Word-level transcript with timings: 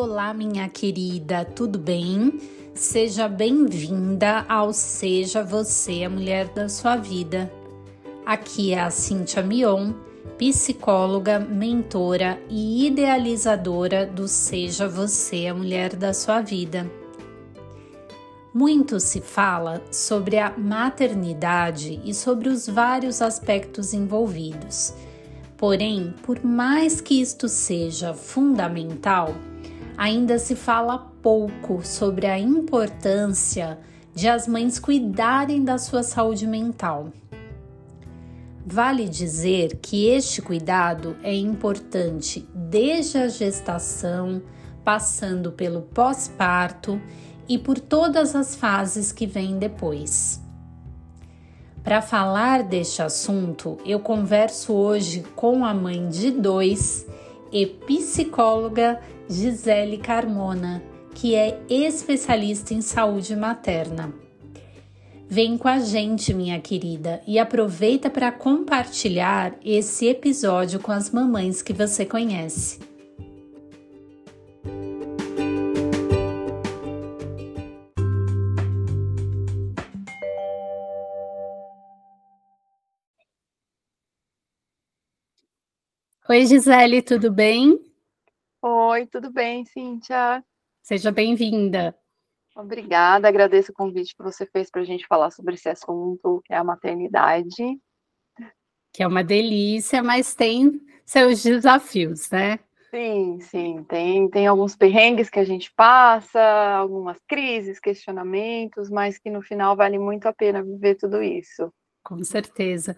Olá, 0.00 0.32
minha 0.32 0.68
querida, 0.68 1.44
tudo 1.44 1.76
bem? 1.76 2.40
Seja 2.72 3.26
bem-vinda 3.26 4.46
ao 4.48 4.72
Seja 4.72 5.42
Você 5.42 6.04
a 6.04 6.08
Mulher 6.08 6.46
da 6.50 6.68
Sua 6.68 6.94
Vida. 6.94 7.52
Aqui 8.24 8.72
é 8.72 8.80
a 8.80 8.90
Cíntia 8.90 9.42
Mion, 9.42 9.92
psicóloga, 10.38 11.40
mentora 11.40 12.40
e 12.48 12.86
idealizadora 12.86 14.06
do 14.06 14.28
Seja 14.28 14.88
Você 14.88 15.48
a 15.48 15.54
Mulher 15.54 15.96
da 15.96 16.14
Sua 16.14 16.42
Vida. 16.42 16.88
Muito 18.54 19.00
se 19.00 19.20
fala 19.20 19.82
sobre 19.90 20.38
a 20.38 20.56
maternidade 20.56 22.00
e 22.04 22.14
sobre 22.14 22.48
os 22.48 22.68
vários 22.68 23.20
aspectos 23.20 23.92
envolvidos. 23.92 24.94
Porém, 25.56 26.14
por 26.22 26.44
mais 26.44 27.00
que 27.00 27.20
isto 27.20 27.48
seja 27.48 28.14
fundamental, 28.14 29.34
ainda 29.98 30.38
se 30.38 30.54
fala 30.54 30.96
pouco 31.20 31.84
sobre 31.84 32.28
a 32.28 32.38
importância 32.38 33.80
de 34.14 34.28
as 34.28 34.46
mães 34.46 34.78
cuidarem 34.78 35.64
da 35.64 35.76
sua 35.76 36.04
saúde 36.04 36.46
mental. 36.46 37.08
Vale 38.64 39.08
dizer 39.08 39.78
que 39.82 40.06
este 40.06 40.40
cuidado 40.40 41.16
é 41.22 41.34
importante 41.34 42.48
desde 42.54 43.18
a 43.18 43.28
gestação, 43.28 44.40
passando 44.84 45.50
pelo 45.50 45.82
pós-parto 45.82 47.00
e 47.48 47.58
por 47.58 47.80
todas 47.80 48.36
as 48.36 48.54
fases 48.54 49.10
que 49.10 49.26
vêm 49.26 49.58
depois. 49.58 50.40
Para 51.82 52.02
falar 52.02 52.62
deste 52.62 53.02
assunto, 53.02 53.78
eu 53.84 53.98
converso 53.98 54.74
hoje 54.74 55.24
com 55.34 55.64
a 55.64 55.72
mãe 55.72 56.08
de 56.08 56.30
dois 56.30 57.06
e 57.52 57.66
psicóloga 57.66 59.00
Gisele 59.28 59.98
Carmona, 59.98 60.82
que 61.14 61.34
é 61.34 61.60
especialista 61.68 62.74
em 62.74 62.80
saúde 62.80 63.34
materna. 63.34 64.12
Vem 65.28 65.58
com 65.58 65.68
a 65.68 65.78
gente, 65.78 66.32
minha 66.32 66.58
querida, 66.58 67.20
e 67.26 67.38
aproveita 67.38 68.08
para 68.08 68.32
compartilhar 68.32 69.54
esse 69.62 70.06
episódio 70.06 70.80
com 70.80 70.90
as 70.90 71.10
mamães 71.10 71.60
que 71.60 71.74
você 71.74 72.06
conhece. 72.06 72.78
Oi, 86.30 86.44
Gisele, 86.44 87.00
tudo 87.00 87.32
bem? 87.32 87.78
Oi, 88.60 89.06
tudo 89.06 89.32
bem, 89.32 89.64
Cíntia? 89.64 90.44
Seja 90.82 91.10
bem-vinda. 91.10 91.96
Obrigada, 92.54 93.26
agradeço 93.26 93.72
o 93.72 93.74
convite 93.74 94.14
que 94.14 94.22
você 94.22 94.44
fez 94.44 94.70
para 94.70 94.82
a 94.82 94.84
gente 94.84 95.06
falar 95.06 95.30
sobre 95.30 95.54
esse 95.54 95.70
assunto, 95.70 96.42
que 96.44 96.52
é 96.52 96.58
a 96.58 96.62
maternidade. 96.62 97.80
Que 98.92 99.02
é 99.02 99.06
uma 99.06 99.24
delícia, 99.24 100.02
mas 100.02 100.34
tem 100.34 100.78
seus 101.02 101.42
desafios, 101.42 102.28
né? 102.30 102.58
Sim, 102.90 103.40
sim, 103.40 103.82
tem, 103.84 104.28
tem 104.28 104.46
alguns 104.46 104.76
perrengues 104.76 105.30
que 105.30 105.38
a 105.38 105.44
gente 105.44 105.72
passa, 105.74 106.42
algumas 106.76 107.18
crises, 107.26 107.80
questionamentos, 107.80 108.90
mas 108.90 109.18
que 109.18 109.30
no 109.30 109.40
final 109.40 109.74
vale 109.74 109.98
muito 109.98 110.26
a 110.26 110.34
pena 110.34 110.62
viver 110.62 110.96
tudo 110.96 111.22
isso. 111.22 111.72
Com 112.04 112.22
certeza. 112.22 112.94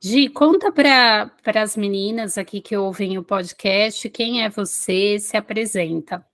Gi, 0.00 0.28
conta 0.28 0.70
para 0.70 1.32
as 1.60 1.76
meninas 1.76 2.38
aqui 2.38 2.60
que 2.60 2.76
ouvem 2.76 3.18
o 3.18 3.24
podcast 3.24 4.08
quem 4.08 4.44
é 4.44 4.48
você, 4.48 5.18
se 5.18 5.36
apresenta. 5.36 6.24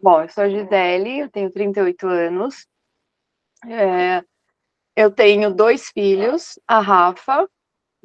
Bom, 0.00 0.22
eu 0.22 0.28
sou 0.28 0.44
a 0.44 0.48
Gisele, 0.48 1.18
eu 1.18 1.28
tenho 1.28 1.50
38 1.50 2.06
anos. 2.06 2.68
É, 3.66 4.22
eu 4.94 5.10
tenho 5.10 5.52
dois 5.52 5.88
filhos, 5.88 6.56
a 6.68 6.78
Rafa, 6.78 7.48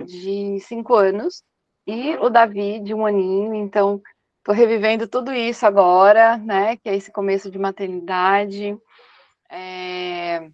de 0.04 0.60
5 0.62 0.96
anos, 0.96 1.44
e 1.86 2.16
o 2.16 2.28
Davi, 2.28 2.80
de 2.80 2.96
um 2.96 3.06
aninho. 3.06 3.54
Então, 3.54 4.02
estou 4.40 4.56
revivendo 4.56 5.08
tudo 5.08 5.32
isso 5.32 5.68
agora, 5.68 6.36
né? 6.38 6.78
Que 6.78 6.90
é 6.90 6.96
esse 6.96 7.12
começo 7.12 7.52
de 7.52 7.60
maternidade. 7.60 8.76
É, 9.52 10.50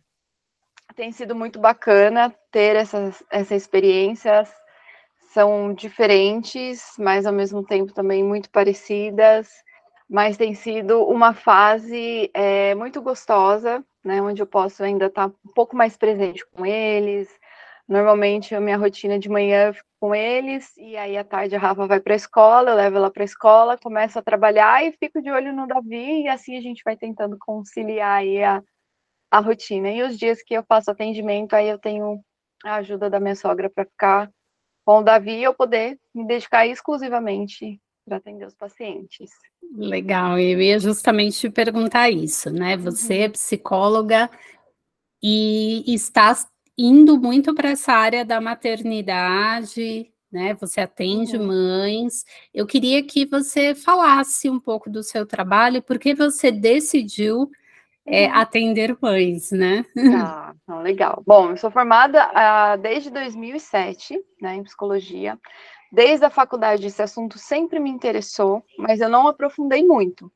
tem 0.96 1.12
sido 1.12 1.36
muito 1.36 1.60
bacana 1.60 2.34
ter 2.52 2.76
essas, 2.76 3.24
essa 3.30 3.56
experiência. 3.56 4.44
São 5.34 5.74
diferentes, 5.74 6.94
mas 6.98 7.26
ao 7.26 7.34
mesmo 7.34 7.64
tempo 7.64 7.94
também 7.94 8.24
muito 8.24 8.50
parecidas. 8.50 9.50
Mas 10.10 10.38
tem 10.38 10.54
sido 10.54 11.04
uma 11.04 11.34
fase 11.34 12.30
é, 12.34 12.74
muito 12.76 13.02
gostosa, 13.02 13.84
né? 14.04 14.22
Onde 14.22 14.42
eu 14.42 14.48
posso 14.48 14.84
ainda 14.84 15.08
estar 15.08 15.28
um 15.28 15.54
pouco 15.54 15.76
mais 15.76 15.98
presente 15.98 16.46
com 16.48 16.66
eles. 16.66 17.28
Normalmente 17.88 18.56
a 18.56 18.62
minha 18.62 18.78
rotina 18.78 19.20
de 19.20 19.30
manhã 19.30 19.68
eu 19.68 19.74
fico 19.74 19.88
com 20.00 20.14
eles 20.16 20.76
e 20.78 20.96
aí 20.98 21.18
à 21.18 21.24
tarde 21.24 21.56
a 21.56 21.60
Rafa 21.60 21.88
vai 21.88 22.00
para 22.00 22.14
a 22.14 22.16
escola, 22.16 22.72
eu 22.72 22.76
levo 22.76 22.98
ela 22.98 23.12
para 23.12 23.24
a 23.24 23.26
escola, 23.26 23.78
começo 23.78 24.20
a 24.20 24.22
trabalhar 24.22 24.84
e 24.84 24.92
fico 24.92 25.22
de 25.22 25.32
olho 25.32 25.54
no 25.54 25.68
Davi 25.68 26.24
e 26.24 26.28
assim 26.28 26.58
a 26.58 26.62
gente 26.62 26.84
vai 26.84 26.96
tentando 26.96 27.38
conciliar 27.40 28.20
aí 28.20 28.44
a, 28.44 28.62
a 29.36 29.40
rotina. 29.40 29.92
E 29.92 30.02
os 30.02 30.18
dias 30.18 30.42
que 30.42 30.54
eu 30.54 30.64
faço 30.64 30.90
atendimento, 30.90 31.54
aí 31.54 31.68
eu 31.68 31.78
tenho 31.78 32.24
a 32.64 32.76
ajuda 32.76 33.10
da 33.10 33.20
minha 33.20 33.36
sogra 33.36 33.70
para 33.70 33.84
ficar 33.84 34.32
com 34.86 35.00
o 35.00 35.04
Davi 35.04 35.32
e 35.32 35.44
eu 35.44 35.54
poder 35.54 36.00
me 36.14 36.26
dedicar 36.26 36.66
exclusivamente 36.66 37.82
para 38.06 38.18
atender 38.18 38.46
os 38.46 38.56
pacientes. 38.56 39.30
Legal, 39.76 40.40
eu 40.40 40.62
ia 40.62 40.80
justamente 40.80 41.38
te 41.38 41.50
perguntar 41.50 42.10
isso, 42.10 42.50
né? 42.50 42.78
Você 42.78 43.18
é 43.20 43.26
uhum. 43.26 43.32
psicóloga 43.32 44.30
e 45.22 45.84
está 45.94 46.34
indo 46.78 47.20
muito 47.20 47.54
para 47.54 47.72
essa 47.72 47.92
área 47.92 48.24
da 48.24 48.40
maternidade, 48.40 50.14
né? 50.32 50.54
Você 50.62 50.80
atende 50.80 51.36
uhum. 51.36 51.48
mães. 51.48 52.24
Eu 52.54 52.66
queria 52.66 53.04
que 53.04 53.26
você 53.26 53.76
falasse 53.76 54.50
um 54.50 54.62
pouco 54.62 54.90
do 54.90 55.04
seu 55.04 55.26
trabalho, 55.26 55.82
porque 55.82 56.16
você 56.16 56.52
decidiu 56.54 57.50
é, 58.06 58.28
uhum. 58.28 58.36
atender 58.36 58.98
mães, 59.02 59.52
né? 59.52 59.84
Ah, 60.68 60.80
legal. 60.82 61.24
Bom, 61.26 61.52
eu 61.52 61.58
sou 61.58 61.72
formada 61.72 62.30
ah, 62.34 62.76
desde 62.76 63.10
2007, 63.10 64.20
né, 64.42 64.56
em 64.56 64.64
psicologia. 64.64 65.40
Desde 65.92 66.26
a 66.26 66.30
faculdade 66.30 66.86
esse 66.86 67.02
assunto 67.02 67.38
sempre 67.38 67.80
me 67.80 67.90
interessou, 67.90 68.64
mas 68.78 69.00
eu 69.00 69.10
não 69.10 69.28
aprofundei 69.28 69.84
muito. 69.84 70.32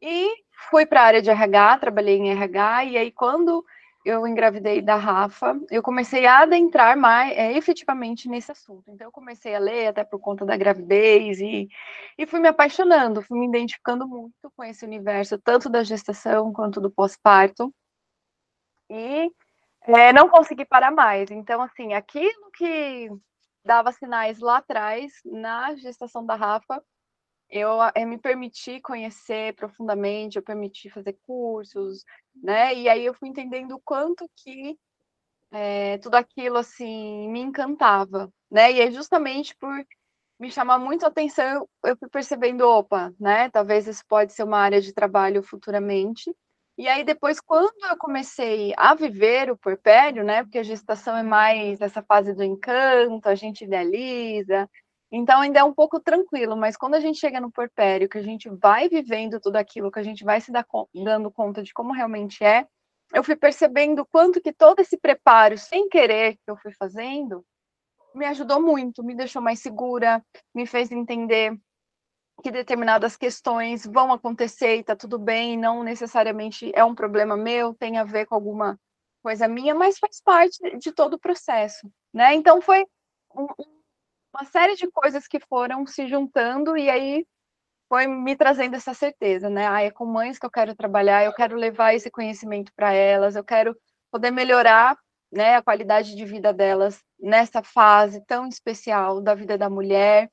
E 0.00 0.28
fui 0.70 0.86
para 0.86 1.02
a 1.02 1.04
área 1.04 1.22
de 1.22 1.30
RH, 1.30 1.78
trabalhei 1.78 2.16
em 2.16 2.30
RH, 2.30 2.84
e 2.84 2.96
aí 2.96 3.10
quando 3.10 3.64
eu 4.06 4.24
engravidei 4.24 4.80
da 4.80 4.94
Rafa, 4.94 5.60
eu 5.68 5.82
comecei 5.82 6.26
a 6.26 6.42
adentrar 6.42 6.96
mais 6.96 7.36
é, 7.36 7.52
efetivamente 7.56 8.28
nesse 8.28 8.52
assunto. 8.52 8.88
Então, 8.88 9.08
eu 9.08 9.10
comecei 9.10 9.52
a 9.52 9.58
ler 9.58 9.88
até 9.88 10.04
por 10.04 10.20
conta 10.20 10.46
da 10.46 10.56
gravidez 10.56 11.40
e, 11.40 11.68
e 12.16 12.24
fui 12.24 12.38
me 12.38 12.46
apaixonando, 12.46 13.20
fui 13.20 13.36
me 13.36 13.48
identificando 13.48 14.06
muito 14.06 14.32
com 14.56 14.62
esse 14.62 14.84
universo, 14.84 15.36
tanto 15.38 15.68
da 15.68 15.82
gestação 15.82 16.52
quanto 16.52 16.80
do 16.80 16.88
pós-parto. 16.88 17.74
E 18.88 19.28
é, 19.88 20.12
não 20.12 20.28
consegui 20.28 20.64
parar 20.64 20.92
mais. 20.92 21.28
Então, 21.32 21.60
assim, 21.60 21.92
aquilo 21.92 22.52
que 22.56 23.10
dava 23.64 23.90
sinais 23.90 24.38
lá 24.38 24.58
atrás, 24.58 25.14
na 25.24 25.74
gestação 25.74 26.24
da 26.24 26.36
Rafa, 26.36 26.80
eu, 27.50 27.70
eu 27.70 27.82
eh, 27.94 28.04
me 28.06 28.18
permiti 28.18 28.80
conhecer 28.80 29.54
profundamente, 29.54 30.36
eu 30.36 30.42
permiti 30.42 30.90
fazer 30.90 31.14
cursos, 31.26 32.04
né? 32.34 32.74
E 32.74 32.88
aí 32.88 33.04
eu 33.04 33.14
fui 33.14 33.28
entendendo 33.28 33.72
o 33.76 33.80
quanto 33.84 34.28
que 34.36 34.76
é, 35.52 35.98
tudo 35.98 36.16
aquilo 36.16 36.58
assim 36.58 37.28
me 37.30 37.40
encantava, 37.40 38.30
né? 38.50 38.72
E 38.72 38.80
é 38.80 38.90
justamente 38.90 39.56
por 39.56 39.72
me 40.38 40.50
chamar 40.50 40.78
muito 40.78 41.04
a 41.04 41.08
atenção, 41.08 41.68
eu, 41.84 41.96
fui 41.96 42.08
percebendo, 42.08 42.62
opa, 42.68 43.12
né? 43.18 43.48
Talvez 43.50 43.86
isso 43.86 44.04
pode 44.08 44.32
ser 44.32 44.42
uma 44.44 44.58
área 44.58 44.80
de 44.80 44.92
trabalho 44.92 45.42
futuramente. 45.42 46.34
E 46.78 46.88
aí 46.88 47.04
depois, 47.04 47.40
quando 47.40 47.72
eu 47.90 47.96
comecei 47.98 48.74
a 48.76 48.94
viver 48.94 49.50
o 49.50 49.56
porpério, 49.56 50.22
né? 50.24 50.42
Porque 50.42 50.58
a 50.58 50.62
gestação 50.62 51.16
é 51.16 51.22
mais 51.22 51.80
essa 51.80 52.02
fase 52.02 52.34
do 52.34 52.44
encanto, 52.44 53.28
a 53.28 53.34
gente 53.34 53.64
idealiza, 53.64 54.68
então 55.10 55.40
ainda 55.40 55.60
é 55.60 55.64
um 55.64 55.72
pouco 55.72 56.00
tranquilo, 56.00 56.56
mas 56.56 56.76
quando 56.76 56.94
a 56.94 57.00
gente 57.00 57.18
chega 57.18 57.40
no 57.40 57.50
porpério, 57.50 58.08
que 58.08 58.18
a 58.18 58.22
gente 58.22 58.48
vai 58.48 58.88
vivendo 58.88 59.40
tudo 59.40 59.56
aquilo, 59.56 59.90
que 59.90 59.98
a 59.98 60.02
gente 60.02 60.24
vai 60.24 60.40
se 60.40 60.50
dando 60.94 61.30
conta 61.30 61.62
de 61.62 61.72
como 61.72 61.92
realmente 61.92 62.42
é, 62.44 62.66
eu 63.12 63.22
fui 63.22 63.36
percebendo 63.36 64.04
quanto 64.06 64.40
que 64.40 64.52
todo 64.52 64.80
esse 64.80 64.96
preparo, 64.98 65.56
sem 65.56 65.88
querer, 65.88 66.34
que 66.34 66.50
eu 66.50 66.56
fui 66.56 66.72
fazendo, 66.72 67.44
me 68.14 68.26
ajudou 68.26 68.60
muito, 68.60 69.04
me 69.04 69.14
deixou 69.14 69.40
mais 69.40 69.60
segura, 69.60 70.24
me 70.54 70.66
fez 70.66 70.90
entender 70.90 71.56
que 72.42 72.50
determinadas 72.50 73.16
questões 73.16 73.86
vão 73.86 74.12
acontecer 74.12 74.76
e 74.76 74.84
tá 74.84 74.96
tudo 74.96 75.18
bem, 75.18 75.56
não 75.56 75.82
necessariamente 75.82 76.70
é 76.74 76.84
um 76.84 76.94
problema 76.94 77.36
meu, 77.36 77.74
tem 77.74 77.96
a 77.96 78.04
ver 78.04 78.26
com 78.26 78.34
alguma 78.34 78.78
coisa 79.22 79.48
minha, 79.48 79.74
mas 79.74 79.98
faz 79.98 80.20
parte 80.20 80.58
de 80.78 80.92
todo 80.92 81.14
o 81.14 81.18
processo, 81.18 81.90
né? 82.12 82.34
Então 82.34 82.60
foi 82.60 82.84
um, 83.34 83.46
uma 84.36 84.44
série 84.44 84.76
de 84.76 84.86
coisas 84.90 85.26
que 85.26 85.40
foram 85.40 85.86
se 85.86 86.06
juntando 86.06 86.76
e 86.76 86.90
aí 86.90 87.26
foi 87.88 88.06
me 88.06 88.36
trazendo 88.36 88.76
essa 88.76 88.92
certeza, 88.92 89.48
né? 89.48 89.66
Ah, 89.66 89.82
é 89.82 89.90
com 89.90 90.04
mães 90.04 90.38
que 90.38 90.44
eu 90.44 90.50
quero 90.50 90.74
trabalhar, 90.74 91.24
eu 91.24 91.32
quero 91.32 91.56
levar 91.56 91.94
esse 91.94 92.10
conhecimento 92.10 92.72
para 92.74 92.92
elas, 92.92 93.36
eu 93.36 93.44
quero 93.44 93.76
poder 94.10 94.30
melhorar, 94.30 94.98
né, 95.32 95.56
a 95.56 95.62
qualidade 95.62 96.14
de 96.14 96.24
vida 96.24 96.52
delas 96.52 97.02
nessa 97.18 97.62
fase 97.62 98.24
tão 98.26 98.48
especial 98.48 99.20
da 99.20 99.34
vida 99.34 99.56
da 99.56 99.70
mulher. 99.70 100.30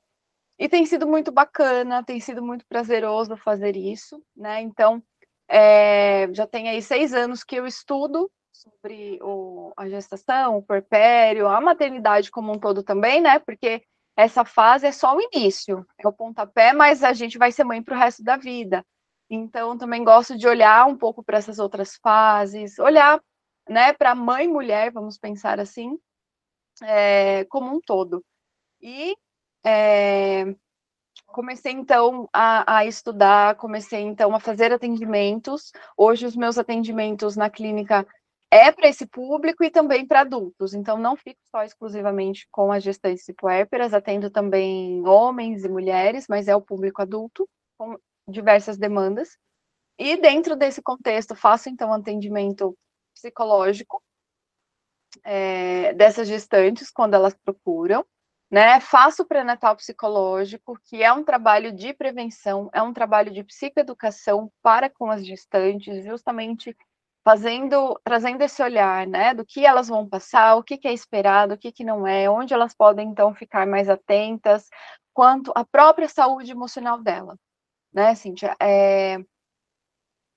E 0.58 0.68
tem 0.68 0.84
sido 0.86 1.06
muito 1.06 1.32
bacana, 1.32 2.04
tem 2.04 2.20
sido 2.20 2.42
muito 2.42 2.64
prazeroso 2.66 3.36
fazer 3.36 3.76
isso, 3.76 4.22
né? 4.36 4.60
Então, 4.60 5.02
é, 5.48 6.28
já 6.32 6.46
tem 6.46 6.68
aí 6.68 6.82
seis 6.82 7.14
anos 7.14 7.42
que 7.42 7.56
eu 7.56 7.66
estudo 7.66 8.30
sobre 8.52 9.18
o, 9.22 9.72
a 9.76 9.88
gestação, 9.88 10.58
o 10.58 10.62
porpério, 10.62 11.48
a 11.48 11.60
maternidade 11.60 12.30
como 12.30 12.52
um 12.52 12.58
todo 12.58 12.82
também, 12.82 13.20
né? 13.20 13.38
Porque 13.38 13.82
essa 14.16 14.44
fase 14.44 14.86
é 14.86 14.92
só 14.92 15.16
o 15.16 15.20
início, 15.20 15.86
é 15.98 16.06
o 16.06 16.12
pontapé, 16.12 16.72
mas 16.72 17.02
a 17.02 17.12
gente 17.12 17.36
vai 17.38 17.50
ser 17.50 17.64
mãe 17.64 17.82
para 17.82 17.96
o 17.96 17.98
resto 17.98 18.22
da 18.22 18.36
vida. 18.36 18.84
Então, 19.28 19.76
também 19.76 20.04
gosto 20.04 20.36
de 20.36 20.46
olhar 20.46 20.86
um 20.86 20.96
pouco 20.96 21.22
para 21.22 21.38
essas 21.38 21.58
outras 21.58 21.96
fases, 21.96 22.78
olhar 22.78 23.20
né, 23.68 23.92
para 23.92 24.14
mãe 24.14 24.44
e 24.44 24.48
mulher, 24.48 24.92
vamos 24.92 25.18
pensar 25.18 25.58
assim, 25.58 25.98
é, 26.82 27.44
como 27.46 27.74
um 27.74 27.80
todo. 27.80 28.24
E 28.80 29.16
é, 29.64 30.54
comecei 31.28 31.72
então 31.72 32.28
a, 32.32 32.78
a, 32.78 32.84
estudar, 32.84 33.56
comecei 33.56 34.02
então 34.02 34.34
a 34.34 34.40
fazer 34.40 34.72
atendimentos. 34.72 35.72
Hoje 35.96 36.26
os 36.26 36.36
meus 36.36 36.58
atendimentos 36.58 37.36
na 37.36 37.50
clínica 37.50 38.06
é 38.54 38.70
para 38.70 38.88
esse 38.88 39.04
público 39.04 39.64
e 39.64 39.70
também 39.70 40.06
para 40.06 40.20
adultos. 40.20 40.74
Então 40.74 40.96
não 40.96 41.16
fico 41.16 41.40
só 41.50 41.64
exclusivamente 41.64 42.46
com 42.52 42.70
as 42.70 42.84
gestantes 42.84 43.28
e 43.28 43.34
puérperas, 43.34 43.92
atendo 43.92 44.30
também 44.30 45.04
homens 45.04 45.64
e 45.64 45.68
mulheres, 45.68 46.26
mas 46.28 46.46
é 46.46 46.54
o 46.54 46.62
público 46.62 47.02
adulto 47.02 47.48
com 47.76 47.98
diversas 48.28 48.78
demandas. 48.78 49.36
E 49.98 50.16
dentro 50.16 50.54
desse 50.54 50.80
contexto 50.80 51.34
faço 51.34 51.68
então 51.68 51.92
atendimento 51.92 52.76
psicológico 53.12 54.00
é, 55.24 55.92
dessas 55.94 56.28
gestantes 56.28 56.92
quando 56.92 57.14
elas 57.14 57.34
procuram, 57.34 58.06
né? 58.48 58.78
Faço 58.78 59.24
pré-natal 59.24 59.74
psicológico, 59.74 60.78
que 60.84 61.02
é 61.02 61.12
um 61.12 61.24
trabalho 61.24 61.72
de 61.72 61.92
prevenção, 61.92 62.70
é 62.72 62.80
um 62.80 62.92
trabalho 62.92 63.32
de 63.32 63.42
psicoeducação 63.42 64.48
para 64.62 64.88
com 64.88 65.10
as 65.10 65.26
gestantes, 65.26 66.04
justamente 66.04 66.76
fazendo, 67.24 67.98
trazendo 68.04 68.42
esse 68.42 68.62
olhar, 68.62 69.06
né, 69.06 69.32
do 69.34 69.44
que 69.44 69.64
elas 69.64 69.88
vão 69.88 70.08
passar, 70.08 70.56
o 70.56 70.62
que, 70.62 70.76
que 70.76 70.86
é 70.86 70.92
esperado, 70.92 71.54
o 71.54 71.58
que, 71.58 71.72
que 71.72 71.82
não 71.82 72.06
é, 72.06 72.28
onde 72.28 72.52
elas 72.52 72.74
podem 72.74 73.08
então 73.08 73.34
ficar 73.34 73.66
mais 73.66 73.88
atentas, 73.88 74.68
quanto 75.14 75.50
à 75.54 75.64
própria 75.64 76.08
saúde 76.08 76.52
emocional 76.52 77.00
dela, 77.02 77.36
né, 77.92 78.14
Cíntia? 78.14 78.54
É, 78.60 79.16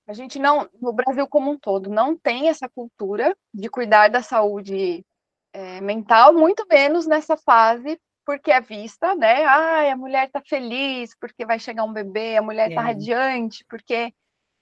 a 0.08 0.14
gente 0.14 0.38
não, 0.38 0.66
no 0.80 0.92
Brasil 0.92 1.28
como 1.28 1.50
um 1.50 1.58
todo, 1.58 1.90
não 1.90 2.16
tem 2.16 2.48
essa 2.48 2.68
cultura 2.68 3.36
de 3.52 3.68
cuidar 3.68 4.08
da 4.08 4.22
saúde 4.22 5.04
é, 5.52 5.80
mental, 5.82 6.32
muito 6.32 6.66
menos 6.70 7.06
nessa 7.06 7.36
fase, 7.36 8.00
porque 8.24 8.50
é 8.50 8.60
vista, 8.60 9.14
né? 9.14 9.44
Ah, 9.44 9.92
a 9.92 9.96
mulher 9.96 10.26
está 10.26 10.42
feliz 10.46 11.14
porque 11.18 11.44
vai 11.44 11.58
chegar 11.58 11.84
um 11.84 11.92
bebê, 11.92 12.36
a 12.36 12.42
mulher 12.42 12.68
está 12.70 12.82
é. 12.82 12.84
radiante 12.84 13.64
porque 13.68 14.12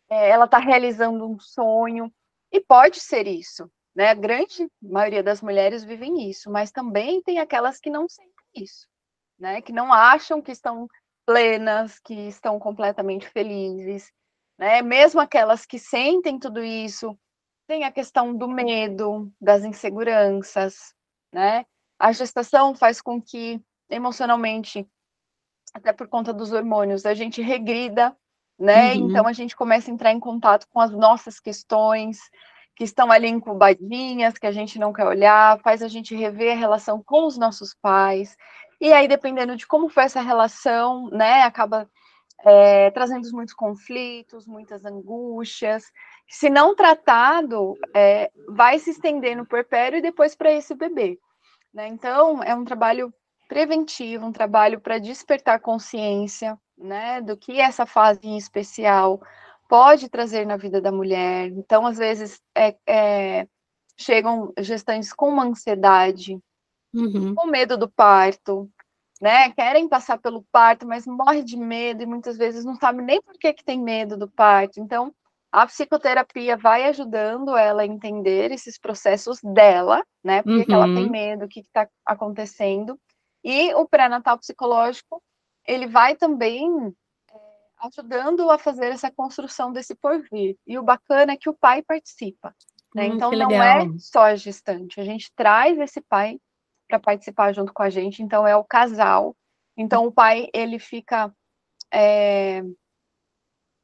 é, 0.08 0.30
ela 0.30 0.44
está 0.44 0.58
realizando 0.58 1.28
um 1.28 1.38
sonho. 1.38 2.12
E 2.52 2.60
pode 2.60 3.00
ser 3.00 3.26
isso, 3.26 3.70
né? 3.94 4.10
A 4.10 4.14
grande 4.14 4.66
maioria 4.80 5.22
das 5.22 5.42
mulheres 5.42 5.84
vivem 5.84 6.28
isso, 6.30 6.50
mas 6.50 6.70
também 6.70 7.22
tem 7.22 7.38
aquelas 7.38 7.78
que 7.80 7.90
não 7.90 8.08
sentem 8.08 8.32
isso, 8.54 8.86
né? 9.38 9.60
Que 9.60 9.72
não 9.72 9.92
acham 9.92 10.40
que 10.40 10.52
estão 10.52 10.88
plenas, 11.26 11.98
que 11.98 12.14
estão 12.28 12.58
completamente 12.58 13.28
felizes, 13.28 14.10
né? 14.58 14.82
Mesmo 14.82 15.20
aquelas 15.20 15.66
que 15.66 15.78
sentem 15.78 16.38
tudo 16.38 16.62
isso, 16.62 17.18
tem 17.66 17.84
a 17.84 17.92
questão 17.92 18.34
do 18.34 18.48
medo, 18.48 19.32
das 19.40 19.64
inseguranças, 19.64 20.94
né? 21.32 21.66
A 21.98 22.12
gestação 22.12 22.74
faz 22.74 23.00
com 23.00 23.20
que 23.20 23.60
emocionalmente, 23.90 24.86
até 25.74 25.92
por 25.92 26.08
conta 26.08 26.32
dos 26.32 26.52
hormônios, 26.52 27.04
a 27.06 27.14
gente 27.14 27.42
regrida, 27.42 28.16
né? 28.58 28.94
Uhum. 28.94 29.10
Então 29.10 29.26
a 29.26 29.32
gente 29.32 29.54
começa 29.54 29.90
a 29.90 29.94
entrar 29.94 30.12
em 30.12 30.20
contato 30.20 30.66
com 30.72 30.80
as 30.80 30.90
nossas 30.90 31.38
questões 31.38 32.18
que 32.74 32.84
estão 32.84 33.10
ali 33.10 33.28
incubadinhas, 33.28 34.36
que 34.36 34.46
a 34.46 34.52
gente 34.52 34.78
não 34.78 34.92
quer 34.92 35.06
olhar, 35.06 35.58
faz 35.60 35.82
a 35.82 35.88
gente 35.88 36.14
rever 36.14 36.52
a 36.52 36.60
relação 36.60 37.02
com 37.02 37.26
os 37.26 37.38
nossos 37.38 37.74
pais. 37.74 38.36
E 38.78 38.92
aí, 38.92 39.08
dependendo 39.08 39.56
de 39.56 39.66
como 39.66 39.88
foi 39.88 40.04
essa 40.04 40.20
relação, 40.20 41.08
né, 41.08 41.42
acaba 41.42 41.88
é, 42.44 42.90
trazendo 42.90 43.26
muitos 43.32 43.54
conflitos, 43.54 44.46
muitas 44.46 44.84
angústias. 44.84 45.84
Se 46.28 46.50
não 46.50 46.74
tratado, 46.74 47.74
é, 47.94 48.30
vai 48.48 48.78
se 48.78 48.90
estender 48.90 49.34
no 49.34 49.46
puerpério 49.46 49.98
e 49.98 50.02
depois 50.02 50.34
para 50.34 50.52
esse 50.52 50.74
bebê. 50.74 51.18
Né? 51.72 51.88
Então, 51.88 52.42
é 52.42 52.54
um 52.54 52.64
trabalho 52.64 53.12
preventivo, 53.48 54.26
um 54.26 54.32
trabalho 54.32 54.80
para 54.80 54.98
despertar 54.98 55.60
consciência 55.60 56.58
né, 56.76 57.20
do 57.20 57.36
que 57.36 57.60
essa 57.60 57.86
fase 57.86 58.20
em 58.24 58.36
especial 58.36 59.20
pode 59.68 60.08
trazer 60.08 60.46
na 60.46 60.56
vida 60.56 60.80
da 60.80 60.92
mulher. 60.92 61.48
Então, 61.48 61.86
às 61.86 61.98
vezes, 61.98 62.40
é, 62.56 62.76
é, 62.86 63.48
chegam 63.96 64.52
gestantes 64.58 65.12
com 65.12 65.28
uma 65.28 65.44
ansiedade, 65.44 66.38
uhum. 66.94 67.34
com 67.34 67.46
medo 67.46 67.76
do 67.76 67.88
parto, 67.88 68.70
né? 69.20 69.50
Querem 69.52 69.88
passar 69.88 70.18
pelo 70.18 70.44
parto, 70.52 70.86
mas 70.86 71.06
morre 71.06 71.42
de 71.42 71.56
medo 71.56 72.02
e 72.02 72.06
muitas 72.06 72.36
vezes 72.36 72.64
não 72.64 72.76
sabe 72.76 73.02
nem 73.02 73.20
por 73.22 73.34
que, 73.38 73.52
que 73.52 73.64
tem 73.64 73.80
medo 73.80 74.16
do 74.16 74.28
parto. 74.28 74.78
Então, 74.78 75.12
a 75.50 75.66
psicoterapia 75.66 76.56
vai 76.56 76.84
ajudando 76.84 77.56
ela 77.56 77.82
a 77.82 77.86
entender 77.86 78.52
esses 78.52 78.78
processos 78.78 79.40
dela, 79.42 80.04
né? 80.22 80.42
Por 80.42 80.64
que, 80.64 80.70
uhum. 80.70 80.76
ela 80.76 80.94
tem 80.94 81.04
uhum. 81.04 81.10
medo, 81.10 81.44
o 81.46 81.48
que 81.48 81.60
está 81.60 81.88
acontecendo. 82.04 82.98
E 83.42 83.72
o 83.74 83.88
pré-natal 83.88 84.38
psicológico, 84.38 85.22
ele 85.66 85.86
vai 85.86 86.14
também 86.14 86.94
é, 87.30 87.34
ajudando 87.82 88.50
a 88.50 88.58
fazer 88.58 88.86
essa 88.86 89.10
construção 89.10 89.72
desse 89.72 89.94
porvir. 89.94 90.56
E 90.66 90.78
o 90.78 90.82
bacana 90.82 91.32
é 91.32 91.36
que 91.36 91.48
o 91.48 91.54
pai 91.54 91.82
participa. 91.82 92.54
Né? 92.94 93.08
Hum, 93.08 93.14
então, 93.14 93.30
não 93.32 93.50
é 93.50 93.86
só 93.98 94.24
a 94.24 94.36
gestante, 94.36 95.00
a 95.00 95.04
gente 95.04 95.30
traz 95.34 95.78
esse 95.78 96.00
pai 96.00 96.40
para 96.88 96.98
participar 96.98 97.52
junto 97.52 97.72
com 97.72 97.82
a 97.82 97.90
gente. 97.90 98.22
Então 98.22 98.46
é 98.46 98.56
o 98.56 98.64
casal. 98.64 99.36
Então 99.76 100.06
o 100.06 100.12
pai 100.12 100.48
ele 100.54 100.78
fica 100.78 101.32
é, 101.92 102.62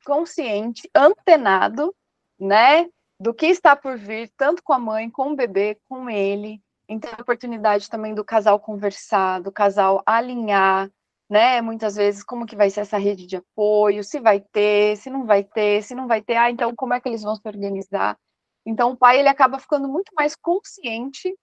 consciente, 0.04 0.88
antenado, 0.94 1.94
né, 2.38 2.88
do 3.18 3.32
que 3.32 3.46
está 3.46 3.76
por 3.76 3.96
vir, 3.96 4.32
tanto 4.36 4.62
com 4.62 4.72
a 4.72 4.78
mãe, 4.78 5.10
com 5.10 5.32
o 5.32 5.36
bebê, 5.36 5.78
com 5.88 6.08
ele. 6.08 6.60
Então 6.88 7.10
a 7.16 7.22
oportunidade 7.22 7.88
também 7.88 8.14
do 8.14 8.24
casal 8.24 8.58
conversar, 8.58 9.40
do 9.40 9.52
casal 9.52 10.02
alinhar, 10.04 10.90
né? 11.32 11.62
Muitas 11.62 11.96
vezes 11.96 12.22
como 12.22 12.44
que 12.44 12.54
vai 12.54 12.68
ser 12.68 12.80
essa 12.80 12.98
rede 12.98 13.26
de 13.26 13.36
apoio, 13.36 14.04
se 14.04 14.20
vai 14.20 14.38
ter, 14.38 14.98
se 14.98 15.08
não 15.08 15.24
vai 15.24 15.42
ter, 15.42 15.82
se 15.82 15.94
não 15.94 16.06
vai 16.06 16.20
ter, 16.20 16.36
ah, 16.36 16.50
então 16.50 16.76
como 16.76 16.92
é 16.92 17.00
que 17.00 17.08
eles 17.08 17.22
vão 17.22 17.34
se 17.34 17.40
organizar? 17.46 18.18
Então 18.66 18.90
o 18.90 18.96
pai 18.98 19.18
ele 19.18 19.30
acaba 19.30 19.58
ficando 19.58 19.88
muito 19.88 20.12
mais 20.14 20.36
consciente 20.36 21.34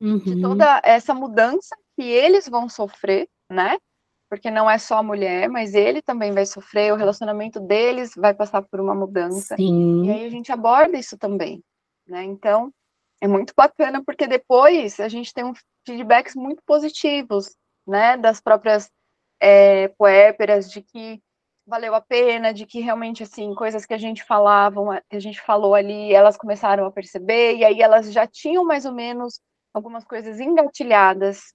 uhum. 0.00 0.16
de 0.20 0.40
toda 0.40 0.80
essa 0.82 1.12
mudança 1.12 1.76
que 1.98 2.02
eles 2.02 2.48
vão 2.48 2.66
sofrer, 2.66 3.28
né? 3.52 3.76
Porque 4.30 4.50
não 4.50 4.70
é 4.70 4.78
só 4.78 4.96
a 4.96 5.02
mulher, 5.02 5.50
mas 5.50 5.74
ele 5.74 6.00
também 6.00 6.32
vai 6.32 6.46
sofrer, 6.46 6.90
o 6.90 6.96
relacionamento 6.96 7.60
deles 7.60 8.12
vai 8.16 8.32
passar 8.32 8.62
por 8.62 8.80
uma 8.80 8.94
mudança. 8.94 9.54
Sim. 9.54 10.06
E 10.06 10.10
aí 10.10 10.24
a 10.24 10.30
gente 10.30 10.50
aborda 10.50 10.96
isso 10.96 11.18
também, 11.18 11.62
né? 12.08 12.22
Então, 12.22 12.72
é 13.20 13.28
muito 13.28 13.52
bacana 13.54 14.02
porque 14.02 14.26
depois 14.26 14.98
a 14.98 15.08
gente 15.08 15.34
tem 15.34 15.44
um 15.44 15.52
feedbacks 15.86 16.34
muito 16.34 16.62
positivos, 16.64 17.54
né, 17.86 18.16
das 18.16 18.40
próprias 18.40 18.90
é, 19.40 19.88
puérperas, 19.88 20.70
de 20.70 20.82
que 20.82 21.20
valeu 21.66 21.94
a 21.94 22.00
pena, 22.00 22.52
de 22.52 22.66
que 22.66 22.80
realmente, 22.80 23.22
assim, 23.22 23.54
coisas 23.54 23.86
que 23.86 23.94
a 23.94 23.98
gente 23.98 24.24
falava, 24.24 25.02
que 25.08 25.16
a 25.16 25.20
gente 25.20 25.40
falou 25.40 25.74
ali, 25.74 26.12
elas 26.12 26.36
começaram 26.36 26.84
a 26.84 26.90
perceber, 26.90 27.56
e 27.56 27.64
aí 27.64 27.80
elas 27.80 28.12
já 28.12 28.26
tinham 28.26 28.64
mais 28.64 28.84
ou 28.84 28.92
menos 28.92 29.40
algumas 29.72 30.04
coisas 30.04 30.40
engatilhadas 30.40 31.54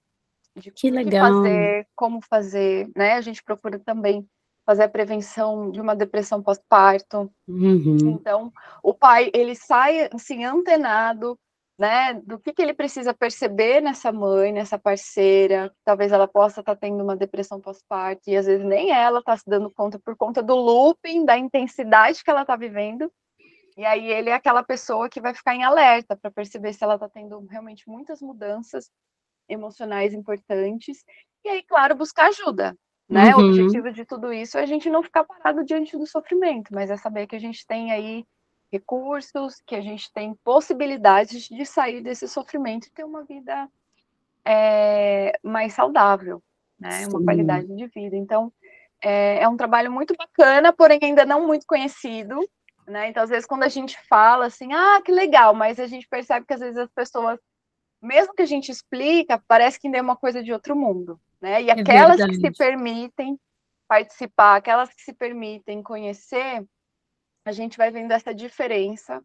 de 0.56 0.70
que, 0.70 0.90
que 0.90 1.10
fazer, 1.10 1.86
como 1.94 2.20
fazer, 2.22 2.88
né? 2.96 3.12
A 3.12 3.20
gente 3.20 3.44
procura 3.44 3.78
também 3.78 4.26
fazer 4.64 4.84
a 4.84 4.88
prevenção 4.88 5.70
de 5.70 5.80
uma 5.80 5.94
depressão 5.94 6.42
pós-parto. 6.42 7.30
Uhum. 7.46 8.10
Então, 8.10 8.52
o 8.82 8.92
pai, 8.92 9.30
ele 9.32 9.54
sai, 9.54 10.08
assim, 10.12 10.44
antenado, 10.44 11.38
né, 11.78 12.14
do 12.24 12.38
que, 12.38 12.52
que 12.52 12.62
ele 12.62 12.72
precisa 12.72 13.12
perceber 13.12 13.82
nessa 13.82 14.10
mãe, 14.10 14.50
nessa 14.52 14.78
parceira, 14.78 15.70
talvez 15.84 16.10
ela 16.10 16.26
possa 16.26 16.60
estar 16.60 16.74
tá 16.74 16.80
tendo 16.80 17.02
uma 17.02 17.14
depressão 17.14 17.60
pós-parto, 17.60 18.22
e 18.30 18.36
às 18.36 18.46
vezes 18.46 18.64
nem 18.64 18.90
ela 18.90 19.18
está 19.18 19.36
se 19.36 19.44
dando 19.46 19.70
conta 19.70 19.98
por 19.98 20.16
conta 20.16 20.42
do 20.42 20.54
looping, 20.54 21.24
da 21.24 21.36
intensidade 21.36 22.24
que 22.24 22.30
ela 22.30 22.42
está 22.42 22.56
vivendo, 22.56 23.12
e 23.76 23.84
aí 23.84 24.10
ele 24.10 24.30
é 24.30 24.32
aquela 24.32 24.62
pessoa 24.62 25.08
que 25.08 25.20
vai 25.20 25.34
ficar 25.34 25.54
em 25.54 25.64
alerta 25.64 26.16
para 26.16 26.30
perceber 26.30 26.72
se 26.72 26.82
ela 26.82 26.94
está 26.94 27.10
tendo 27.10 27.44
realmente 27.46 27.86
muitas 27.86 28.22
mudanças 28.22 28.90
emocionais 29.46 30.14
importantes. 30.14 31.04
E 31.44 31.48
aí, 31.50 31.62
claro, 31.62 31.94
buscar 31.94 32.28
ajuda, 32.28 32.74
né? 33.06 33.36
Uhum. 33.36 33.42
O 33.42 33.48
objetivo 33.50 33.92
de 33.92 34.06
tudo 34.06 34.32
isso 34.32 34.56
é 34.56 34.62
a 34.62 34.66
gente 34.66 34.88
não 34.88 35.02
ficar 35.02 35.24
parado 35.24 35.62
diante 35.62 35.96
do 35.96 36.06
sofrimento, 36.06 36.72
mas 36.72 36.90
é 36.90 36.96
saber 36.96 37.26
que 37.26 37.36
a 37.36 37.38
gente 37.38 37.66
tem 37.66 37.92
aí 37.92 38.24
recursos, 38.72 39.62
que 39.66 39.74
a 39.74 39.80
gente 39.80 40.12
tem 40.12 40.34
possibilidades 40.42 41.44
de 41.44 41.64
sair 41.64 42.00
desse 42.00 42.26
sofrimento 42.28 42.86
e 42.86 42.90
ter 42.90 43.04
uma 43.04 43.24
vida 43.24 43.68
é, 44.44 45.32
mais 45.42 45.72
saudável, 45.72 46.42
né? 46.78 46.90
Sim. 46.90 47.10
Uma 47.10 47.24
qualidade 47.24 47.66
de 47.66 47.86
vida. 47.88 48.16
Então, 48.16 48.52
é, 49.02 49.42
é, 49.42 49.48
um 49.48 49.56
trabalho 49.56 49.90
muito 49.90 50.14
bacana, 50.16 50.72
porém 50.72 50.98
ainda 51.02 51.24
não 51.24 51.46
muito 51.46 51.66
conhecido, 51.66 52.38
né? 52.86 53.08
Então, 53.08 53.22
às 53.22 53.30
vezes, 53.30 53.46
quando 53.46 53.64
a 53.64 53.68
gente 53.68 53.98
fala 54.08 54.46
assim, 54.46 54.72
ah, 54.72 55.00
que 55.04 55.12
legal, 55.12 55.54
mas 55.54 55.80
a 55.80 55.86
gente 55.86 56.08
percebe 56.08 56.46
que 56.46 56.54
às 56.54 56.60
vezes 56.60 56.78
as 56.78 56.90
pessoas, 56.90 57.38
mesmo 58.00 58.34
que 58.34 58.42
a 58.42 58.46
gente 58.46 58.70
explica, 58.70 59.42
parece 59.48 59.80
que 59.80 59.86
ainda 59.86 59.98
é 59.98 60.02
uma 60.02 60.16
coisa 60.16 60.42
de 60.42 60.52
outro 60.52 60.76
mundo, 60.76 61.20
né? 61.40 61.62
E 61.62 61.70
é 61.70 61.72
aquelas 61.72 62.20
é 62.20 62.26
que 62.26 62.36
se 62.36 62.50
permitem 62.52 63.38
participar, 63.88 64.56
aquelas 64.56 64.92
que 64.92 65.02
se 65.02 65.12
permitem 65.12 65.82
conhecer, 65.82 66.64
a 67.46 67.52
gente 67.52 67.78
vai 67.78 67.92
vendo 67.92 68.10
essa 68.10 68.34
diferença 68.34 69.24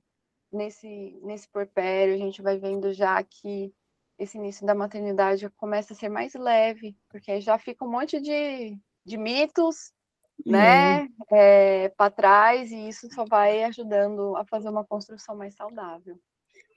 nesse, 0.51 1.19
nesse 1.23 1.49
porpério, 1.49 2.13
a 2.13 2.17
gente 2.17 2.39
vai 2.39 2.57
vendo 2.57 2.93
já 2.93 3.21
que 3.23 3.73
esse 4.17 4.37
início 4.37 4.63
da 4.63 4.75
maternidade 4.75 5.49
começa 5.57 5.93
a 5.93 5.95
ser 5.95 6.07
mais 6.07 6.35
leve, 6.35 6.95
porque 7.09 7.41
já 7.41 7.57
fica 7.57 7.83
um 7.83 7.89
monte 7.89 8.21
de, 8.21 8.77
de 9.03 9.17
mitos, 9.17 9.91
né, 10.45 11.07
é, 11.31 11.89
para 11.89 12.11
trás, 12.11 12.71
e 12.71 12.87
isso 12.87 13.11
só 13.11 13.25
vai 13.25 13.63
ajudando 13.63 14.35
a 14.37 14.45
fazer 14.45 14.69
uma 14.69 14.85
construção 14.85 15.35
mais 15.35 15.55
saudável. 15.55 16.19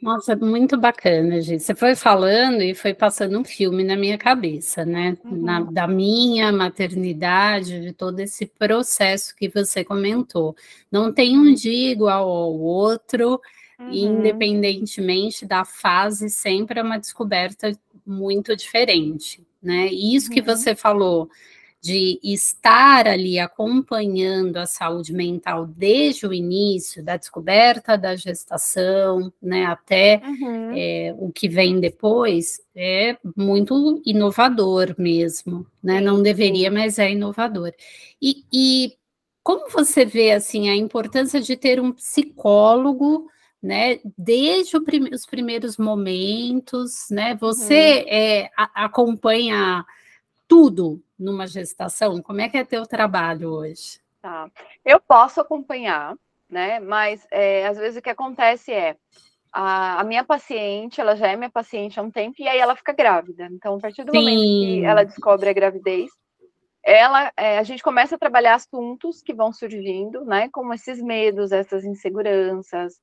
Nossa, 0.05 0.37
muito 0.37 0.77
bacana, 0.77 1.41
gente. 1.41 1.63
Você 1.63 1.75
foi 1.75 1.97
falando 1.97 2.61
e 2.61 2.75
foi 2.75 2.93
passando 2.93 3.39
um 3.39 3.43
filme 3.43 3.83
na 3.83 3.97
minha 3.97 4.19
cabeça, 4.19 4.85
né? 4.85 5.17
Uhum. 5.25 5.43
Na, 5.43 5.61
da 5.61 5.89
minha 5.89 6.53
maternidade, 6.53 7.81
de 7.81 7.91
todo 7.91 8.21
esse 8.21 8.45
processo 8.45 9.35
que 9.35 9.49
você 9.49 9.83
comentou. 9.83 10.55
Não 10.93 11.11
tem 11.11 11.39
um 11.39 11.55
dia 11.55 11.91
igual 11.91 12.29
ao 12.29 12.53
outro, 12.53 13.41
uhum. 13.81 13.91
independentemente 13.91 15.47
da 15.47 15.65
fase, 15.65 16.29
sempre 16.29 16.81
é 16.81 16.83
uma 16.83 16.99
descoberta 16.99 17.73
muito 18.07 18.55
diferente, 18.55 19.43
né? 19.63 19.89
E 19.89 20.15
isso 20.15 20.29
uhum. 20.29 20.35
que 20.35 20.43
você 20.43 20.75
falou 20.75 21.31
de 21.85 22.19
estar 22.25 23.07
ali 23.07 23.39
acompanhando 23.39 24.57
a 24.57 24.65
saúde 24.65 25.13
mental 25.13 25.67
desde 25.67 26.27
o 26.27 26.33
início, 26.33 27.05
da 27.05 27.19
descoberta 27.19 27.99
da 27.99 28.17
gestação, 28.17 29.31
né, 29.41 29.67
até 29.67 30.23
uhum. 30.25 30.73
é, 30.75 31.15
o 31.19 31.31
que 31.31 31.47
vem 31.47 31.79
depois, 31.79 32.59
é 32.75 33.19
muito 33.37 34.01
inovador 34.07 34.95
mesmo, 34.97 35.67
né? 35.83 36.01
Não 36.01 36.23
deveria, 36.23 36.71
mas 36.71 36.99
é 36.99 37.13
inovador. 37.13 37.71
E, 38.21 38.45
e 38.51 38.95
como 39.43 39.69
você 39.69 40.07
vê 40.07 40.33
assim 40.33 40.71
a 40.71 40.75
importância 40.75 41.39
de 41.39 41.55
ter 41.55 41.79
um 41.83 41.93
psicólogo? 41.93 43.29
Né, 43.63 43.99
desde 44.19 44.79
prim 44.79 45.09
os 45.11 45.25
primeiros 45.25 45.79
momentos, 45.79 47.07
né? 47.11 47.35
Você 47.37 48.01
uhum. 48.03 48.15
é, 48.15 48.51
a, 48.55 48.85
acompanha 48.85 49.87
tudo 50.55 51.03
numa 51.19 51.49
gestação? 51.49 52.23
Como 52.23 52.41
é 52.41 52.49
que 52.49 52.57
é 52.57 52.65
teu 52.65 52.87
trabalho 52.87 53.51
hoje? 53.51 53.99
Tá. 54.23 54.49
Eu 54.85 55.01
posso 55.01 55.41
acompanhar, 55.41 56.15
né? 56.49 56.79
Mas 56.79 57.27
é, 57.33 57.67
às 57.67 57.77
vezes 57.77 57.99
o 57.99 58.03
que 58.03 58.09
acontece 58.09 58.73
é 58.73 58.97
a, 59.53 60.01
a, 60.01 60.05
minha 60.05 60.23
paciente, 60.23 61.01
ela 61.01 61.17
já 61.17 61.27
é 61.27 61.35
minha 61.35 61.51
paciente 61.51 61.99
há 61.99 62.05
um 62.05 62.11
tempo 62.11 62.37
e 62.39 62.47
aí 62.47 62.57
ela 62.57 62.77
fica 62.77 62.93
grávida. 62.93 63.49
Então, 63.51 63.75
a 63.75 63.81
partir 63.81 64.05
do 64.05 64.13
Sim. 64.13 64.19
momento 64.19 64.41
que 64.43 64.85
ela 64.85 65.03
descobre 65.03 65.49
a 65.49 65.53
gravidez, 65.53 66.09
ela, 66.85 67.33
é, 67.37 67.59
a 67.59 67.65
gente 67.65 67.83
começa 67.83 68.15
a 68.15 68.19
trabalhar 68.19 68.55
assuntos 68.55 69.23
que 69.23 69.35
vão 69.35 69.53
surgindo, 69.53 70.25
né? 70.25 70.49
Como 70.53 70.73
esses 70.73 71.03
medos, 71.03 71.51
essas 71.51 71.85
inseguranças, 71.85 72.95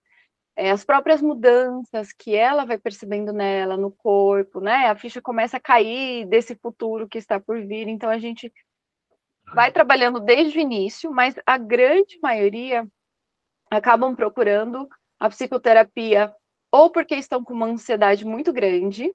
é, 0.62 0.70
as 0.70 0.86
próprias 0.86 1.24
mudanças 1.24 2.14
que 2.14 2.36
ela 2.36 2.66
vai 2.66 2.78
percebendo 2.78 3.34
nela, 3.34 3.76
no 3.76 3.92
corpo, 3.92 4.62
né? 4.62 4.90
A 4.90 4.96
ficha 4.96 5.20
começa 5.20 5.58
a 5.58 5.60
cair 5.60 6.24
desse 6.28 6.54
futuro 6.54 7.08
que 7.10 7.18
está 7.18 7.40
por 7.40 7.60
vir. 7.66 7.88
Então 7.88 8.08
a 8.08 8.20
gente 8.20 8.54
vai 9.56 9.72
trabalhando 9.72 10.20
desde 10.20 10.60
o 10.60 10.62
início, 10.62 11.12
mas 11.12 11.34
a 11.48 11.58
grande 11.58 12.20
maioria 12.22 12.88
acabam 13.72 14.16
procurando 14.16 14.88
a 15.20 15.30
psicoterapia 15.30 16.32
ou 16.72 16.92
porque 16.92 17.16
estão 17.16 17.44
com 17.44 17.56
uma 17.56 17.66
ansiedade 17.66 18.24
muito 18.24 18.54
grande, 18.54 19.12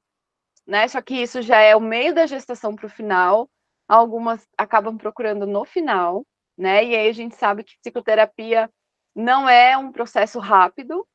né? 0.66 0.88
Só 0.88 1.00
que 1.00 1.14
isso 1.14 1.40
já 1.42 1.60
é 1.60 1.76
o 1.76 1.80
meio 1.80 2.12
da 2.12 2.26
gestação 2.26 2.74
para 2.74 2.86
o 2.86 2.90
final. 2.90 3.48
Algumas 3.86 4.44
acabam 4.58 4.98
procurando 4.98 5.46
no 5.46 5.64
final, 5.64 6.26
né? 6.58 6.84
E 6.84 6.96
aí 6.96 7.08
a 7.08 7.12
gente 7.12 7.36
sabe 7.36 7.62
que 7.62 7.78
psicoterapia 7.78 8.68
não 9.14 9.48
é 9.48 9.76
um 9.78 9.92
processo 9.92 10.40
rápido, 10.40 11.06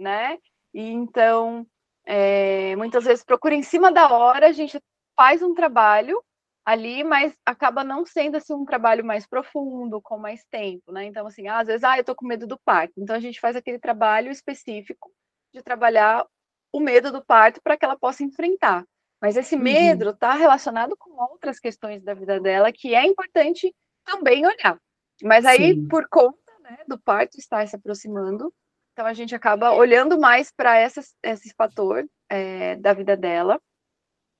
né? 0.00 0.38
E 0.74 0.82
então, 0.90 1.66
é, 2.06 2.74
muitas 2.76 3.04
vezes 3.04 3.24
procura 3.24 3.54
em 3.54 3.62
cima 3.62 3.92
da 3.92 4.10
hora, 4.12 4.48
a 4.48 4.52
gente 4.52 4.80
faz 5.16 5.42
um 5.42 5.54
trabalho 5.54 6.22
ali, 6.64 7.02
mas 7.02 7.34
acaba 7.44 7.82
não 7.82 8.06
sendo 8.06 8.36
assim 8.36 8.54
um 8.54 8.64
trabalho 8.64 9.04
mais 9.04 9.26
profundo, 9.26 10.00
com 10.00 10.18
mais 10.18 10.44
tempo, 10.50 10.92
né? 10.92 11.04
Então, 11.04 11.26
assim, 11.26 11.48
às 11.48 11.66
vezes, 11.66 11.84
ah, 11.84 11.98
eu 11.98 12.04
tô 12.04 12.14
com 12.14 12.26
medo 12.26 12.46
do 12.46 12.58
parto. 12.64 12.94
Então, 12.98 13.16
a 13.16 13.20
gente 13.20 13.40
faz 13.40 13.56
aquele 13.56 13.78
trabalho 13.78 14.30
específico 14.30 15.10
de 15.52 15.62
trabalhar 15.62 16.24
o 16.72 16.80
medo 16.80 17.10
do 17.10 17.24
parto 17.24 17.60
para 17.62 17.76
que 17.76 17.84
ela 17.84 17.98
possa 17.98 18.22
enfrentar. 18.22 18.84
Mas 19.20 19.36
esse 19.36 19.54
uhum. 19.54 19.62
medo 19.62 20.10
está 20.10 20.34
relacionado 20.34 20.96
com 20.96 21.10
outras 21.20 21.58
questões 21.58 22.02
da 22.02 22.14
vida 22.14 22.40
dela 22.40 22.72
que 22.72 22.94
é 22.94 23.04
importante 23.04 23.74
também 24.04 24.46
olhar. 24.46 24.80
Mas 25.22 25.44
aí, 25.44 25.74
Sim. 25.74 25.88
por 25.88 26.08
conta 26.08 26.38
né, 26.62 26.78
do 26.88 26.98
parto 26.98 27.36
estar 27.36 27.66
se 27.68 27.76
aproximando, 27.76 28.52
então 29.00 29.08
a 29.08 29.14
gente 29.14 29.34
acaba 29.34 29.72
olhando 29.72 30.20
mais 30.20 30.52
para 30.52 30.78
esse 30.82 31.54
fator 31.56 32.06
é, 32.28 32.76
da 32.76 32.92
vida 32.92 33.16
dela. 33.16 33.58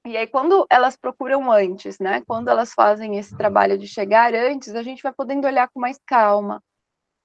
E 0.06 0.18
aí, 0.18 0.26
quando 0.26 0.66
elas 0.68 0.98
procuram 0.98 1.50
antes, 1.50 1.98
né? 1.98 2.22
Quando 2.26 2.48
elas 2.48 2.74
fazem 2.74 3.16
esse 3.16 3.34
trabalho 3.34 3.78
de 3.78 3.88
chegar 3.88 4.34
antes, 4.34 4.74
a 4.74 4.82
gente 4.82 5.02
vai 5.02 5.14
podendo 5.14 5.46
olhar 5.46 5.66
com 5.70 5.80
mais 5.80 5.98
calma, 6.06 6.62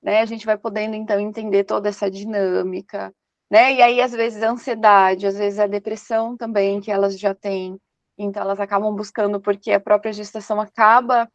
né? 0.02 0.22
A 0.22 0.26
gente 0.26 0.46
vai 0.46 0.58
podendo, 0.58 0.96
então, 0.96 1.20
entender 1.20 1.66
toda 1.66 1.90
essa 1.90 2.10
dinâmica, 2.10 3.14
né? 3.52 3.74
E 3.74 3.82
aí, 3.82 4.02
às 4.02 4.14
vezes, 4.14 4.42
a 4.42 4.52
ansiedade, 4.52 5.28
às 5.28 5.38
vezes 5.38 5.60
a 5.60 5.68
depressão 5.68 6.38
também, 6.38 6.80
que 6.80 6.90
elas 6.90 7.20
já 7.20 7.36
têm. 7.36 7.78
Então, 8.18 8.44
elas 8.44 8.62
acabam 8.62 8.96
buscando, 8.96 9.42
porque 9.42 9.74
a 9.74 9.80
própria 9.80 10.14
gestação 10.14 10.62
acaba 10.62 11.30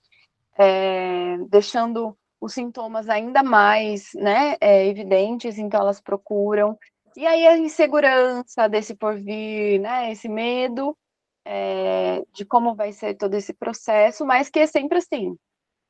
é, 0.59 1.37
deixando 1.51 2.17
os 2.41 2.55
sintomas 2.55 3.09
ainda 3.09 3.43
mais 3.43 4.11
né, 4.15 4.57
é, 4.61 4.87
evidentes, 4.87 5.59
então 5.59 5.81
elas 5.81 6.01
procuram. 6.01 6.79
E 7.17 7.27
aí 7.27 7.47
a 7.47 7.59
insegurança 7.59 8.69
desse 8.69 8.95
porvir, 8.95 9.81
né, 9.81 10.11
esse 10.11 10.29
medo 10.29 10.97
é, 11.45 12.25
de 12.33 12.45
como 12.45 12.75
vai 12.75 12.93
ser 12.93 13.15
todo 13.15 13.35
esse 13.35 13.53
processo, 13.53 14.25
mas 14.25 14.49
que 14.49 14.61
é 14.61 14.67
sempre 14.67 14.99
assim. 14.99 15.37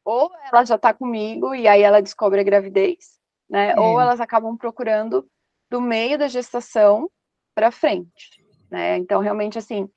Ou 0.04 0.30
ela 0.50 0.64
já 0.64 0.76
está 0.76 0.92
comigo 0.92 1.54
e 1.54 1.68
aí 1.68 1.82
ela 1.82 2.02
descobre 2.02 2.40
a 2.40 2.44
gravidez, 2.44 3.18
né? 3.48 3.72
É. 3.72 3.80
Ou 3.80 4.00
elas 4.00 4.20
acabam 4.20 4.56
procurando 4.56 5.26
do 5.70 5.80
meio 5.80 6.18
da 6.18 6.26
gestação 6.26 7.08
para 7.54 7.70
frente, 7.70 8.44
né? 8.70 8.96
Então 8.96 9.20
realmente 9.20 9.58
assim, 9.58 9.88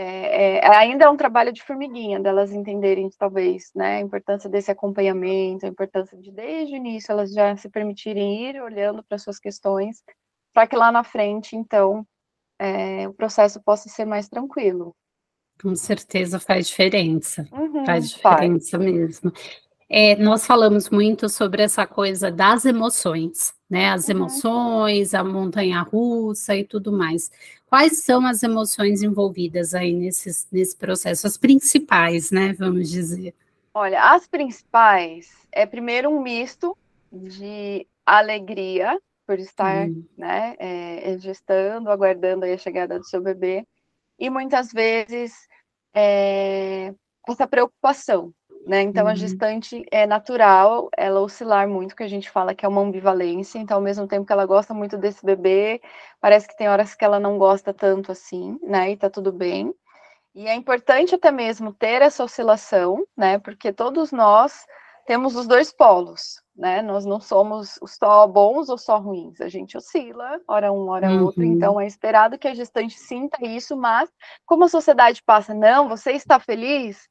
é, 0.00 0.58
é, 0.58 0.76
ainda 0.76 1.06
é 1.06 1.08
um 1.08 1.16
trabalho 1.16 1.52
de 1.52 1.60
formiguinha, 1.60 2.20
delas 2.20 2.52
entenderem, 2.52 3.10
talvez, 3.18 3.72
né, 3.74 3.96
a 3.96 4.00
importância 4.00 4.48
desse 4.48 4.70
acompanhamento, 4.70 5.66
a 5.66 5.68
importância 5.68 6.16
de, 6.16 6.30
desde 6.30 6.74
o 6.74 6.76
início, 6.76 7.10
elas 7.10 7.32
já 7.32 7.56
se 7.56 7.68
permitirem 7.68 8.48
ir 8.48 8.62
olhando 8.62 9.02
para 9.02 9.18
suas 9.18 9.40
questões, 9.40 10.04
para 10.54 10.68
que 10.68 10.76
lá 10.76 10.92
na 10.92 11.02
frente, 11.02 11.56
então, 11.56 12.06
é, 12.60 13.08
o 13.08 13.12
processo 13.12 13.60
possa 13.60 13.88
ser 13.88 14.04
mais 14.04 14.28
tranquilo. 14.28 14.94
Com 15.60 15.74
certeza 15.74 16.38
faz 16.38 16.68
diferença, 16.68 17.44
uhum, 17.50 17.84
faz 17.84 18.08
diferença 18.08 18.78
faz. 18.78 18.92
mesmo. 18.92 19.32
É, 19.90 20.14
nós 20.16 20.46
falamos 20.46 20.90
muito 20.90 21.28
sobre 21.28 21.62
essa 21.62 21.86
coisa 21.86 22.30
das 22.30 22.64
emoções, 22.64 23.52
né? 23.68 23.90
As 23.90 24.06
uhum. 24.06 24.14
emoções, 24.14 25.12
a 25.14 25.24
montanha 25.24 25.80
russa 25.80 26.54
e 26.54 26.62
tudo 26.62 26.92
mais. 26.92 27.30
Quais 27.68 28.02
são 28.04 28.26
as 28.26 28.42
emoções 28.42 29.02
envolvidas 29.02 29.74
aí 29.74 29.92
nesse, 29.92 30.30
nesse 30.50 30.76
processo? 30.76 31.26
As 31.26 31.36
principais, 31.36 32.30
né? 32.30 32.52
Vamos 32.54 32.90
dizer. 32.90 33.34
Olha, 33.74 34.12
as 34.12 34.26
principais 34.26 35.28
é 35.52 35.66
primeiro 35.66 36.08
um 36.10 36.22
misto 36.22 36.76
de 37.12 37.86
alegria 38.04 38.98
por 39.26 39.38
estar, 39.38 39.86
hum. 39.86 40.04
né, 40.16 40.56
é, 40.58 41.18
gestando, 41.18 41.90
aguardando 41.90 42.46
a 42.46 42.56
chegada 42.56 42.98
do 42.98 43.04
seu 43.04 43.20
bebê, 43.20 43.66
e 44.18 44.30
muitas 44.30 44.72
vezes 44.72 45.34
é, 45.94 46.94
essa 47.28 47.46
preocupação, 47.46 48.32
né? 48.68 48.82
Então, 48.82 49.04
uhum. 49.04 49.10
a 49.10 49.14
gestante 49.14 49.82
é 49.90 50.06
natural 50.06 50.90
ela 50.94 51.20
oscilar 51.20 51.66
muito, 51.66 51.96
que 51.96 52.02
a 52.02 52.08
gente 52.08 52.30
fala 52.30 52.54
que 52.54 52.66
é 52.66 52.68
uma 52.68 52.82
ambivalência. 52.82 53.58
Então, 53.58 53.78
ao 53.78 53.82
mesmo 53.82 54.06
tempo 54.06 54.26
que 54.26 54.32
ela 54.32 54.44
gosta 54.44 54.74
muito 54.74 54.98
desse 54.98 55.24
bebê, 55.24 55.80
parece 56.20 56.46
que 56.46 56.54
tem 56.54 56.68
horas 56.68 56.94
que 56.94 57.02
ela 57.02 57.18
não 57.18 57.38
gosta 57.38 57.72
tanto 57.72 58.12
assim, 58.12 58.58
né? 58.62 58.90
E 58.90 58.96
tá 58.96 59.08
tudo 59.08 59.32
bem. 59.32 59.74
E 60.34 60.46
é 60.46 60.54
importante 60.54 61.14
até 61.14 61.32
mesmo 61.32 61.72
ter 61.72 62.02
essa 62.02 62.22
oscilação, 62.22 63.06
né? 63.16 63.38
Porque 63.38 63.72
todos 63.72 64.12
nós 64.12 64.66
temos 65.06 65.34
os 65.34 65.46
dois 65.46 65.72
polos, 65.72 66.42
né? 66.54 66.82
Nós 66.82 67.06
não 67.06 67.18
somos 67.18 67.78
só 67.86 68.26
bons 68.26 68.68
ou 68.68 68.76
só 68.76 68.98
ruins, 68.98 69.40
a 69.40 69.48
gente 69.48 69.78
oscila, 69.78 70.38
hora 70.46 70.70
um, 70.70 70.90
hora 70.90 71.08
uhum. 71.08 71.24
outro, 71.24 71.42
então 71.42 71.80
é 71.80 71.86
esperado 71.86 72.38
que 72.38 72.46
a 72.46 72.54
gestante 72.54 72.98
sinta 72.98 73.38
isso, 73.46 73.74
mas 73.74 74.10
como 74.44 74.64
a 74.64 74.68
sociedade 74.68 75.22
passa, 75.24 75.54
não, 75.54 75.88
você 75.88 76.12
está 76.12 76.38
feliz, 76.38 77.08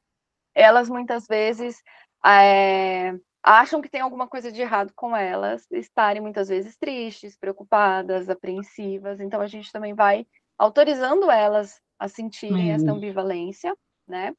elas 0.57 0.89
muitas 0.89 1.27
vezes 1.27 1.83
é, 2.25 3.13
acham 3.43 3.79
que 3.79 3.89
tem 3.89 4.01
alguma 4.01 4.27
coisa 4.27 4.51
de 4.51 4.59
errado 4.59 4.91
com 4.95 5.15
elas, 5.15 5.67
estarem 5.71 6.21
muitas 6.21 6.49
vezes 6.49 6.75
tristes, 6.75 7.37
preocupadas, 7.37 8.27
apreensivas, 8.27 9.21
então 9.21 9.39
a 9.39 9.47
gente 9.47 9.71
também 9.71 9.93
vai 9.93 10.25
autorizando 10.57 11.29
elas 11.29 11.79
a 11.99 12.07
sentirem 12.07 12.69
uhum. 12.69 12.75
essa 12.75 12.91
ambivalência, 12.91 13.77
né? 14.07 14.33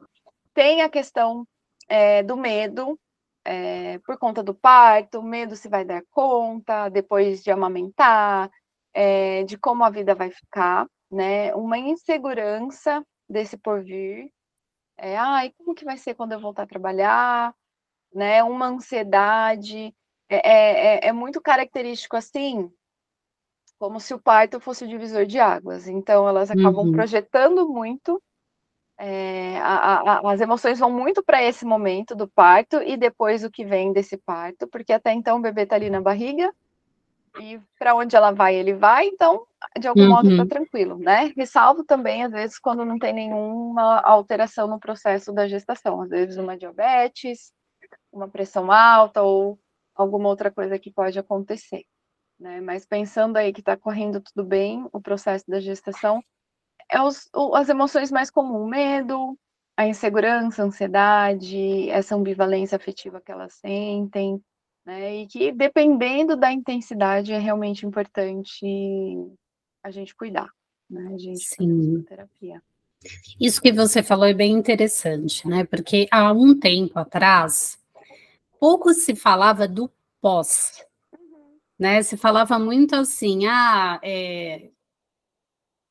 Tem 0.53 0.83
a 0.83 0.89
questão 0.89 1.47
é, 1.89 2.23
do 2.25 2.37
medo, 2.37 2.99
é, 3.45 3.99
por 4.01 4.19
conta 4.19 4.43
do 4.43 4.55
parto, 4.55 5.23
medo 5.23 5.55
se 5.55 5.69
vai 5.69 5.85
dar 5.85 6.03
conta, 6.11 6.89
depois 6.89 7.45
de 7.45 7.53
amamentar, 7.53 8.51
é, 8.93 9.45
de 9.45 9.57
como 9.57 9.85
a 9.85 9.91
vida 9.91 10.17
vai 10.17 10.33
ficar, 10.33 10.89
né? 11.09 11.55
Uma 11.55 11.79
insegurança 11.79 13.05
desse 13.29 13.57
porvir. 13.57 14.31
É, 14.99 15.17
ai, 15.17 15.53
como 15.57 15.75
que 15.75 15.85
vai 15.85 15.97
ser 15.97 16.15
quando 16.15 16.33
eu 16.33 16.41
voltar 16.41 16.65
a 16.65 16.67
trabalhar? 16.67 17.55
Né? 18.13 18.43
Uma 18.43 18.67
ansiedade. 18.67 19.95
É, 20.29 20.37
é, 20.37 20.97
é, 20.97 21.09
é 21.09 21.13
muito 21.13 21.41
característico 21.41 22.17
assim, 22.17 22.71
como 23.79 23.99
se 24.01 24.13
o 24.13 24.21
parto 24.21 24.61
fosse 24.61 24.85
o 24.85 24.89
divisor 24.89 25.25
de 25.25 25.39
águas. 25.39 25.89
Então, 25.89 26.29
elas 26.29 26.51
acabam 26.51 26.87
uhum. 26.87 26.93
projetando 26.93 27.69
muito 27.69 28.23
é, 28.99 29.59
a, 29.59 30.19
a, 30.19 30.33
as 30.33 30.41
emoções 30.41 30.81
vão 30.81 30.91
muito 30.91 31.23
para 31.23 31.43
esse 31.43 31.65
momento 31.65 32.17
do 32.17 32.27
parto 32.27 32.83
e 32.83 32.97
depois 32.97 33.45
o 33.45 33.51
que 33.51 33.65
vem 33.65 33.93
desse 33.93 34.17
parto, 34.17 34.67
porque 34.67 34.93
até 34.93 35.13
então 35.13 35.39
o 35.39 35.41
bebê 35.41 35.63
está 35.63 35.77
ali 35.77 35.89
na 35.89 36.01
barriga 36.01 36.53
e 37.41 37.61
para 37.79 37.95
onde 37.95 38.17
ela 38.17 38.31
vai, 38.31 38.55
ele 38.55 38.75
vai, 38.75 39.07
então 39.07 39.47
de 39.79 39.89
algum 39.89 40.03
uhum. 40.03 40.09
modo 40.11 40.31
está 40.31 40.47
tranquilo, 40.47 40.99
né? 40.99 41.33
Ressalvo 41.37 41.85
também, 41.85 42.25
às 42.25 42.33
vezes, 42.33 42.59
quando 42.59 42.85
não 42.85 42.99
tem 42.99 43.13
nenhuma 43.13 44.01
alteração 44.01 44.67
no 44.67 44.79
processo 44.79 45.33
da 45.33 45.49
gestação, 45.49 46.03
às 46.03 46.11
vezes 46.11 46.37
uma 46.37 46.57
diabetes, 46.57 47.53
uma 48.13 48.29
pressão 48.29 48.71
alta 48.71 49.23
ou 49.23 49.59
alguma 49.95 50.29
outra 50.29 50.51
coisa 50.51 50.79
que 50.79 50.93
pode 50.93 51.19
acontecer, 51.19 51.85
né? 52.39 52.61
Mas 52.61 52.87
pensando 52.87 53.37
aí 53.37 53.53
que 53.53 53.61
está 53.61 53.77
correndo 53.77 54.21
tudo 54.21 54.47
bem, 54.47 54.87
o 54.93 55.01
processo 55.01 55.45
da 55.49 55.61
gestação, 55.61 56.23
é 56.91 57.03
os, 57.03 57.29
as 57.55 57.69
emoções 57.69 58.11
mais 58.11 58.31
comuns, 58.31 58.69
medo, 58.71 59.37
a 59.77 59.87
insegurança, 59.87 60.63
a 60.63 60.67
ansiedade, 60.67 61.91
essa 61.91 62.17
ambivalência 62.17 62.77
afetiva 62.77 63.21
que 63.21 63.31
elas 63.31 63.55
sentem, 63.55 64.43
né? 64.89 65.17
E 65.17 65.27
que 65.27 65.53
dependendo 65.53 66.35
da 66.35 66.51
intensidade 66.51 67.31
é 67.31 67.39
realmente 67.39 67.85
importante 67.85 68.67
a 69.83 69.91
gente 69.91 70.15
cuidar, 70.15 70.49
né? 70.89 71.13
A 71.15 71.19
gente 71.19 71.45
Sim. 71.45 72.03
terapia. 72.09 72.63
Isso 73.39 73.61
que 73.61 73.71
você 73.71 74.03
falou 74.03 74.25
é 74.25 74.33
bem 74.33 74.51
interessante, 74.53 75.47
né? 75.47 75.65
Porque 75.65 76.09
há 76.11 76.33
um 76.33 76.59
tempo 76.59 76.99
atrás, 76.99 77.79
pouco 78.59 78.95
se 78.95 79.15
falava 79.15 79.69
do 79.69 79.93
pós, 80.23 80.83
uhum. 81.13 81.59
né? 81.79 82.03
Se 82.03 82.17
falava 82.17 82.59
muito 82.59 82.97
assim, 82.97 83.47
ah, 83.47 84.01
é, 84.03 84.71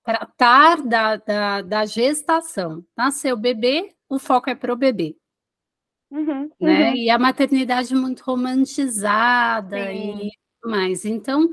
tratar 0.03 0.81
da, 0.81 1.17
da, 1.17 1.61
da 1.61 1.85
gestação. 1.85 2.83
Nasceu 2.97 3.35
o 3.35 3.39
bebê, 3.39 3.93
o 4.09 4.17
foco 4.17 4.49
é 4.49 4.55
para 4.55 4.73
o 4.73 4.75
bebê. 4.75 5.15
Uhum, 6.09 6.49
né? 6.59 6.89
Uhum. 6.89 6.95
E 6.95 7.09
a 7.09 7.19
maternidade 7.19 7.93
muito 7.93 8.21
romantizada 8.21 9.91
Sim. 9.91 10.27
e 10.27 10.31
mais. 10.67 11.05
Então, 11.05 11.49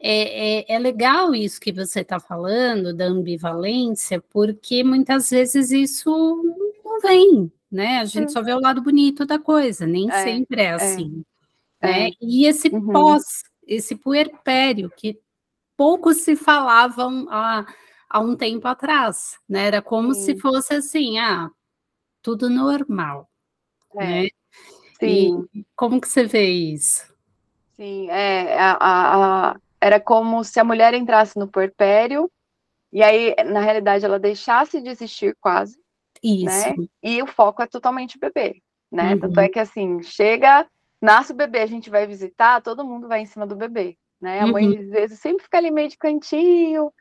é, 0.00 0.60
é, 0.60 0.74
é, 0.74 0.78
legal 0.78 1.34
isso 1.34 1.60
que 1.60 1.72
você 1.72 2.00
está 2.00 2.18
falando, 2.18 2.92
da 2.92 3.04
ambivalência, 3.04 4.20
porque 4.30 4.82
muitas 4.82 5.30
vezes 5.30 5.70
isso 5.70 6.10
não 6.84 7.00
vem, 7.00 7.52
né? 7.70 7.98
A 8.00 8.04
gente 8.04 8.32
só 8.32 8.42
vê 8.42 8.52
o 8.52 8.60
lado 8.60 8.82
bonito 8.82 9.24
da 9.24 9.38
coisa, 9.38 9.86
nem 9.86 10.10
é, 10.10 10.24
sempre 10.24 10.60
é, 10.60 10.64
é. 10.64 10.72
assim. 10.72 11.24
Né? 11.80 12.08
É. 12.08 12.10
E 12.20 12.46
esse 12.46 12.68
uhum. 12.68 12.92
pós, 12.92 13.44
esse 13.64 13.94
puerpério, 13.94 14.90
que 14.96 15.20
pouco 15.76 16.12
se 16.12 16.34
falavam 16.34 17.26
há, 17.30 17.64
há 18.10 18.20
um 18.20 18.34
tempo 18.34 18.66
atrás, 18.66 19.38
né? 19.48 19.66
Era 19.66 19.80
como 19.80 20.14
Sim. 20.14 20.22
se 20.22 20.40
fosse 20.40 20.74
assim, 20.74 21.18
ah, 21.18 21.48
tudo 22.20 22.50
normal, 22.50 23.28
é. 23.96 24.22
né? 24.22 24.28
Sim. 24.98 25.48
E 25.54 25.64
como 25.74 26.00
que 26.00 26.08
você 26.08 26.24
vê 26.24 26.48
isso? 26.48 27.12
Sim, 27.74 28.08
é, 28.10 28.56
a, 28.58 28.72
a, 28.72 29.50
a, 29.50 29.56
era 29.80 29.98
como 29.98 30.44
se 30.44 30.60
a 30.60 30.64
mulher 30.64 30.94
entrasse 30.94 31.38
no 31.38 31.48
puerpério 31.48 32.30
e 32.92 33.02
aí, 33.02 33.34
na 33.46 33.60
realidade, 33.60 34.04
ela 34.04 34.18
deixasse 34.18 34.80
de 34.82 34.90
existir 34.90 35.34
quase, 35.40 35.78
isso. 36.22 36.44
né? 36.44 36.74
E 37.02 37.22
o 37.22 37.26
foco 37.26 37.62
é 37.62 37.66
totalmente 37.66 38.18
bebê, 38.18 38.60
né? 38.90 39.14
Uhum. 39.14 39.20
Tanto 39.20 39.40
é 39.40 39.48
que, 39.48 39.58
assim, 39.58 40.02
chega, 40.02 40.68
nasce 41.00 41.32
o 41.32 41.34
bebê, 41.34 41.60
a 41.60 41.66
gente 41.66 41.88
vai 41.88 42.06
visitar, 42.06 42.60
todo 42.60 42.84
mundo 42.84 43.08
vai 43.08 43.20
em 43.20 43.26
cima 43.26 43.46
do 43.46 43.56
bebê, 43.56 43.96
né? 44.20 44.40
A 44.40 44.46
mãe, 44.46 44.68
uhum. 44.68 44.78
às 44.78 44.90
vezes, 44.90 45.20
sempre 45.20 45.42
fica 45.42 45.56
ali 45.56 45.70
meio 45.70 45.88
de 45.88 45.96
cantinho, 45.96 46.92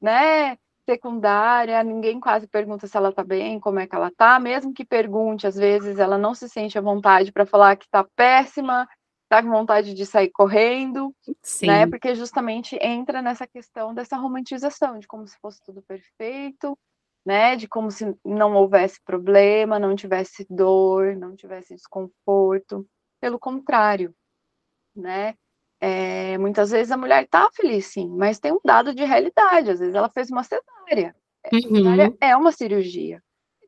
né? 0.00 0.56
Secundária, 0.88 1.82
ninguém 1.84 2.18
quase 2.18 2.46
pergunta 2.46 2.86
se 2.86 2.96
ela 2.96 3.12
tá 3.12 3.22
bem, 3.22 3.60
como 3.60 3.78
é 3.78 3.86
que 3.86 3.94
ela 3.94 4.10
tá, 4.16 4.40
mesmo 4.40 4.72
que 4.72 4.84
pergunte, 4.84 5.46
às 5.46 5.56
vezes 5.56 5.98
ela 5.98 6.18
não 6.18 6.34
se 6.34 6.48
sente 6.48 6.78
à 6.78 6.80
vontade 6.80 7.32
para 7.32 7.46
falar 7.46 7.76
que 7.76 7.88
tá 7.88 8.04
péssima, 8.16 8.88
tá 9.28 9.42
com 9.42 9.50
vontade 9.50 9.94
de 9.94 10.04
sair 10.04 10.30
correndo, 10.30 11.14
Sim. 11.42 11.68
né? 11.68 11.86
Porque 11.86 12.14
justamente 12.16 12.76
entra 12.82 13.22
nessa 13.22 13.46
questão 13.46 13.94
dessa 13.94 14.16
romantização, 14.16 14.98
de 14.98 15.06
como 15.06 15.26
se 15.26 15.38
fosse 15.40 15.60
tudo 15.64 15.80
perfeito, 15.82 16.76
né? 17.24 17.54
De 17.54 17.68
como 17.68 17.90
se 17.90 18.16
não 18.24 18.54
houvesse 18.54 19.00
problema, 19.04 19.78
não 19.78 19.94
tivesse 19.94 20.44
dor, 20.50 21.14
não 21.16 21.36
tivesse 21.36 21.74
desconforto. 21.74 22.84
Pelo 23.20 23.38
contrário, 23.38 24.12
né? 24.96 25.34
É, 25.80 26.36
muitas 26.36 26.70
vezes 26.70 26.92
a 26.92 26.96
mulher 26.96 27.24
está 27.24 27.48
feliz, 27.52 27.86
sim, 27.86 28.08
mas 28.08 28.38
tem 28.38 28.52
um 28.52 28.60
dado 28.64 28.94
de 28.94 29.04
realidade. 29.04 29.70
Às 29.70 29.80
vezes 29.80 29.94
ela 29.94 30.10
fez 30.10 30.30
uma 30.30 30.44
cesárea. 30.44 31.14
Uhum. 31.52 31.60
Cesárea 31.60 32.16
é 32.20 32.36
uma 32.36 32.52
cirurgia. 32.52 33.22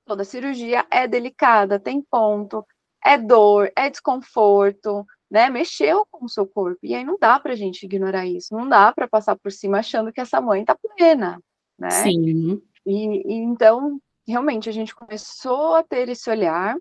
Toda 0.04 0.24
cirurgia 0.24 0.84
é 0.90 1.08
delicada, 1.08 1.78
tem 1.78 2.02
ponto, 2.02 2.66
é 3.04 3.16
dor, 3.16 3.72
é 3.74 3.88
desconforto, 3.88 5.06
né? 5.30 5.48
Mexeu 5.48 6.06
com 6.10 6.26
o 6.26 6.28
seu 6.28 6.46
corpo. 6.46 6.78
E 6.82 6.94
aí 6.94 7.04
não 7.04 7.16
dá 7.18 7.40
para 7.40 7.52
a 7.52 7.56
gente 7.56 7.84
ignorar 7.84 8.26
isso. 8.26 8.54
Não 8.54 8.68
dá 8.68 8.92
para 8.92 9.08
passar 9.08 9.36
por 9.36 9.50
cima 9.50 9.78
achando 9.78 10.12
que 10.12 10.20
essa 10.20 10.40
mãe 10.40 10.60
está 10.60 10.76
plena, 10.76 11.40
né? 11.78 11.90
Sim. 11.90 12.60
E, 12.84 13.32
e 13.32 13.34
então, 13.34 13.98
realmente, 14.26 14.68
a 14.68 14.72
gente 14.72 14.94
começou 14.94 15.76
a 15.76 15.82
ter 15.82 16.08
esse 16.08 16.28
olhar 16.28 16.76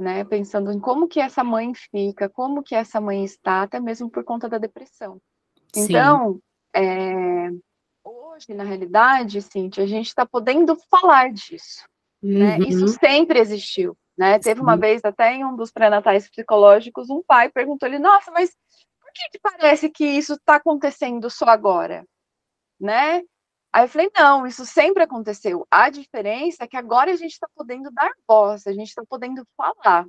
né? 0.00 0.24
Pensando 0.24 0.72
em 0.72 0.80
como 0.80 1.06
que 1.06 1.20
essa 1.20 1.44
mãe 1.44 1.72
fica, 1.74 2.28
como 2.28 2.62
que 2.62 2.74
essa 2.74 3.00
mãe 3.00 3.24
está, 3.24 3.62
até 3.62 3.78
mesmo 3.78 4.10
por 4.10 4.24
conta 4.24 4.48
da 4.48 4.58
depressão. 4.58 5.20
Então, 5.76 6.40
é, 6.74 7.50
hoje, 8.02 8.54
na 8.54 8.64
realidade, 8.64 9.42
Cintia, 9.42 9.84
a 9.84 9.86
gente 9.86 10.06
está 10.06 10.26
podendo 10.26 10.76
falar 10.90 11.30
disso. 11.32 11.84
Uhum. 12.22 12.38
Né? 12.38 12.58
Isso 12.60 12.88
sempre 12.88 13.38
existiu. 13.38 13.96
Né? 14.16 14.38
Teve 14.38 14.60
uma 14.60 14.76
vez, 14.76 15.04
até 15.04 15.34
em 15.34 15.44
um 15.44 15.54
dos 15.54 15.70
pré-natais 15.70 16.28
psicológicos, 16.28 17.08
um 17.10 17.22
pai 17.22 17.48
perguntou-lhe, 17.48 17.98
nossa, 17.98 18.30
mas 18.30 18.50
por 19.00 19.12
que, 19.14 19.30
que 19.30 19.38
parece 19.38 19.88
que 19.88 20.04
isso 20.04 20.34
está 20.34 20.56
acontecendo 20.56 21.30
só 21.30 21.46
agora? 21.46 22.04
Né? 22.78 23.22
Aí 23.72 23.84
eu 23.84 23.88
falei, 23.88 24.10
não, 24.16 24.46
isso 24.46 24.66
sempre 24.66 25.02
aconteceu. 25.02 25.66
A 25.70 25.90
diferença 25.90 26.64
é 26.64 26.66
que 26.66 26.76
agora 26.76 27.12
a 27.12 27.16
gente 27.16 27.32
está 27.32 27.48
podendo 27.54 27.90
dar 27.92 28.10
voz, 28.28 28.66
a 28.66 28.72
gente 28.72 28.88
está 28.88 29.02
podendo 29.08 29.46
falar. 29.56 30.06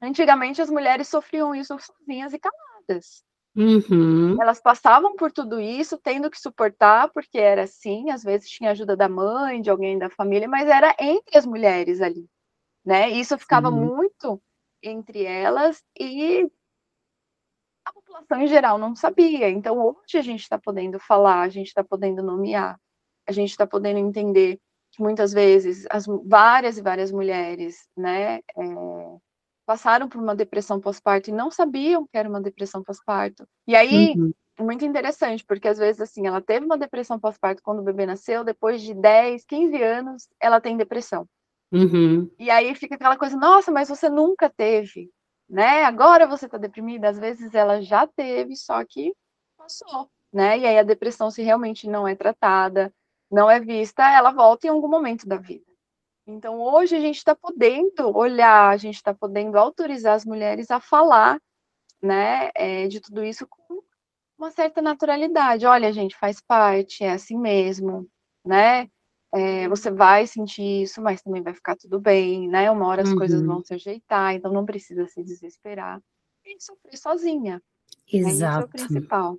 Antigamente 0.00 0.62
as 0.62 0.70
mulheres 0.70 1.08
sofriam 1.08 1.54
isso 1.54 1.76
sozinhas 1.78 2.32
e 2.32 2.38
caladas. 2.38 3.24
Uhum. 3.56 4.40
Elas 4.40 4.60
passavam 4.60 5.14
por 5.14 5.30
tudo 5.30 5.60
isso, 5.60 5.96
tendo 5.98 6.30
que 6.30 6.40
suportar, 6.40 7.10
porque 7.12 7.38
era 7.38 7.62
assim, 7.62 8.10
às 8.10 8.22
vezes 8.22 8.50
tinha 8.50 8.72
ajuda 8.72 8.96
da 8.96 9.08
mãe, 9.08 9.60
de 9.60 9.70
alguém 9.70 9.96
da 9.96 10.10
família, 10.10 10.48
mas 10.48 10.68
era 10.68 10.94
entre 10.98 11.38
as 11.38 11.46
mulheres 11.46 12.00
ali, 12.00 12.28
né? 12.84 13.10
Isso 13.10 13.38
ficava 13.38 13.70
uhum. 13.70 13.96
muito 13.96 14.42
entre 14.82 15.24
elas 15.24 15.82
e 15.98 16.50
população 17.94 18.42
em 18.42 18.46
geral 18.46 18.76
não 18.78 18.94
sabia. 18.94 19.48
Então, 19.48 19.78
hoje 19.78 20.18
a 20.18 20.22
gente 20.22 20.40
está 20.40 20.58
podendo 20.58 20.98
falar, 20.98 21.42
a 21.42 21.48
gente 21.48 21.68
está 21.68 21.82
podendo 21.82 22.22
nomear 22.22 22.78
a 23.26 23.32
gente 23.32 23.50
está 23.50 23.66
podendo 23.66 23.98
entender 23.98 24.58
que 24.92 25.02
muitas 25.02 25.32
vezes 25.32 25.86
as 25.90 26.06
várias 26.24 26.78
e 26.78 26.82
várias 26.82 27.10
mulheres, 27.10 27.88
né, 27.96 28.36
é, 28.36 28.42
passaram 29.66 30.08
por 30.08 30.20
uma 30.20 30.36
depressão 30.36 30.80
pós-parto 30.80 31.30
e 31.30 31.32
não 31.32 31.50
sabiam 31.50 32.06
que 32.06 32.16
era 32.16 32.28
uma 32.28 32.40
depressão 32.40 32.82
pós-parto. 32.82 33.44
E 33.66 33.74
aí, 33.74 34.14
uhum. 34.16 34.32
muito 34.60 34.84
interessante, 34.84 35.44
porque 35.44 35.66
às 35.66 35.78
vezes, 35.78 36.00
assim, 36.00 36.26
ela 36.26 36.40
teve 36.40 36.64
uma 36.64 36.78
depressão 36.78 37.18
pós-parto 37.18 37.62
quando 37.62 37.80
o 37.80 37.84
bebê 37.84 38.06
nasceu, 38.06 38.44
depois 38.44 38.82
de 38.82 38.94
10, 38.94 39.44
15 39.44 39.82
anos, 39.82 40.28
ela 40.40 40.60
tem 40.60 40.76
depressão. 40.76 41.26
Uhum. 41.72 42.30
E 42.38 42.50
aí 42.50 42.72
fica 42.76 42.94
aquela 42.94 43.16
coisa, 43.16 43.36
nossa, 43.36 43.72
mas 43.72 43.88
você 43.88 44.08
nunca 44.08 44.48
teve, 44.48 45.10
né? 45.48 45.84
Agora 45.84 46.26
você 46.26 46.46
está 46.46 46.58
deprimida. 46.58 47.08
Às 47.08 47.18
vezes 47.18 47.54
ela 47.54 47.82
já 47.82 48.06
teve, 48.06 48.56
só 48.56 48.84
que 48.84 49.14
passou, 49.56 50.10
né? 50.32 50.58
E 50.58 50.66
aí 50.66 50.78
a 50.78 50.82
depressão, 50.82 51.30
se 51.30 51.42
realmente 51.42 51.88
não 51.88 52.06
é 52.06 52.14
tratada, 52.14 52.92
não 53.30 53.50
é 53.50 53.60
vista, 53.60 54.02
ela 54.10 54.30
volta 54.30 54.66
em 54.66 54.70
algum 54.70 54.88
momento 54.88 55.26
da 55.26 55.36
vida. 55.36 55.64
Então, 56.26 56.60
hoje 56.60 56.96
a 56.96 57.00
gente 57.00 57.18
está 57.18 57.36
podendo 57.36 58.16
olhar, 58.16 58.70
a 58.70 58.76
gente 58.76 58.96
está 58.96 59.12
podendo 59.14 59.58
autorizar 59.58 60.14
as 60.14 60.24
mulheres 60.24 60.70
a 60.70 60.80
falar, 60.80 61.38
né, 62.02 62.50
é, 62.54 62.86
de 62.88 63.00
tudo 63.00 63.24
isso 63.24 63.46
com 63.46 63.82
uma 64.38 64.50
certa 64.50 64.80
naturalidade. 64.82 65.66
Olha, 65.66 65.92
gente, 65.92 66.16
faz 66.16 66.40
parte, 66.40 67.04
é 67.04 67.12
assim 67.12 67.38
mesmo, 67.38 68.08
né? 68.44 68.88
É, 69.34 69.68
você 69.68 69.90
vai 69.90 70.26
sentir 70.26 70.82
isso, 70.82 71.02
mas 71.02 71.20
também 71.20 71.42
vai 71.42 71.52
ficar 71.52 71.76
tudo 71.76 71.98
bem, 71.98 72.48
né? 72.48 72.70
Uma 72.70 72.86
hora 72.86 73.02
as 73.02 73.08
uhum. 73.08 73.16
coisas 73.16 73.42
vão 73.42 73.62
se 73.62 73.74
ajeitar, 73.74 74.34
então 74.34 74.52
não 74.52 74.64
precisa 74.64 75.06
se 75.08 75.22
desesperar 75.24 76.00
e 76.44 76.62
sofrer 76.62 76.96
sozinha. 76.96 77.60
Exato. 78.12 78.28
Né? 78.28 78.32
Isso 78.32 78.44
é 78.44 78.64
o 78.64 78.68
principal. 78.68 79.38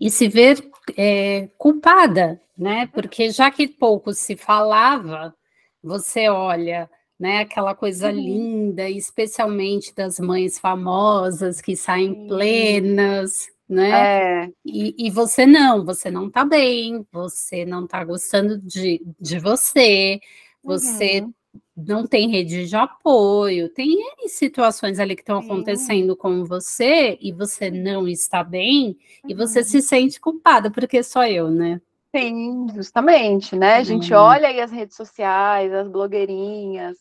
E 0.00 0.10
se 0.10 0.28
ver 0.28 0.70
é, 0.96 1.48
culpada, 1.58 2.40
né? 2.56 2.86
Porque 2.86 3.30
já 3.30 3.50
que 3.50 3.66
pouco 3.66 4.12
se 4.12 4.36
falava, 4.36 5.34
você 5.82 6.28
olha, 6.28 6.88
né, 7.18 7.40
aquela 7.40 7.74
coisa 7.74 8.08
uhum. 8.08 8.14
linda, 8.14 8.88
especialmente 8.88 9.94
das 9.94 10.18
mães 10.20 10.58
famosas 10.58 11.60
que 11.60 11.76
saem 11.76 12.26
plenas, 12.28 13.48
né? 13.68 14.44
É. 14.44 14.52
E, 14.64 14.94
e, 15.06 15.10
você 15.10 15.44
não, 15.44 15.84
você 15.84 16.10
não 16.10 16.30
tá 16.30 16.44
bem, 16.44 17.06
você 17.12 17.66
não 17.66 17.86
tá 17.86 18.02
gostando 18.02 18.56
de, 18.58 19.02
de 19.20 19.38
você, 19.38 20.18
você 20.62 21.20
uhum. 21.20 21.32
não 21.76 22.06
tem 22.06 22.30
rede 22.30 22.66
de 22.66 22.76
apoio, 22.76 23.68
tem 23.68 23.98
situações 24.26 24.98
ali 24.98 25.14
que 25.14 25.22
estão 25.22 25.38
acontecendo 25.38 26.16
com 26.16 26.44
você 26.44 27.18
e 27.20 27.30
você 27.30 27.70
não 27.70 28.08
está 28.08 28.42
bem, 28.42 28.96
uhum. 29.22 29.30
e 29.30 29.34
você 29.34 29.58
uhum. 29.58 29.64
se 29.66 29.82
sente 29.82 30.18
culpada, 30.18 30.70
porque 30.70 31.02
sou 31.02 31.24
eu, 31.24 31.50
né? 31.50 31.80
Sim, 32.16 32.68
justamente, 32.74 33.54
né? 33.54 33.74
A 33.74 33.82
gente 33.82 34.14
uhum. 34.14 34.20
olha 34.20 34.48
aí 34.48 34.60
as 34.60 34.72
redes 34.72 34.96
sociais, 34.96 35.70
as 35.74 35.86
blogueirinhas, 35.86 36.96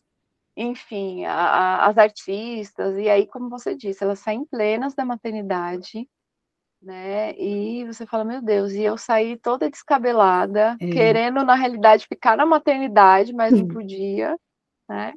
enfim, 0.54 1.24
a, 1.24 1.34
a, 1.34 1.88
as 1.88 1.98
artistas, 1.98 2.98
e 2.98 3.08
aí, 3.08 3.26
como 3.26 3.48
você 3.48 3.74
disse, 3.74 4.04
elas 4.04 4.20
saem 4.20 4.44
plenas 4.44 4.94
da 4.94 5.06
maternidade, 5.06 6.10
né? 6.82 7.34
E 7.38 7.86
você 7.86 8.06
fala, 8.06 8.24
meu 8.24 8.42
Deus, 8.42 8.72
e 8.72 8.82
eu 8.82 8.98
saí 8.98 9.38
toda 9.38 9.70
descabelada, 9.70 10.78
é. 10.80 10.90
querendo, 10.90 11.44
na 11.44 11.56
realidade, 11.56 12.08
ficar 12.08 12.38
na 12.38 12.46
maternidade, 12.46 13.34
mas 13.34 13.52
não 13.52 13.68
podia, 13.68 14.38
né? 14.88 15.14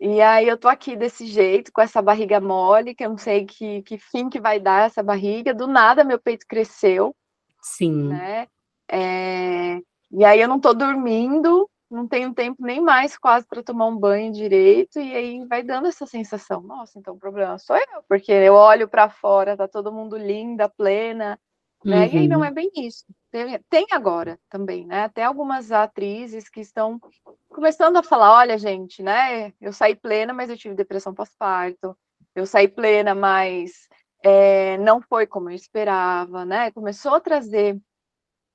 E 0.00 0.20
aí 0.22 0.48
eu 0.48 0.56
tô 0.56 0.66
aqui 0.66 0.96
desse 0.96 1.26
jeito, 1.26 1.70
com 1.72 1.82
essa 1.82 2.00
barriga 2.00 2.40
mole, 2.40 2.94
que 2.94 3.04
eu 3.04 3.10
não 3.10 3.18
sei 3.18 3.44
que, 3.44 3.82
que 3.82 3.98
fim 3.98 4.30
que 4.30 4.40
vai 4.40 4.58
dar 4.58 4.86
essa 4.86 5.02
barriga, 5.02 5.52
do 5.52 5.66
nada 5.66 6.02
meu 6.02 6.18
peito 6.18 6.46
cresceu. 6.48 7.14
Sim. 7.60 8.08
Né? 8.08 8.46
É, 8.90 9.78
e 10.10 10.24
aí 10.24 10.40
eu 10.40 10.48
não 10.48 10.56
estou 10.56 10.74
dormindo, 10.74 11.69
não 11.90 12.06
tenho 12.06 12.32
tempo 12.34 12.64
nem 12.64 12.80
mais 12.80 13.18
quase 13.18 13.46
para 13.46 13.62
tomar 13.62 13.86
um 13.86 13.96
banho 13.96 14.32
direito, 14.32 15.00
e 15.00 15.14
aí 15.14 15.44
vai 15.46 15.62
dando 15.62 15.88
essa 15.88 16.06
sensação, 16.06 16.60
nossa, 16.62 16.98
então 16.98 17.14
o 17.14 17.18
problema 17.18 17.58
sou 17.58 17.76
eu, 17.76 18.02
porque 18.08 18.32
eu 18.32 18.54
olho 18.54 18.88
para 18.88 19.10
fora, 19.10 19.56
tá 19.56 19.66
todo 19.66 19.92
mundo 19.92 20.16
linda, 20.16 20.68
plena, 20.68 21.38
né? 21.84 22.06
Uhum. 22.06 22.12
E 22.12 22.18
aí 22.18 22.28
não 22.28 22.38
uhum. 22.40 22.44
é 22.44 22.50
bem 22.50 22.70
isso. 22.76 23.04
Tem, 23.30 23.58
tem, 23.68 23.86
agora 23.92 24.38
também, 24.48 24.86
né? 24.86 25.04
Até 25.04 25.24
algumas 25.24 25.72
atrizes 25.72 26.48
que 26.48 26.60
estão 26.60 27.00
começando 27.48 27.96
a 27.96 28.02
falar, 28.02 28.32
olha, 28.34 28.58
gente, 28.58 29.02
né? 29.02 29.52
Eu 29.60 29.72
saí 29.72 29.94
plena, 29.94 30.32
mas 30.32 30.50
eu 30.50 30.56
tive 30.56 30.74
depressão 30.74 31.14
pós-parto. 31.14 31.96
Eu 32.34 32.46
saí 32.46 32.68
plena, 32.68 33.14
mas 33.14 33.88
é, 34.22 34.76
não 34.78 35.00
foi 35.00 35.26
como 35.26 35.50
eu 35.50 35.54
esperava, 35.54 36.44
né? 36.44 36.70
Começou 36.72 37.14
a 37.14 37.20
trazer 37.20 37.80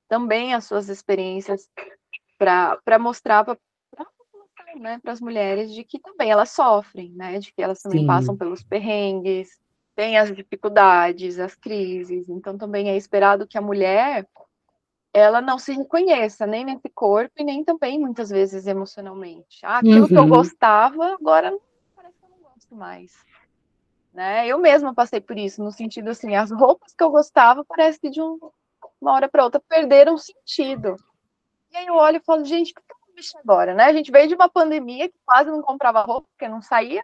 também 0.08 0.54
as 0.54 0.64
suas 0.64 0.88
experiências 0.88 1.68
para 2.38 2.98
mostrar 2.98 3.44
para 3.44 3.58
né, 4.78 5.00
as 5.06 5.20
mulheres 5.20 5.72
de 5.72 5.84
que 5.84 5.98
também 5.98 6.30
elas 6.30 6.50
sofrem, 6.50 7.12
né, 7.12 7.38
de 7.38 7.52
que 7.52 7.62
elas 7.62 7.80
também 7.80 8.00
Sim. 8.00 8.06
passam 8.06 8.36
pelos 8.36 8.62
perrengues, 8.62 9.48
têm 9.94 10.18
as 10.18 10.34
dificuldades, 10.34 11.38
as 11.38 11.54
crises. 11.54 12.28
Então 12.28 12.58
também 12.58 12.90
é 12.90 12.96
esperado 12.96 13.46
que 13.46 13.56
a 13.56 13.62
mulher 13.62 14.28
ela 15.14 15.40
não 15.40 15.58
se 15.58 15.72
reconheça 15.72 16.46
nem 16.46 16.64
nesse 16.64 16.90
corpo 16.90 17.32
e 17.38 17.44
nem 17.44 17.64
também 17.64 17.98
muitas 17.98 18.28
vezes 18.28 18.66
emocionalmente. 18.66 19.60
Ah, 19.62 19.78
aquilo 19.78 20.02
uhum. 20.02 20.08
que 20.08 20.16
eu 20.16 20.22
uhum. 20.22 20.28
gostava 20.28 21.14
agora 21.14 21.56
parece 21.94 22.18
que 22.18 22.24
eu 22.24 22.30
não 22.30 22.38
gosto 22.38 22.74
mais. 22.74 23.12
Né? 24.12 24.46
Eu 24.46 24.58
mesma 24.58 24.94
passei 24.94 25.20
por 25.20 25.38
isso, 25.38 25.62
no 25.62 25.72
sentido 25.72 26.10
assim, 26.10 26.34
as 26.34 26.50
roupas 26.50 26.92
que 26.94 27.02
eu 27.02 27.10
gostava 27.10 27.64
parece 27.64 27.98
que 27.98 28.10
de 28.10 28.20
um 28.20 28.38
uma 29.00 29.12
hora 29.12 29.28
para 29.28 29.44
outra, 29.44 29.60
perderam 29.60 30.16
sentido. 30.16 30.96
E 31.70 31.76
aí 31.76 31.86
eu 31.86 31.94
olho 31.94 32.16
e 32.16 32.24
falo, 32.24 32.44
gente, 32.44 32.70
o 32.70 32.74
que 32.74 32.80
eu 32.80 32.96
vou 33.00 33.40
agora, 33.42 33.74
né? 33.74 33.84
A 33.84 33.92
gente 33.92 34.10
veio 34.10 34.28
de 34.28 34.34
uma 34.34 34.48
pandemia 34.48 35.08
que 35.08 35.18
quase 35.24 35.50
não 35.50 35.62
comprava 35.62 36.02
roupa, 36.02 36.28
porque 36.30 36.48
não 36.48 36.60
saía. 36.60 37.02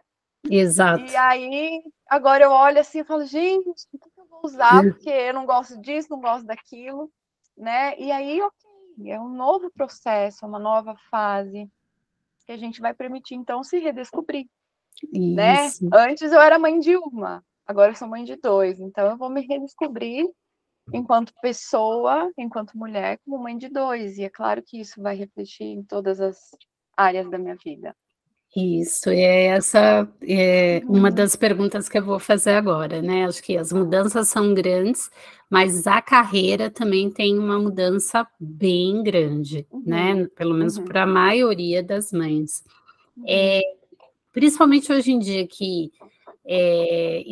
Exato. 0.49 1.03
E 1.05 1.15
aí, 1.15 1.81
agora 2.07 2.43
eu 2.43 2.51
olho 2.51 2.79
assim 2.79 2.99
e 2.99 3.03
falo, 3.03 3.25
gente, 3.25 3.69
o 3.91 3.97
que 3.97 4.19
eu 4.19 4.25
vou 4.29 4.41
usar? 4.43 4.81
Porque 4.83 5.09
eu 5.09 5.33
não 5.33 5.45
gosto 5.45 5.79
disso, 5.79 6.09
não 6.11 6.19
gosto 6.19 6.45
daquilo, 6.45 7.11
né? 7.57 7.97
E 7.97 8.11
aí, 8.11 8.41
ok, 8.41 8.69
é 9.07 9.19
um 9.19 9.29
novo 9.29 9.71
processo, 9.71 10.45
uma 10.45 10.59
nova 10.59 10.95
fase 11.09 11.69
que 12.45 12.51
a 12.51 12.57
gente 12.57 12.81
vai 12.81 12.93
permitir, 12.93 13.35
então, 13.35 13.63
se 13.63 13.79
redescobrir. 13.79 14.47
Né? 15.11 15.67
Isso. 15.67 15.83
Né? 15.85 15.89
Antes 15.93 16.31
eu 16.31 16.41
era 16.41 16.59
mãe 16.59 16.77
de 16.79 16.95
uma, 16.97 17.43
agora 17.65 17.91
eu 17.91 17.95
sou 17.95 18.07
mãe 18.07 18.23
de 18.23 18.35
dois, 18.35 18.79
então 18.79 19.09
eu 19.09 19.17
vou 19.17 19.29
me 19.29 19.41
redescobrir 19.41 20.29
enquanto 20.91 21.33
pessoa, 21.41 22.31
enquanto 22.37 22.77
mulher, 22.77 23.19
como 23.23 23.41
mãe 23.41 23.57
de 23.57 23.69
dois. 23.69 24.17
E 24.17 24.23
é 24.23 24.29
claro 24.29 24.61
que 24.61 24.79
isso 24.79 25.01
vai 25.01 25.15
refletir 25.15 25.65
em 25.65 25.83
todas 25.83 26.19
as 26.19 26.37
áreas 26.97 27.29
da 27.29 27.37
minha 27.37 27.55
vida. 27.55 27.95
Isso, 28.55 29.09
é 29.09 29.45
essa 29.45 30.07
é 30.21 30.83
uma 30.85 31.09
uhum. 31.09 31.15
das 31.15 31.35
perguntas 31.35 31.89
que 31.89 31.97
eu 31.97 32.05
vou 32.05 32.19
fazer 32.19 32.51
agora, 32.51 33.01
né? 33.01 33.25
Acho 33.25 33.41
que 33.41 33.57
as 33.57 33.73
mudanças 33.73 34.27
são 34.27 34.53
grandes, 34.53 35.09
mas 35.49 35.87
a 35.87 35.99
carreira 35.99 36.69
também 36.69 37.09
tem 37.09 37.39
uma 37.39 37.57
mudança 37.57 38.27
bem 38.39 39.01
grande, 39.01 39.65
uhum. 39.71 39.83
né? 39.83 40.27
Pelo 40.35 40.53
menos 40.53 40.77
uhum. 40.77 40.85
para 40.85 41.01
a 41.01 41.07
maioria 41.07 41.81
das 41.81 42.11
mães. 42.11 42.63
Uhum. 43.17 43.23
É, 43.27 43.61
principalmente 44.31 44.91
hoje 44.91 45.11
em 45.11 45.17
dia 45.17 45.47
que 45.47 45.91
é, 46.45 47.23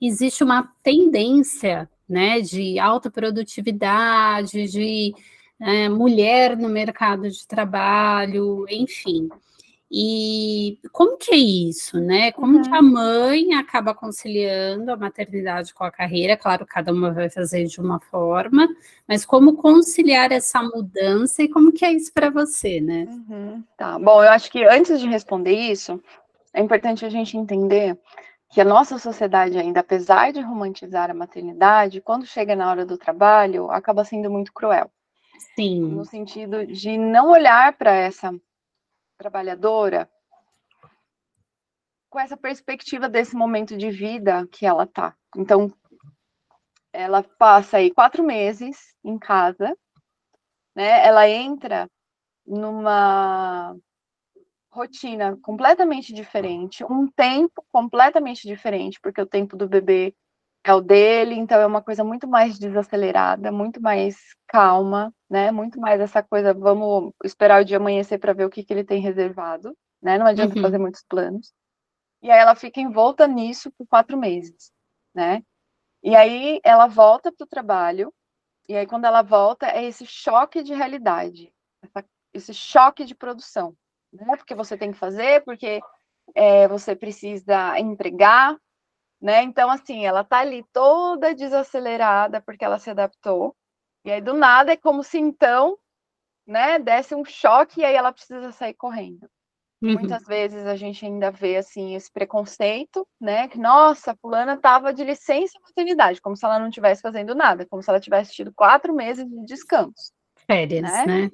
existe 0.00 0.42
uma 0.42 0.72
tendência 0.82 1.86
né, 2.12 2.40
de 2.40 2.78
alta 2.78 3.10
produtividade, 3.10 4.68
de 4.68 5.14
é, 5.58 5.88
mulher 5.88 6.56
no 6.56 6.68
mercado 6.68 7.28
de 7.30 7.46
trabalho, 7.46 8.66
enfim. 8.68 9.28
E 9.94 10.78
como 10.90 11.18
que 11.18 11.34
é 11.34 11.36
isso, 11.36 12.00
né? 12.00 12.32
Como 12.32 12.56
uhum. 12.56 12.62
que 12.62 12.70
a 12.70 12.80
uhum. 12.80 12.92
mãe 12.92 13.54
acaba 13.54 13.94
conciliando 13.94 14.90
a 14.90 14.96
maternidade 14.96 15.74
com 15.74 15.84
a 15.84 15.90
carreira? 15.90 16.34
Claro, 16.34 16.64
cada 16.66 16.90
uma 16.90 17.12
vai 17.12 17.28
fazer 17.28 17.64
de 17.64 17.78
uma 17.78 18.00
forma, 18.00 18.66
mas 19.06 19.26
como 19.26 19.54
conciliar 19.54 20.32
essa 20.32 20.62
mudança 20.62 21.42
e 21.42 21.48
como 21.48 21.72
que 21.72 21.84
é 21.84 21.92
isso 21.92 22.10
para 22.10 22.30
você, 22.30 22.80
né? 22.80 23.06
Uhum. 23.06 23.62
Tá. 23.76 23.98
Bom, 23.98 24.24
eu 24.24 24.30
acho 24.30 24.50
que 24.50 24.64
antes 24.64 24.98
de 24.98 25.06
responder 25.06 25.52
isso, 25.52 26.02
é 26.54 26.62
importante 26.62 27.04
a 27.04 27.10
gente 27.10 27.36
entender 27.36 27.98
que 28.52 28.60
a 28.60 28.64
nossa 28.64 28.98
sociedade 28.98 29.58
ainda, 29.58 29.80
apesar 29.80 30.30
de 30.30 30.42
romantizar 30.42 31.10
a 31.10 31.14
maternidade, 31.14 32.02
quando 32.02 32.26
chega 32.26 32.54
na 32.54 32.70
hora 32.70 32.84
do 32.84 32.98
trabalho, 32.98 33.70
acaba 33.70 34.04
sendo 34.04 34.30
muito 34.30 34.52
cruel. 34.52 34.92
Sim. 35.56 35.80
No 35.80 36.04
sentido 36.04 36.66
de 36.66 36.98
não 36.98 37.30
olhar 37.30 37.72
para 37.72 37.92
essa 37.92 38.30
trabalhadora 39.16 40.06
com 42.10 42.20
essa 42.20 42.36
perspectiva 42.36 43.08
desse 43.08 43.34
momento 43.34 43.74
de 43.74 43.90
vida 43.90 44.46
que 44.48 44.66
ela 44.66 44.86
tá. 44.86 45.16
Então, 45.34 45.72
ela 46.92 47.22
passa 47.22 47.78
aí 47.78 47.90
quatro 47.90 48.22
meses 48.22 48.94
em 49.02 49.18
casa, 49.18 49.74
né? 50.76 51.06
Ela 51.06 51.26
entra 51.26 51.90
numa 52.46 53.74
rotina 54.72 55.38
completamente 55.42 56.12
diferente, 56.14 56.82
um 56.84 57.06
tempo 57.06 57.64
completamente 57.70 58.48
diferente, 58.48 58.98
porque 59.00 59.20
o 59.20 59.26
tempo 59.26 59.54
do 59.54 59.68
bebê 59.68 60.14
é 60.64 60.72
o 60.72 60.80
dele, 60.80 61.34
então 61.34 61.60
é 61.60 61.66
uma 61.66 61.82
coisa 61.82 62.02
muito 62.02 62.26
mais 62.26 62.58
desacelerada, 62.58 63.52
muito 63.52 63.82
mais 63.82 64.16
calma, 64.46 65.12
né? 65.28 65.50
Muito 65.50 65.78
mais 65.78 66.00
essa 66.00 66.22
coisa, 66.22 66.54
vamos 66.54 67.12
esperar 67.22 67.60
o 67.60 67.64
dia 67.64 67.76
amanhecer 67.76 68.18
para 68.18 68.32
ver 68.32 68.46
o 68.46 68.50
que, 68.50 68.64
que 68.64 68.72
ele 68.72 68.84
tem 68.84 69.00
reservado, 69.00 69.76
né? 70.00 70.16
Não 70.18 70.26
adianta 70.26 70.56
uhum. 70.56 70.62
fazer 70.62 70.78
muitos 70.78 71.04
planos. 71.06 71.52
E 72.22 72.30
aí 72.30 72.38
ela 72.38 72.54
fica 72.54 72.80
envolta 72.80 73.26
nisso 73.26 73.70
por 73.72 73.86
quatro 73.86 74.16
meses, 74.16 74.72
né? 75.14 75.42
E 76.02 76.16
aí 76.16 76.60
ela 76.64 76.86
volta 76.86 77.30
para 77.30 77.44
o 77.44 77.48
trabalho, 77.48 78.14
e 78.68 78.76
aí 78.76 78.86
quando 78.86 79.04
ela 79.04 79.22
volta 79.22 79.66
é 79.66 79.84
esse 79.84 80.06
choque 80.06 80.62
de 80.62 80.72
realidade, 80.72 81.52
essa, 81.82 82.04
esse 82.32 82.54
choque 82.54 83.04
de 83.04 83.14
produção 83.14 83.76
né? 84.12 84.36
Porque 84.36 84.54
você 84.54 84.76
tem 84.76 84.92
que 84.92 84.98
fazer, 84.98 85.42
porque 85.44 85.80
é, 86.34 86.68
você 86.68 86.94
precisa 86.94 87.78
entregar, 87.78 88.56
né? 89.20 89.42
Então, 89.42 89.70
assim, 89.70 90.04
ela 90.04 90.24
tá 90.24 90.38
ali 90.38 90.64
toda 90.72 91.34
desacelerada 91.34 92.40
porque 92.40 92.64
ela 92.64 92.78
se 92.78 92.90
adaptou. 92.90 93.54
E 94.04 94.10
aí, 94.10 94.20
do 94.20 94.34
nada, 94.34 94.72
é 94.72 94.76
como 94.76 95.02
se 95.02 95.18
então, 95.18 95.78
né, 96.46 96.78
desse 96.78 97.14
um 97.14 97.24
choque 97.24 97.80
e 97.80 97.84
aí 97.84 97.94
ela 97.94 98.12
precisa 98.12 98.50
sair 98.50 98.74
correndo. 98.74 99.28
Uhum. 99.80 99.94
Muitas 99.94 100.24
vezes 100.24 100.64
a 100.64 100.76
gente 100.76 101.04
ainda 101.04 101.30
vê, 101.30 101.56
assim, 101.56 101.96
esse 101.96 102.10
preconceito, 102.10 103.06
né? 103.20 103.48
Que, 103.48 103.58
nossa, 103.58 104.12
a 104.12 104.16
fulana 104.16 104.56
tava 104.56 104.94
de 104.94 105.02
licença 105.02 105.58
maternidade, 105.60 106.20
como 106.20 106.36
se 106.36 106.44
ela 106.44 106.58
não 106.60 106.68
estivesse 106.68 107.02
fazendo 107.02 107.34
nada, 107.34 107.66
como 107.66 107.82
se 107.82 107.90
ela 107.90 107.98
tivesse 107.98 108.32
tido 108.32 108.52
quatro 108.54 108.94
meses 108.94 109.28
de 109.28 109.44
descanso. 109.44 110.12
Férias, 110.46 110.82
né? 110.82 111.06
né? 111.06 111.30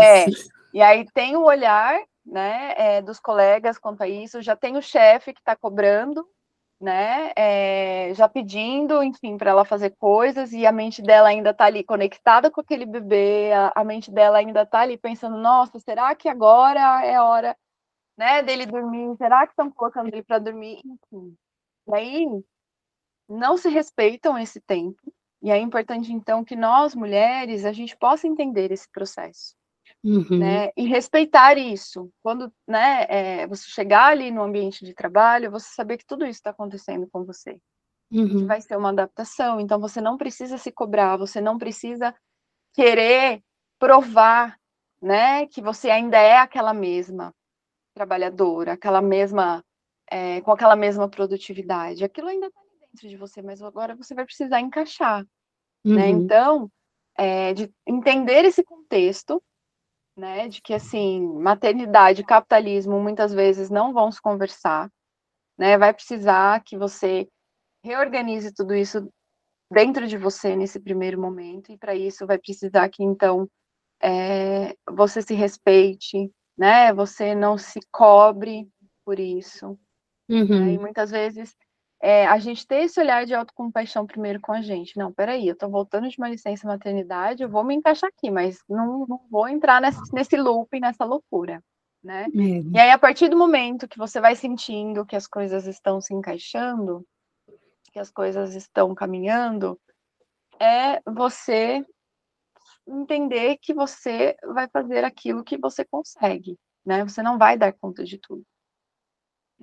É, 0.00 0.24
é 0.24 0.26
e 0.72 0.82
aí 0.82 1.06
tem 1.14 1.36
o 1.36 1.44
olhar 1.44 2.00
né, 2.24 2.74
é, 2.76 3.02
dos 3.02 3.20
colegas 3.20 3.78
quanto 3.78 4.02
a 4.02 4.08
isso, 4.08 4.42
já 4.42 4.56
tem 4.56 4.76
o 4.76 4.82
chefe 4.82 5.32
que 5.32 5.40
está 5.40 5.54
cobrando, 5.54 6.26
né, 6.80 7.32
é, 7.36 8.12
já 8.14 8.28
pedindo, 8.28 9.02
enfim, 9.02 9.38
para 9.38 9.50
ela 9.50 9.64
fazer 9.64 9.90
coisas, 9.96 10.52
e 10.52 10.66
a 10.66 10.72
mente 10.72 11.02
dela 11.02 11.28
ainda 11.28 11.50
está 11.50 11.66
ali 11.66 11.84
conectada 11.84 12.50
com 12.50 12.60
aquele 12.60 12.86
bebê, 12.86 13.52
a, 13.52 13.72
a 13.74 13.84
mente 13.84 14.10
dela 14.10 14.38
ainda 14.38 14.62
está 14.62 14.80
ali 14.80 14.96
pensando, 14.96 15.36
nossa, 15.38 15.78
será 15.80 16.14
que 16.14 16.28
agora 16.28 17.04
é 17.04 17.20
hora, 17.20 17.56
né, 18.16 18.42
dele 18.42 18.66
dormir? 18.66 19.16
Será 19.16 19.46
que 19.46 19.52
estão 19.52 19.70
colocando 19.70 20.08
ele 20.08 20.22
para 20.22 20.38
dormir? 20.38 20.80
Enfim. 20.84 21.36
E 21.88 21.94
aí, 21.94 22.44
não 23.28 23.56
se 23.56 23.68
respeitam 23.68 24.38
esse 24.38 24.60
tempo, 24.60 25.00
e 25.42 25.50
é 25.50 25.58
importante, 25.58 26.12
então, 26.12 26.42
que 26.42 26.56
nós, 26.56 26.94
mulheres, 26.94 27.66
a 27.66 27.72
gente 27.72 27.96
possa 27.96 28.26
entender 28.26 28.72
esse 28.72 28.90
processo. 28.90 29.54
Uhum. 30.04 30.38
Né, 30.38 30.70
e 30.76 30.86
respeitar 30.86 31.56
isso. 31.56 32.10
Quando 32.22 32.52
né, 32.68 33.06
é, 33.08 33.46
você 33.46 33.66
chegar 33.70 34.08
ali 34.08 34.30
no 34.30 34.42
ambiente 34.42 34.84
de 34.84 34.92
trabalho, 34.92 35.50
você 35.50 35.68
saber 35.74 35.96
que 35.96 36.04
tudo 36.04 36.24
isso 36.24 36.38
está 36.40 36.50
acontecendo 36.50 37.08
com 37.10 37.24
você. 37.24 37.58
Uhum. 38.12 38.46
vai 38.46 38.60
ser 38.60 38.76
uma 38.76 38.90
adaptação. 38.90 39.58
Então, 39.58 39.80
você 39.80 40.00
não 40.00 40.16
precisa 40.16 40.56
se 40.56 40.70
cobrar, 40.70 41.16
você 41.16 41.40
não 41.40 41.58
precisa 41.58 42.14
querer 42.72 43.42
provar 43.78 44.56
né, 45.02 45.46
que 45.46 45.60
você 45.60 45.90
ainda 45.90 46.18
é 46.18 46.38
aquela 46.38 46.72
mesma 46.72 47.34
trabalhadora, 47.94 48.72
aquela 48.72 49.02
mesma, 49.02 49.64
é, 50.10 50.40
com 50.42 50.52
aquela 50.52 50.76
mesma 50.76 51.08
produtividade. 51.08 52.04
Aquilo 52.04 52.28
ainda 52.28 52.46
está 52.46 52.60
dentro 52.80 53.08
de 53.08 53.16
você, 53.16 53.42
mas 53.42 53.60
agora 53.62 53.96
você 53.96 54.14
vai 54.14 54.24
precisar 54.24 54.60
encaixar. 54.60 55.22
Né? 55.22 55.28
Uhum. 55.84 55.94
Né? 55.94 56.08
Então, 56.10 56.70
é, 57.16 57.52
de 57.52 57.72
entender 57.86 58.44
esse 58.44 58.62
contexto 58.62 59.42
né? 60.16 60.48
De 60.48 60.62
que 60.62 60.74
assim, 60.74 61.20
maternidade 61.40 62.22
e 62.22 62.24
capitalismo 62.24 63.00
muitas 63.00 63.32
vezes 63.32 63.70
não 63.70 63.92
vão 63.92 64.10
se 64.10 64.20
conversar, 64.20 64.90
né? 65.58 65.76
Vai 65.78 65.92
precisar 65.92 66.62
que 66.64 66.76
você 66.76 67.28
reorganize 67.84 68.52
tudo 68.54 68.74
isso 68.74 69.08
dentro 69.70 70.06
de 70.06 70.16
você 70.16 70.54
nesse 70.56 70.78
primeiro 70.80 71.20
momento, 71.20 71.72
e 71.72 71.78
para 71.78 71.94
isso 71.94 72.26
vai 72.26 72.38
precisar 72.38 72.88
que 72.88 73.02
então 73.02 73.48
é, 74.00 74.74
você 74.90 75.22
se 75.22 75.34
respeite, 75.34 76.30
né? 76.56 76.92
Você 76.92 77.34
não 77.34 77.58
se 77.58 77.80
cobre 77.90 78.68
por 79.04 79.18
isso. 79.18 79.78
Uhum. 80.28 80.66
Né? 80.66 80.72
E 80.74 80.78
muitas 80.78 81.10
vezes 81.10 81.54
é, 82.06 82.26
a 82.26 82.38
gente 82.38 82.66
ter 82.66 82.82
esse 82.82 83.00
olhar 83.00 83.24
de 83.24 83.32
autocompaixão 83.34 84.06
primeiro 84.06 84.38
com 84.38 84.52
a 84.52 84.60
gente. 84.60 84.98
Não, 84.98 85.10
peraí, 85.10 85.48
eu 85.48 85.56
tô 85.56 85.70
voltando 85.70 86.06
de 86.06 86.18
uma 86.18 86.28
licença 86.28 86.68
maternidade, 86.68 87.42
eu 87.42 87.48
vou 87.48 87.64
me 87.64 87.74
encaixar 87.74 88.10
aqui, 88.10 88.30
mas 88.30 88.62
não, 88.68 89.06
não 89.06 89.26
vou 89.30 89.48
entrar 89.48 89.80
nesse, 89.80 90.12
nesse 90.12 90.36
loop, 90.36 90.78
nessa 90.78 91.02
loucura, 91.02 91.64
né? 92.02 92.26
E 92.74 92.78
aí, 92.78 92.90
a 92.90 92.98
partir 92.98 93.30
do 93.30 93.38
momento 93.38 93.88
que 93.88 93.96
você 93.96 94.20
vai 94.20 94.36
sentindo 94.36 95.06
que 95.06 95.16
as 95.16 95.26
coisas 95.26 95.66
estão 95.66 95.98
se 95.98 96.12
encaixando, 96.12 97.06
que 97.90 97.98
as 97.98 98.10
coisas 98.10 98.54
estão 98.54 98.94
caminhando, 98.94 99.80
é 100.60 101.00
você 101.10 101.82
entender 102.86 103.56
que 103.62 103.72
você 103.72 104.36
vai 104.52 104.68
fazer 104.68 105.04
aquilo 105.04 105.42
que 105.42 105.56
você 105.56 105.86
consegue, 105.86 106.58
né? 106.84 107.02
Você 107.02 107.22
não 107.22 107.38
vai 107.38 107.56
dar 107.56 107.72
conta 107.72 108.04
de 108.04 108.18
tudo. 108.18 108.44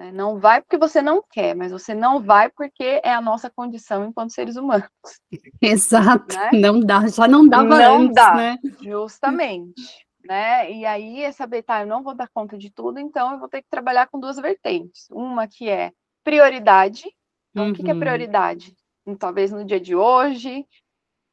Né? 0.02 0.12
Não 0.12 0.40
vai 0.40 0.62
porque 0.62 0.80
você 0.80 1.00
não 1.00 1.22
quer, 1.22 1.56
mas 1.56 1.72
você 1.72 1.94
não 1.94 2.20
vai 2.20 2.50
porque 2.50 3.00
é 3.04 3.14
a 3.14 3.22
nossa 3.22 3.52
condição 3.52 4.04
enquanto 4.04 4.34
seres 4.34 4.56
humanos. 4.56 4.90
Exato, 5.62 6.36
né? 6.36 6.50
não 6.54 6.80
dá, 6.80 7.06
já 7.06 7.28
não 7.28 7.48
dava 7.48 7.78
não 7.78 8.02
antes, 8.02 8.16
dá, 8.16 8.34
né? 8.34 8.58
Justamente. 8.82 10.08
Né? 10.26 10.72
E 10.72 10.86
aí 10.88 11.22
é 11.22 11.32
saber, 11.32 11.62
tá, 11.62 11.82
eu 11.82 11.88
não 11.88 12.02
vou 12.02 12.16
dar 12.16 12.28
conta 12.34 12.58
de 12.58 12.72
tudo, 12.72 13.00
então 13.00 13.34
eu 13.34 13.40
vou 13.40 13.48
ter 13.48 13.62
que 13.62 13.70
trabalhar 13.70 14.08
com 14.08 14.20
duas 14.20 14.38
vertentes. 14.38 15.08
Uma 15.12 15.48
que 15.48 15.70
é 15.70 15.92
prioridade. 16.24 17.04
Então, 17.52 17.66
uhum. 17.66 17.72
o 17.72 17.76
que, 17.76 17.84
que 17.84 17.92
é 17.92 17.94
uhum. 17.94 18.00
prioridade? 18.00 18.76
Talvez 19.20 19.52
no 19.52 19.64
dia 19.64 19.80
de 19.80 19.96
hoje, 19.96 20.66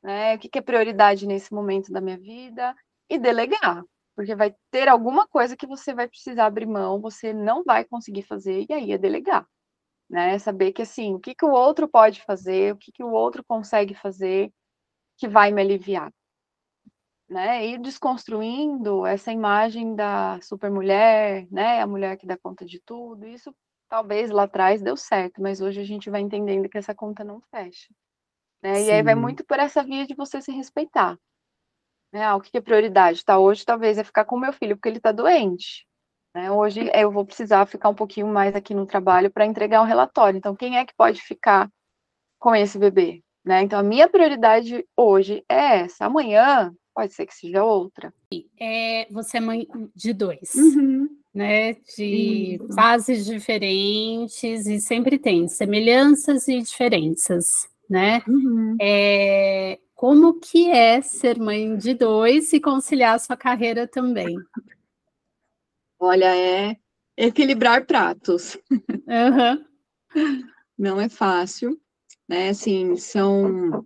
né? 0.03 0.35
O 0.35 0.39
que, 0.39 0.49
que 0.49 0.59
é 0.59 0.63
prioridade 0.63 1.27
nesse 1.27 1.55
momento 1.55 1.91
da 1.91 2.03
minha 2.03 2.19
vida? 2.19 2.75
E 3.09 3.19
delegar 3.19 3.83
porque 4.19 4.35
vai 4.35 4.53
ter 4.69 4.89
alguma 4.89 5.29
coisa 5.29 5.57
que 5.57 5.65
você 5.65 5.95
vai 5.95 6.09
precisar 6.09 6.47
abrir 6.47 6.67
mão, 6.67 7.01
você 7.01 7.33
não 7.33 7.63
vai 7.63 7.85
conseguir 7.85 8.25
fazer, 8.25 8.67
e 8.69 8.73
aí 8.73 8.91
é 8.91 8.99
delegar. 8.99 9.47
Né? 10.11 10.37
Saber 10.41 10.73
que 10.73 10.83
assim, 10.83 11.15
o 11.15 11.21
que, 11.21 11.37
que 11.37 11.45
o 11.45 11.53
outro 11.53 11.87
pode 11.87 12.21
fazer, 12.23 12.75
o 12.75 12.77
que, 12.77 12.91
que 12.91 13.05
o 13.05 13.13
outro 13.13 13.45
consegue 13.45 13.95
fazer 13.95 14.53
que 15.17 15.29
vai 15.29 15.53
me 15.53 15.63
aliviar. 15.63 16.13
Né? 17.29 17.65
E 17.69 17.79
desconstruindo 17.79 19.07
essa 19.07 19.31
imagem 19.31 19.95
da 19.95 20.41
supermulher, 20.43 21.47
né? 21.49 21.81
A 21.81 21.87
mulher 21.87 22.17
que 22.17 22.27
dá 22.27 22.37
conta 22.37 22.65
de 22.65 22.81
tudo. 22.81 23.25
Isso 23.25 23.55
talvez 23.89 24.31
lá 24.33 24.45
atrás 24.45 24.83
deu 24.83 24.97
certo, 24.97 25.41
mas 25.41 25.61
hoje 25.61 25.81
a 25.81 25.85
gente 25.85 26.11
vai 26.11 26.23
entendendo 26.23 26.69
que 26.69 26.79
essa 26.79 26.93
conta 26.93 27.23
não 27.23 27.41
fecha. 27.53 27.87
Né? 28.61 28.83
E 28.83 28.91
aí 28.91 29.01
vai 29.01 29.15
muito 29.15 29.45
por 29.45 29.61
essa 29.61 29.85
via 29.85 30.05
de 30.05 30.17
você 30.17 30.43
se 30.43 30.51
respeitar. 30.51 31.17
Né? 32.13 32.25
Ah, 32.25 32.37
o 32.37 32.41
que 32.41 32.57
é 32.57 32.61
prioridade? 32.61 33.25
Tá, 33.25 33.39
hoje 33.39 33.65
talvez 33.65 33.99
é 33.99 34.05
ficar 34.05 34.25
com 34.25 34.39
meu 34.39 34.53
filho, 34.53 34.77
porque 34.77 34.89
ele 34.89 34.99
está 34.99 35.13
doente. 35.13 35.87
Né? 36.35 36.51
Hoje 36.51 36.91
eu 36.95 37.11
vou 37.11 37.25
precisar 37.25 37.67
ficar 37.67 37.89
um 37.89 37.95
pouquinho 37.95 38.27
mais 38.27 38.55
aqui 38.55 38.75
no 38.75 38.87
trabalho 38.87 39.31
para 39.31 39.47
entregar 39.47 39.83
um 39.83 39.87
relatório. 39.87 40.39
Então, 40.39 40.55
quem 40.55 40.77
é 40.79 40.85
que 40.85 40.95
pode 40.97 41.21
ficar 41.21 41.71
com 42.39 42.55
esse 42.55 42.79
bebê? 42.79 43.23
Né? 43.45 43.63
Então, 43.63 43.79
a 43.79 43.83
minha 43.83 44.09
prioridade 44.09 44.85
hoje 44.97 45.45
é 45.49 45.81
essa. 45.81 46.07
Amanhã 46.07 46.73
pode 46.95 47.13
ser 47.13 47.27
que 47.27 47.35
seja 47.35 47.65
outra. 47.65 48.13
É, 48.61 49.07
você 49.11 49.37
é 49.39 49.41
mãe 49.41 49.67
de 49.95 50.13
dois, 50.13 50.55
uhum. 50.55 51.09
né? 51.33 51.75
De 51.97 52.59
uhum. 52.61 52.73
fases 52.73 53.25
diferentes 53.25 54.67
e 54.67 54.81
sempre 54.81 55.17
tem 55.17 55.47
semelhanças 55.47 56.49
e 56.49 56.61
diferenças, 56.61 57.69
né? 57.89 58.21
Uhum. 58.27 58.77
É, 58.81 59.79
como 59.99 60.39
que 60.39 60.71
é 60.71 61.03
ser 61.03 61.41
mãe 61.41 61.77
de 61.77 61.93
dois 61.93 62.53
e 62.53 62.61
conciliar 62.61 63.17
a 63.17 63.19
sua 63.19 63.37
carreira 63.37 63.85
também? 63.85 64.37
Olha, 65.99 66.37
é 66.37 66.77
equilibrar 67.17 67.85
pratos. 67.85 68.57
Uhum. 68.71 69.65
Não 70.79 71.01
é 71.01 71.09
fácil, 71.09 71.81
né? 72.29 72.51
Assim, 72.51 72.95
são 72.95 73.85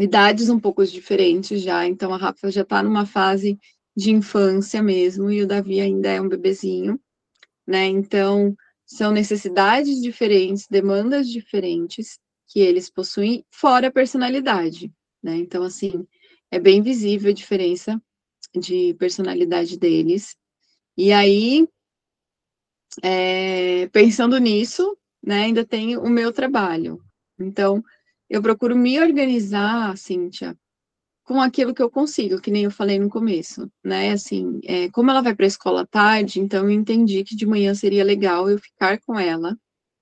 idades 0.00 0.48
um 0.48 0.58
pouco 0.58 0.82
diferentes 0.86 1.60
já. 1.60 1.86
Então, 1.86 2.14
a 2.14 2.16
Rafa 2.16 2.50
já 2.50 2.62
está 2.62 2.82
numa 2.82 3.04
fase 3.04 3.58
de 3.94 4.10
infância 4.10 4.82
mesmo 4.82 5.30
e 5.30 5.42
o 5.42 5.46
Davi 5.46 5.78
ainda 5.78 6.08
é 6.08 6.22
um 6.22 6.28
bebezinho, 6.28 6.98
né? 7.66 7.84
Então, 7.84 8.56
são 8.86 9.12
necessidades 9.12 10.00
diferentes, 10.00 10.66
demandas 10.70 11.28
diferentes 11.28 12.18
que 12.46 12.60
eles 12.60 12.88
possuem, 12.88 13.44
fora 13.50 13.88
a 13.88 13.92
personalidade 13.92 14.90
né? 15.22 15.36
Então, 15.36 15.62
assim, 15.62 16.06
é 16.50 16.58
bem 16.58 16.82
visível 16.82 17.30
a 17.30 17.34
diferença 17.34 18.00
de 18.54 18.94
personalidade 18.94 19.78
deles. 19.78 20.36
E 20.96 21.12
aí, 21.12 21.68
é, 23.02 23.88
pensando 23.88 24.38
nisso, 24.38 24.96
né, 25.22 25.44
ainda 25.44 25.64
tem 25.64 25.96
o 25.96 26.08
meu 26.08 26.32
trabalho. 26.32 27.02
Então, 27.38 27.82
eu 28.28 28.42
procuro 28.42 28.76
me 28.76 29.00
organizar, 29.00 29.96
Cíntia, 29.96 30.56
com 31.24 31.40
aquilo 31.40 31.74
que 31.74 31.82
eu 31.82 31.90
consigo, 31.90 32.40
que 32.40 32.50
nem 32.50 32.64
eu 32.64 32.70
falei 32.70 32.98
no 32.98 33.10
começo, 33.10 33.70
né? 33.84 34.12
Assim, 34.12 34.60
é, 34.64 34.90
como 34.90 35.10
ela 35.10 35.20
vai 35.20 35.34
para 35.34 35.44
a 35.44 35.46
escola 35.46 35.86
tarde, 35.86 36.40
então 36.40 36.64
eu 36.64 36.70
entendi 36.70 37.22
que 37.22 37.36
de 37.36 37.44
manhã 37.44 37.74
seria 37.74 38.02
legal 38.02 38.48
eu 38.48 38.58
ficar 38.58 38.98
com 39.00 39.18
ela, 39.18 39.56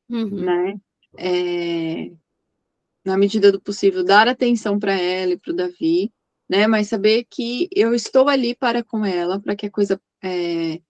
uhum. 0.09 0.45
né? 0.45 0.81
É, 1.19 2.13
na 3.07 3.17
medida 3.17 3.53
do 3.53 3.61
possível, 3.61 4.05
dar 4.05 4.29
atenção 4.29 4.79
para 4.79 4.93
ela 4.93 5.33
e 5.33 5.39
para 5.39 5.53
o 5.53 5.57
Davi, 5.57 6.13
né? 6.49 6.67
Mas 6.67 6.89
saber 6.89 7.25
que 7.31 7.69
eu 7.73 7.95
estou 7.95 8.29
ali 8.29 8.55
para 8.55 8.83
com 8.83 9.05
ela, 9.05 9.41
para 9.41 9.55
que 9.55 9.67
a 9.67 9.71
coisa 9.71 10.01
é, 10.23 10.81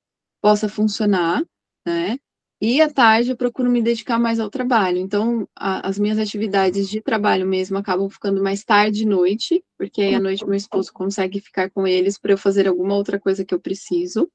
possa 0.40 0.68
funcionar, 0.68 1.44
né? 1.86 2.18
E 2.60 2.80
à 2.80 2.90
tarde 2.90 3.30
eu 3.30 3.36
procuro 3.36 3.70
me 3.70 3.82
dedicar 3.82 4.18
mais 4.18 4.40
ao 4.40 4.48
trabalho. 4.48 4.96
Então, 4.96 5.46
a, 5.54 5.86
as 5.86 5.98
minhas 5.98 6.18
atividades 6.18 6.88
de 6.88 7.02
trabalho 7.02 7.46
mesmo 7.46 7.76
acabam 7.76 8.08
ficando 8.08 8.42
mais 8.42 8.64
tarde 8.64 9.02
e 9.02 9.06
noite, 9.06 9.62
porque 9.76 10.00
aí 10.00 10.14
à 10.14 10.20
noite 10.20 10.44
meu 10.46 10.54
esposo 10.54 10.90
consegue 10.90 11.38
ficar 11.38 11.70
com 11.70 11.86
eles 11.86 12.18
para 12.18 12.32
eu 12.32 12.38
fazer 12.38 12.66
alguma 12.66 12.94
outra 12.94 13.20
coisa 13.20 13.44
que 13.44 13.54
eu 13.54 13.60
preciso. 13.60 14.30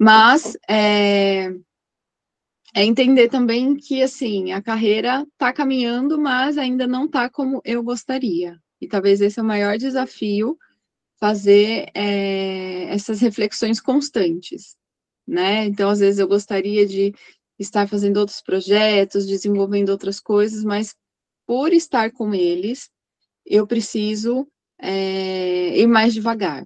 Mas 0.00 0.58
é, 0.68 1.54
é 2.78 2.84
entender 2.84 3.28
também 3.28 3.74
que, 3.74 4.00
assim, 4.00 4.52
a 4.52 4.62
carreira 4.62 5.26
está 5.32 5.52
caminhando, 5.52 6.16
mas 6.16 6.56
ainda 6.56 6.86
não 6.86 7.06
está 7.06 7.28
como 7.28 7.60
eu 7.64 7.82
gostaria. 7.82 8.56
E 8.80 8.86
talvez 8.86 9.20
esse 9.20 9.40
é 9.40 9.42
o 9.42 9.44
maior 9.44 9.76
desafio, 9.76 10.56
fazer 11.18 11.90
é, 11.92 12.84
essas 12.84 13.20
reflexões 13.20 13.80
constantes, 13.80 14.76
né? 15.26 15.64
Então, 15.64 15.90
às 15.90 15.98
vezes 15.98 16.20
eu 16.20 16.28
gostaria 16.28 16.86
de 16.86 17.12
estar 17.58 17.88
fazendo 17.88 18.18
outros 18.18 18.40
projetos, 18.40 19.26
desenvolvendo 19.26 19.88
outras 19.88 20.20
coisas, 20.20 20.62
mas 20.62 20.94
por 21.44 21.72
estar 21.72 22.12
com 22.12 22.32
eles, 22.32 22.88
eu 23.44 23.66
preciso 23.66 24.46
é, 24.80 25.76
ir 25.76 25.88
mais 25.88 26.14
devagar, 26.14 26.64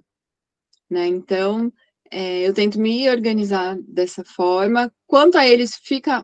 né? 0.87 1.07
Então, 1.07 1.73
é, 2.13 2.47
eu 2.47 2.53
tento 2.53 2.79
me 2.79 3.09
organizar 3.09 3.75
dessa 3.81 4.23
forma. 4.23 4.93
Quanto 5.07 5.37
a 5.37 5.47
eles, 5.47 5.75
fica 5.75 6.23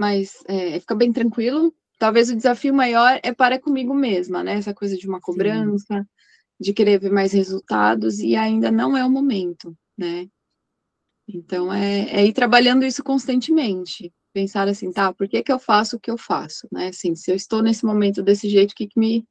mais, 0.00 0.42
é, 0.46 0.80
fica 0.80 0.94
bem 0.94 1.12
tranquilo. 1.12 1.74
Talvez 1.98 2.30
o 2.30 2.36
desafio 2.36 2.72
maior 2.72 3.20
é 3.22 3.32
para 3.32 3.60
comigo 3.60 3.92
mesma, 3.92 4.42
né? 4.42 4.54
Essa 4.54 4.72
coisa 4.72 4.96
de 4.96 5.06
uma 5.06 5.20
cobrança, 5.20 6.00
Sim. 6.00 6.06
de 6.58 6.72
querer 6.72 6.98
ver 6.98 7.10
mais 7.10 7.32
resultados, 7.32 8.20
e 8.20 8.36
ainda 8.36 8.70
não 8.70 8.96
é 8.96 9.04
o 9.04 9.10
momento, 9.10 9.76
né? 9.96 10.26
Então, 11.28 11.70
é, 11.70 12.08
é 12.10 12.26
ir 12.26 12.32
trabalhando 12.32 12.86
isso 12.86 13.04
constantemente. 13.04 14.10
Pensar 14.32 14.66
assim, 14.66 14.90
tá, 14.90 15.12
por 15.12 15.28
que, 15.28 15.42
que 15.42 15.52
eu 15.52 15.58
faço 15.58 15.96
o 15.96 16.00
que 16.00 16.10
eu 16.10 16.16
faço, 16.16 16.66
né? 16.72 16.88
Assim, 16.88 17.14
se 17.14 17.30
eu 17.30 17.36
estou 17.36 17.62
nesse 17.62 17.84
momento 17.84 18.22
desse 18.22 18.48
jeito, 18.48 18.72
o 18.72 18.74
que, 18.74 18.86
que 18.86 18.98
me 18.98 19.26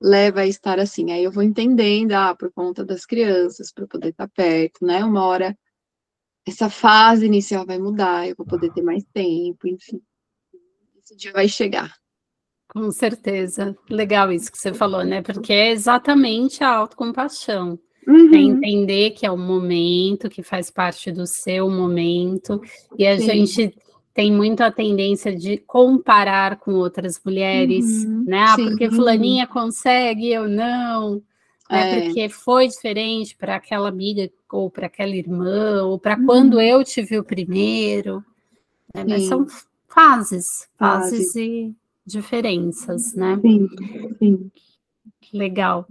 leva 0.00 0.40
a 0.40 0.46
estar 0.46 0.78
assim. 0.78 1.12
Aí 1.12 1.24
eu 1.24 1.32
vou 1.32 1.42
entendendo, 1.42 2.12
ah, 2.12 2.34
por 2.34 2.52
conta 2.52 2.84
das 2.84 3.04
crianças, 3.04 3.72
para 3.72 3.86
poder 3.86 4.10
estar 4.10 4.28
perto, 4.28 4.84
né? 4.84 5.04
Uma 5.04 5.24
hora 5.24 5.56
essa 6.46 6.70
fase 6.70 7.26
inicial 7.26 7.66
vai 7.66 7.78
mudar, 7.78 8.26
eu 8.26 8.34
vou 8.36 8.46
poder 8.46 8.72
ter 8.72 8.82
mais 8.82 9.04
tempo, 9.12 9.68
enfim. 9.68 10.00
Esse 10.98 11.14
dia 11.14 11.32
vai 11.32 11.48
chegar. 11.48 11.94
Com 12.68 12.90
certeza. 12.90 13.76
Legal 13.88 14.32
isso 14.32 14.50
que 14.50 14.58
você 14.58 14.72
falou, 14.72 15.04
né? 15.04 15.22
Porque 15.22 15.52
é 15.52 15.70
exatamente 15.70 16.62
a 16.62 16.68
autocompaixão. 16.68 17.78
É 18.06 18.10
uhum. 18.10 18.34
É 18.34 18.38
entender 18.38 19.10
que 19.10 19.26
é 19.26 19.30
o 19.30 19.36
momento, 19.36 20.30
que 20.30 20.42
faz 20.42 20.70
parte 20.70 21.12
do 21.12 21.26
seu 21.26 21.70
momento, 21.70 22.60
e 22.96 23.06
a 23.06 23.18
Sim. 23.18 23.26
gente 23.26 23.74
tem 24.18 24.32
muito 24.32 24.62
a 24.62 24.72
tendência 24.72 25.32
de 25.32 25.58
comparar 25.58 26.56
com 26.56 26.72
outras 26.72 27.20
mulheres, 27.24 28.04
uhum, 28.04 28.24
né? 28.26 28.46
Ah, 28.48 28.56
porque 28.56 28.90
fulaninha 28.90 29.46
consegue, 29.46 30.28
eu 30.28 30.48
não. 30.48 31.22
Né? 31.70 31.98
É. 31.98 32.00
Porque 32.00 32.28
foi 32.28 32.66
diferente 32.66 33.36
para 33.36 33.54
aquela 33.54 33.88
amiga 33.88 34.28
ou 34.50 34.68
para 34.68 34.86
aquela 34.86 35.14
irmã 35.14 35.84
ou 35.84 36.00
para 36.00 36.18
uhum. 36.18 36.26
quando 36.26 36.60
eu 36.60 36.82
tive 36.82 37.16
o 37.16 37.22
primeiro. 37.22 38.24
Né? 38.92 39.04
Mas 39.06 39.28
são 39.28 39.46
fases, 39.86 40.68
fases 40.76 41.36
e 41.36 41.72
diferenças, 42.04 43.14
né? 43.14 43.38
Sim, 43.40 43.68
sim. 44.18 44.50
Legal. 45.32 45.86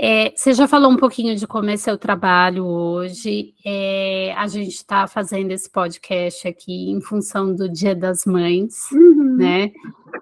É, 0.00 0.30
você 0.30 0.52
já 0.52 0.68
falou 0.68 0.92
um 0.92 0.96
pouquinho 0.96 1.34
de 1.34 1.44
como 1.44 1.70
é 1.70 1.76
seu 1.76 1.98
trabalho 1.98 2.64
hoje. 2.64 3.52
É, 3.66 4.32
a 4.36 4.46
gente 4.46 4.74
está 4.74 5.08
fazendo 5.08 5.50
esse 5.50 5.68
podcast 5.68 6.46
aqui 6.46 6.88
em 6.88 7.00
função 7.00 7.52
do 7.52 7.68
Dia 7.68 7.96
das 7.96 8.24
Mães, 8.24 8.88
uhum. 8.92 9.36
né? 9.36 9.72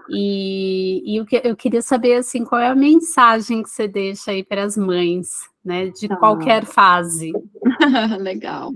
E, 0.08 1.02
e 1.04 1.16
eu, 1.18 1.26
eu, 1.44 1.54
queria 1.54 1.82
saber 1.82 2.14
assim 2.14 2.42
qual 2.42 2.58
é 2.58 2.68
a 2.68 2.74
mensagem 2.74 3.62
que 3.62 3.68
você 3.68 3.86
deixa 3.86 4.30
aí 4.30 4.42
para 4.42 4.64
as 4.64 4.78
mães, 4.78 5.28
né? 5.62 5.88
De 5.88 6.06
ah. 6.10 6.16
qualquer 6.16 6.64
fase. 6.64 7.30
Legal. 8.18 8.72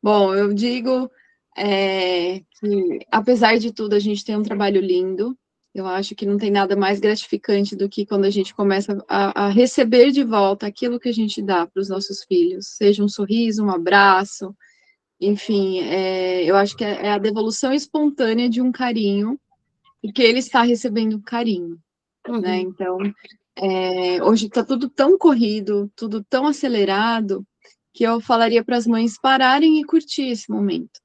Bom, 0.00 0.32
eu 0.32 0.54
digo 0.54 1.10
é, 1.56 2.42
que 2.60 3.00
apesar 3.10 3.58
de 3.58 3.72
tudo 3.72 3.94
a 3.94 3.98
gente 3.98 4.24
tem 4.24 4.36
um 4.36 4.44
trabalho 4.44 4.80
lindo, 4.80 5.36
eu 5.74 5.86
acho 5.86 6.14
que 6.14 6.26
não 6.26 6.36
tem 6.36 6.50
nada 6.50 6.74
mais 6.74 6.98
gratificante 6.98 7.76
do 7.76 7.88
que 7.88 8.06
quando 8.06 8.24
a 8.24 8.30
gente 8.30 8.54
começa 8.54 9.04
a, 9.08 9.46
a 9.46 9.48
receber 9.48 10.10
de 10.10 10.24
volta 10.24 10.66
aquilo 10.66 10.98
que 10.98 11.08
a 11.08 11.12
gente 11.12 11.42
dá 11.42 11.66
para 11.66 11.80
os 11.80 11.88
nossos 11.88 12.24
filhos, 12.24 12.68
seja 12.68 13.04
um 13.04 13.08
sorriso, 13.08 13.64
um 13.64 13.70
abraço, 13.70 14.54
enfim, 15.20 15.80
é, 15.80 16.44
eu 16.44 16.56
acho 16.56 16.76
que 16.76 16.84
é, 16.84 17.06
é 17.06 17.10
a 17.10 17.18
devolução 17.18 17.72
espontânea 17.72 18.48
de 18.48 18.62
um 18.62 18.70
carinho, 18.70 19.38
porque 20.00 20.22
ele 20.22 20.38
está 20.38 20.62
recebendo 20.62 21.20
carinho, 21.20 21.78
uhum. 22.28 22.40
né? 22.40 22.58
Então, 22.58 22.98
é, 23.56 24.22
hoje 24.22 24.46
está 24.46 24.64
tudo 24.64 24.88
tão 24.88 25.18
corrido, 25.18 25.90
tudo 25.96 26.22
tão 26.22 26.46
acelerado, 26.46 27.44
que 27.92 28.04
eu 28.04 28.20
falaria 28.20 28.62
para 28.62 28.76
as 28.76 28.86
mães 28.86 29.18
pararem 29.20 29.80
e 29.80 29.84
curtir 29.84 30.28
esse 30.28 30.48
momento. 30.50 31.00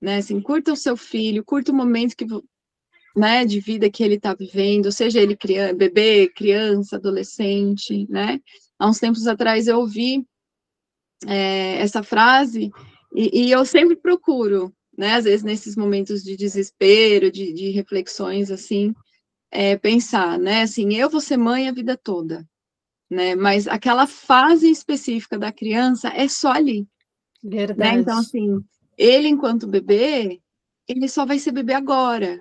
Né, 0.00 0.16
assim, 0.18 0.40
curta 0.40 0.72
o 0.72 0.76
seu 0.76 0.96
filho, 0.96 1.44
curta 1.44 1.72
o 1.72 1.74
momento 1.74 2.16
que 2.16 2.24
né, 3.18 3.44
de 3.44 3.58
vida 3.58 3.90
que 3.90 4.02
ele 4.02 4.14
está 4.14 4.32
vivendo, 4.32 4.92
seja 4.92 5.20
ele 5.20 5.36
criança, 5.36 5.74
bebê, 5.74 6.28
criança, 6.28 6.96
adolescente, 6.96 8.06
né? 8.08 8.40
Há 8.78 8.88
uns 8.88 9.00
tempos 9.00 9.26
atrás 9.26 9.66
eu 9.66 9.78
ouvi 9.80 10.24
é, 11.26 11.80
essa 11.80 12.02
frase 12.02 12.70
e, 13.12 13.46
e, 13.46 13.50
eu 13.50 13.64
sempre 13.64 13.96
procuro, 13.96 14.72
né, 14.96 15.14
às 15.14 15.24
vezes 15.24 15.42
nesses 15.42 15.74
momentos 15.76 16.22
de 16.22 16.36
desespero, 16.36 17.32
de, 17.32 17.52
de 17.52 17.70
reflexões 17.70 18.50
assim, 18.50 18.94
é, 19.50 19.76
pensar, 19.76 20.38
né, 20.38 20.62
assim, 20.62 20.94
eu 20.94 21.10
vou 21.10 21.20
ser 21.20 21.36
mãe 21.36 21.68
a 21.68 21.72
vida 21.72 21.96
toda, 21.96 22.46
né, 23.10 23.34
mas 23.34 23.66
aquela 23.66 24.06
fase 24.06 24.70
específica 24.70 25.36
da 25.36 25.50
criança 25.50 26.08
é 26.08 26.28
só 26.28 26.52
ali. 26.52 26.86
Verdade. 27.42 27.96
Né? 27.96 28.00
Então, 28.02 28.18
assim, 28.18 28.64
ele 28.96 29.28
enquanto 29.28 29.66
bebê, 29.66 30.40
ele 30.86 31.08
só 31.08 31.26
vai 31.26 31.38
ser 31.38 31.52
bebê 31.52 31.72
agora, 31.72 32.40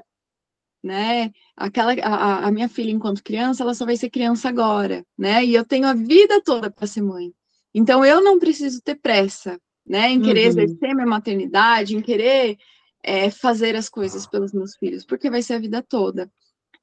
né? 0.83 1.31
Aquela 1.55 1.93
a, 1.93 2.47
a, 2.47 2.51
minha 2.51 2.69
filha 2.69 2.91
enquanto 2.91 3.23
criança, 3.23 3.63
ela 3.63 3.73
só 3.73 3.85
vai 3.85 3.97
ser 3.97 4.09
criança 4.09 4.49
agora, 4.49 5.05
né? 5.17 5.43
E 5.45 5.53
eu 5.53 5.65
tenho 5.65 5.87
a 5.87 5.93
vida 5.93 6.41
toda 6.43 6.69
para 6.69 6.87
ser 6.87 7.01
mãe. 7.01 7.33
Então 7.73 8.05
eu 8.05 8.21
não 8.21 8.39
preciso 8.39 8.81
ter 8.81 8.95
pressa, 8.95 9.59
né? 9.85 10.09
Em 10.09 10.21
querer 10.21 10.43
uhum. 10.43 10.47
exercer 10.47 10.95
minha 10.95 11.07
maternidade, 11.07 11.95
em 11.95 12.01
querer 12.01 12.57
é, 13.03 13.29
fazer 13.29 13.75
as 13.75 13.89
coisas 13.89 14.27
pelos 14.27 14.53
meus 14.53 14.75
filhos, 14.75 15.05
porque 15.05 15.29
vai 15.29 15.41
ser 15.41 15.53
a 15.53 15.59
vida 15.59 15.81
toda. 15.81 16.31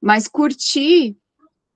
Mas 0.01 0.29
curtir 0.29 1.17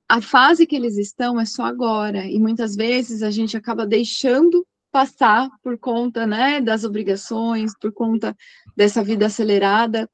a 0.09 0.23
fase 0.23 0.67
que 0.67 0.77
eles 0.77 0.97
estão 0.97 1.39
é 1.39 1.45
só 1.45 1.65
agora. 1.65 2.25
E 2.27 2.39
muitas 2.39 2.75
vezes 2.75 3.23
a 3.23 3.31
gente 3.31 3.57
acaba 3.57 3.87
deixando 3.87 4.67
passar 4.91 5.51
por 5.63 5.79
conta, 5.79 6.27
né, 6.27 6.61
das 6.61 6.83
obrigações, 6.83 7.73
por 7.79 7.93
conta 7.93 8.35
dessa 8.75 9.05
vida 9.05 9.27
acelerada 9.27 10.09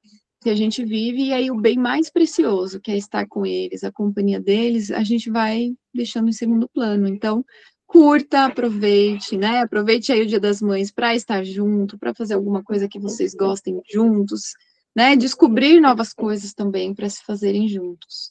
que 0.44 0.50
a 0.50 0.54
gente 0.54 0.84
vive, 0.84 1.24
e 1.24 1.32
aí 1.32 1.50
o 1.50 1.58
bem 1.58 1.78
mais 1.78 2.10
precioso, 2.10 2.78
que 2.78 2.90
é 2.90 2.98
estar 2.98 3.26
com 3.26 3.46
eles, 3.46 3.82
a 3.82 3.90
companhia 3.90 4.38
deles, 4.38 4.90
a 4.90 5.02
gente 5.02 5.30
vai 5.30 5.74
deixando 5.92 6.28
em 6.28 6.32
segundo 6.32 6.68
plano. 6.68 7.08
Então, 7.08 7.42
curta, 7.86 8.44
aproveite, 8.44 9.38
né? 9.38 9.62
Aproveite 9.62 10.12
aí 10.12 10.20
o 10.20 10.26
Dia 10.26 10.38
das 10.38 10.60
Mães 10.60 10.90
para 10.90 11.14
estar 11.14 11.42
junto, 11.44 11.98
para 11.98 12.12
fazer 12.12 12.34
alguma 12.34 12.62
coisa 12.62 12.86
que 12.86 12.98
vocês 12.98 13.34
gostem 13.34 13.80
juntos, 13.90 14.52
né? 14.94 15.16
Descobrir 15.16 15.80
novas 15.80 16.12
coisas 16.12 16.52
também 16.52 16.92
para 16.92 17.08
se 17.08 17.24
fazerem 17.24 17.66
juntos. 17.66 18.30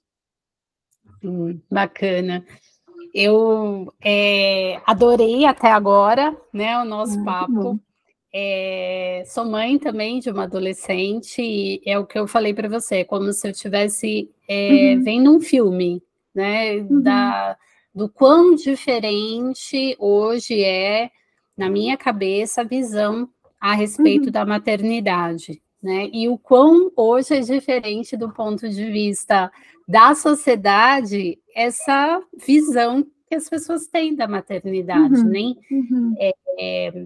Hum, 1.24 1.60
bacana. 1.72 2.46
Eu 3.12 3.92
é, 4.04 4.80
adorei 4.86 5.46
até 5.46 5.72
agora, 5.72 6.38
né, 6.54 6.78
o 6.78 6.86
nosso 6.86 7.20
ah, 7.22 7.24
papo. 7.24 7.80
É, 8.36 9.24
sou 9.28 9.46
mãe 9.46 9.78
também 9.78 10.20
de 10.20 10.32
uma 10.32 10.44
adolescente, 10.44 11.40
e 11.40 11.82
é 11.86 12.00
o 12.00 12.06
que 12.06 12.18
eu 12.18 12.28
falei 12.28 12.52
para 12.52 12.68
você, 12.68 12.98
é 12.98 13.04
como 13.04 13.32
se 13.32 13.48
eu 13.48 13.52
estivesse 13.52 14.28
é, 14.50 14.96
uhum. 14.96 15.04
vendo 15.04 15.36
um 15.36 15.40
filme, 15.40 16.02
né? 16.34 16.78
Uhum. 16.78 17.02
Da, 17.02 17.56
do 17.94 18.10
quão 18.10 18.56
diferente 18.56 19.96
hoje 20.00 20.64
é, 20.64 21.12
na 21.56 21.70
minha 21.70 21.96
cabeça, 21.96 22.62
a 22.62 22.66
visão 22.66 23.30
a 23.62 23.76
respeito 23.76 24.26
uhum. 24.26 24.32
da 24.32 24.46
maternidade, 24.46 25.62
né? 25.82 26.10
E 26.12 26.28
o 26.28 26.36
quão 26.36 26.92
hoje 26.98 27.36
é 27.36 27.40
diferente 27.40 28.18
do 28.18 28.32
ponto 28.32 28.68
de 28.68 28.86
vista 28.90 29.52
da 29.88 30.16
sociedade 30.16 31.38
essa 31.56 32.20
visão 32.46 33.06
que 33.30 33.36
as 33.36 33.48
pessoas 33.48 33.86
têm 33.86 34.16
da 34.16 34.28
maternidade, 34.28 35.22
uhum. 35.22 35.30
nem 35.30 35.60
uhum. 35.70 36.16
é, 36.18 36.34
é, 36.60 37.06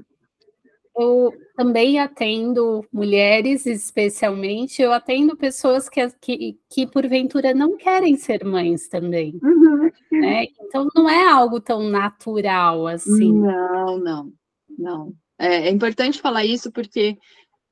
eu 0.98 1.34
também 1.56 2.00
atendo 2.00 2.86
mulheres, 2.92 3.66
especialmente, 3.66 4.82
eu 4.82 4.92
atendo 4.92 5.38
pessoas 5.38 5.88
que, 5.88 6.10
que, 6.20 6.60
que 6.70 6.88
porventura 6.88 7.54
não 7.54 7.78
querem 7.78 8.16
ser 8.18 8.44
mães 8.44 8.88
também. 8.88 9.40
Uhum. 9.44 9.92
Né? 10.12 10.48
Então 10.62 10.88
não 10.96 11.10
é 11.10 11.30
algo 11.30 11.62
tão 11.62 11.90
natural 11.90 12.88
assim. 12.88 13.32
Não, 13.32 14.00
não, 14.00 14.34
não. 14.78 15.14
É, 15.38 15.68
é 15.68 15.70
importante 15.70 16.22
falar 16.22 16.46
isso 16.46 16.72
porque 16.72 17.18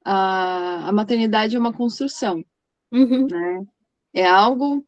a, 0.03 0.87
a 0.89 0.91
maternidade 0.91 1.55
é 1.55 1.59
uma 1.59 1.73
construção. 1.73 2.43
Uhum. 2.91 3.27
Né? 3.27 3.65
É 4.13 4.27
algo 4.27 4.85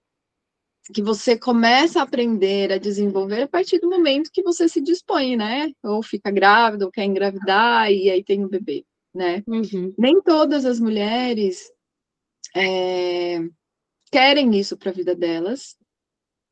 que 0.93 1.01
você 1.01 1.37
começa 1.37 1.99
a 1.99 2.03
aprender 2.03 2.71
a 2.71 2.77
desenvolver 2.77 3.43
a 3.43 3.47
partir 3.47 3.79
do 3.79 3.89
momento 3.89 4.31
que 4.31 4.43
você 4.43 4.69
se 4.69 4.81
dispõe, 4.81 5.35
né? 5.35 5.71
Ou 5.83 6.01
fica 6.01 6.31
grávida, 6.31 6.85
ou 6.85 6.91
quer 6.91 7.03
engravidar, 7.03 7.91
e 7.91 8.09
aí 8.09 8.23
tem 8.23 8.43
o 8.43 8.47
um 8.47 8.49
bebê, 8.49 8.85
né? 9.13 9.43
Uhum. 9.47 9.93
Nem 9.97 10.21
todas 10.21 10.65
as 10.65 10.79
mulheres 10.79 11.71
é, 12.55 13.39
querem 14.11 14.55
isso 14.57 14.77
para 14.77 14.91
a 14.91 14.93
vida 14.93 15.13
delas, 15.13 15.75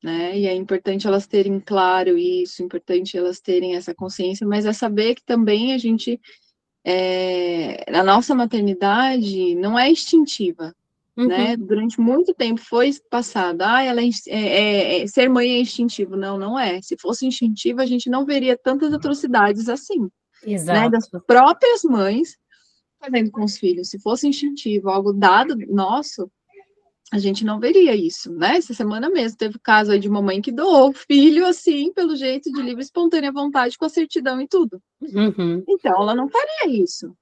né? 0.04 0.38
E 0.38 0.48
é 0.48 0.54
importante 0.54 1.08
elas 1.08 1.26
terem 1.26 1.60
claro 1.60 2.18
isso, 2.18 2.62
importante 2.62 3.18
elas 3.18 3.40
terem 3.40 3.76
essa 3.76 3.96
consciência, 3.96 4.46
mas 4.46 4.66
é 4.66 4.74
saber 4.74 5.16
que 5.16 5.24
também 5.24 5.74
a 5.74 5.78
gente, 5.78 6.20
é, 6.84 7.90
a 7.92 8.04
nossa 8.04 8.36
maternidade 8.36 9.56
não 9.56 9.80
é 9.80 9.90
instintiva, 9.90 10.76
uhum. 11.18 11.28
né? 11.28 11.58
Durante 11.58 12.00
muito 12.00 12.34
tempo 12.34 12.62
foi 12.62 12.92
passado, 13.10 13.62
ah, 13.62 13.84
ela 13.84 14.02
é, 14.02 14.10
é, 14.28 14.40
é, 14.40 15.02
é, 15.02 15.08
ser 15.08 15.30
mãe 15.30 15.52
é 15.52 15.60
instintivo. 15.60 16.16
Não, 16.16 16.38
não 16.38 16.60
é. 16.60 16.82
Se 16.82 16.98
fosse 16.98 17.26
instintivo, 17.26 17.82
a 17.82 17.86
gente 17.86 18.10
não 18.10 18.26
veria 18.26 18.58
tantas 18.58 18.94
atrocidades 18.94 19.70
assim. 19.70 20.02
Né? 20.02 20.10
Exato. 20.54 20.80
Né? 20.80 20.90
Das 20.90 21.10
próprias 21.10 21.84
mães 21.84 22.38
fazendo 23.00 23.32
com 23.32 23.44
os 23.44 23.58
filhos. 23.58 23.90
Se 23.90 24.00
fosse 24.00 24.28
instintivo, 24.28 24.90
algo 24.90 25.14
dado 25.14 25.56
nosso, 25.68 26.30
a 27.12 27.20
gente 27.20 27.46
não 27.46 27.60
veria 27.60 27.96
isso, 27.96 28.34
né? 28.34 28.58
Essa 28.58 28.74
semana 28.74 29.10
mesmo 29.10 29.38
teve 29.38 29.58
o 29.58 29.62
caso 29.62 29.92
aí 29.92 30.00
de 30.00 30.10
uma 30.10 30.22
mãe 30.22 30.42
que 30.42 30.52
doou 30.52 30.90
o 30.90 30.94
filho 30.94 31.46
assim, 31.46 31.94
pelo 31.94 32.16
jeito 32.16 32.52
de 32.52 32.62
livre 32.62 32.84
espontânea 32.84 33.32
vontade, 33.32 33.78
com 33.78 33.86
a 33.86 33.90
certidão 33.90 34.42
e 34.42 34.48
tudo. 34.48 34.82
Uhum. 35.02 35.64
Então, 35.68 36.02
ela 36.02 36.16
não 36.16 36.28
faria 36.28 36.82
isso, 36.82 37.16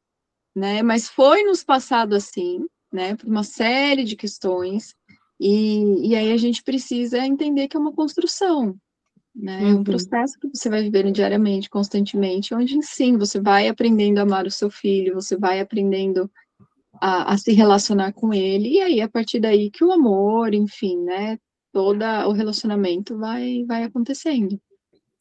né? 0.56 0.82
Mas 0.82 1.10
foi 1.10 1.44
nos 1.44 1.64
passado 1.64 2.16
assim, 2.16 2.66
né? 2.94 3.16
Por 3.16 3.28
uma 3.28 3.44
série 3.44 4.04
de 4.04 4.16
questões, 4.16 4.96
e, 5.40 6.10
e 6.10 6.16
aí 6.16 6.32
a 6.32 6.38
gente 6.38 6.64
precisa 6.64 7.26
entender 7.26 7.68
que 7.68 7.76
é 7.76 7.80
uma 7.80 7.92
construção, 7.92 8.76
né? 9.36 9.60
Uhum. 9.60 9.68
É 9.68 9.74
um 9.74 9.78
uhum. 9.78 9.84
processo 9.84 10.40
que 10.40 10.48
você 10.54 10.70
vai 10.70 10.84
vivendo 10.84 11.12
diariamente, 11.12 11.70
constantemente, 11.70 12.54
onde 12.54 12.82
sim, 12.84 13.18
você 13.18 13.42
vai 13.42 13.68
aprendendo 13.68 14.20
a 14.20 14.22
amar 14.22 14.46
o 14.46 14.52
seu 14.52 14.70
filho, 14.70 15.16
você 15.16 15.36
vai 15.36 15.60
aprendendo 15.60 16.32
a, 17.02 17.34
a, 17.34 17.38
se 17.38 17.52
relacionar 17.52 18.14
com 18.14 18.34
ele, 18.34 18.70
e 18.70 18.82
aí 18.82 19.02
a 19.02 19.10
partir 19.10 19.40
daí 19.40 19.72
que 19.72 19.84
o 19.84 19.92
amor, 19.92 20.54
enfim, 20.54 21.04
né, 21.04 21.38
todo 21.72 22.04
o 22.28 22.32
relacionamento 22.32 23.18
vai, 23.18 23.66
vai 23.66 23.84
acontecendo. 23.84 24.62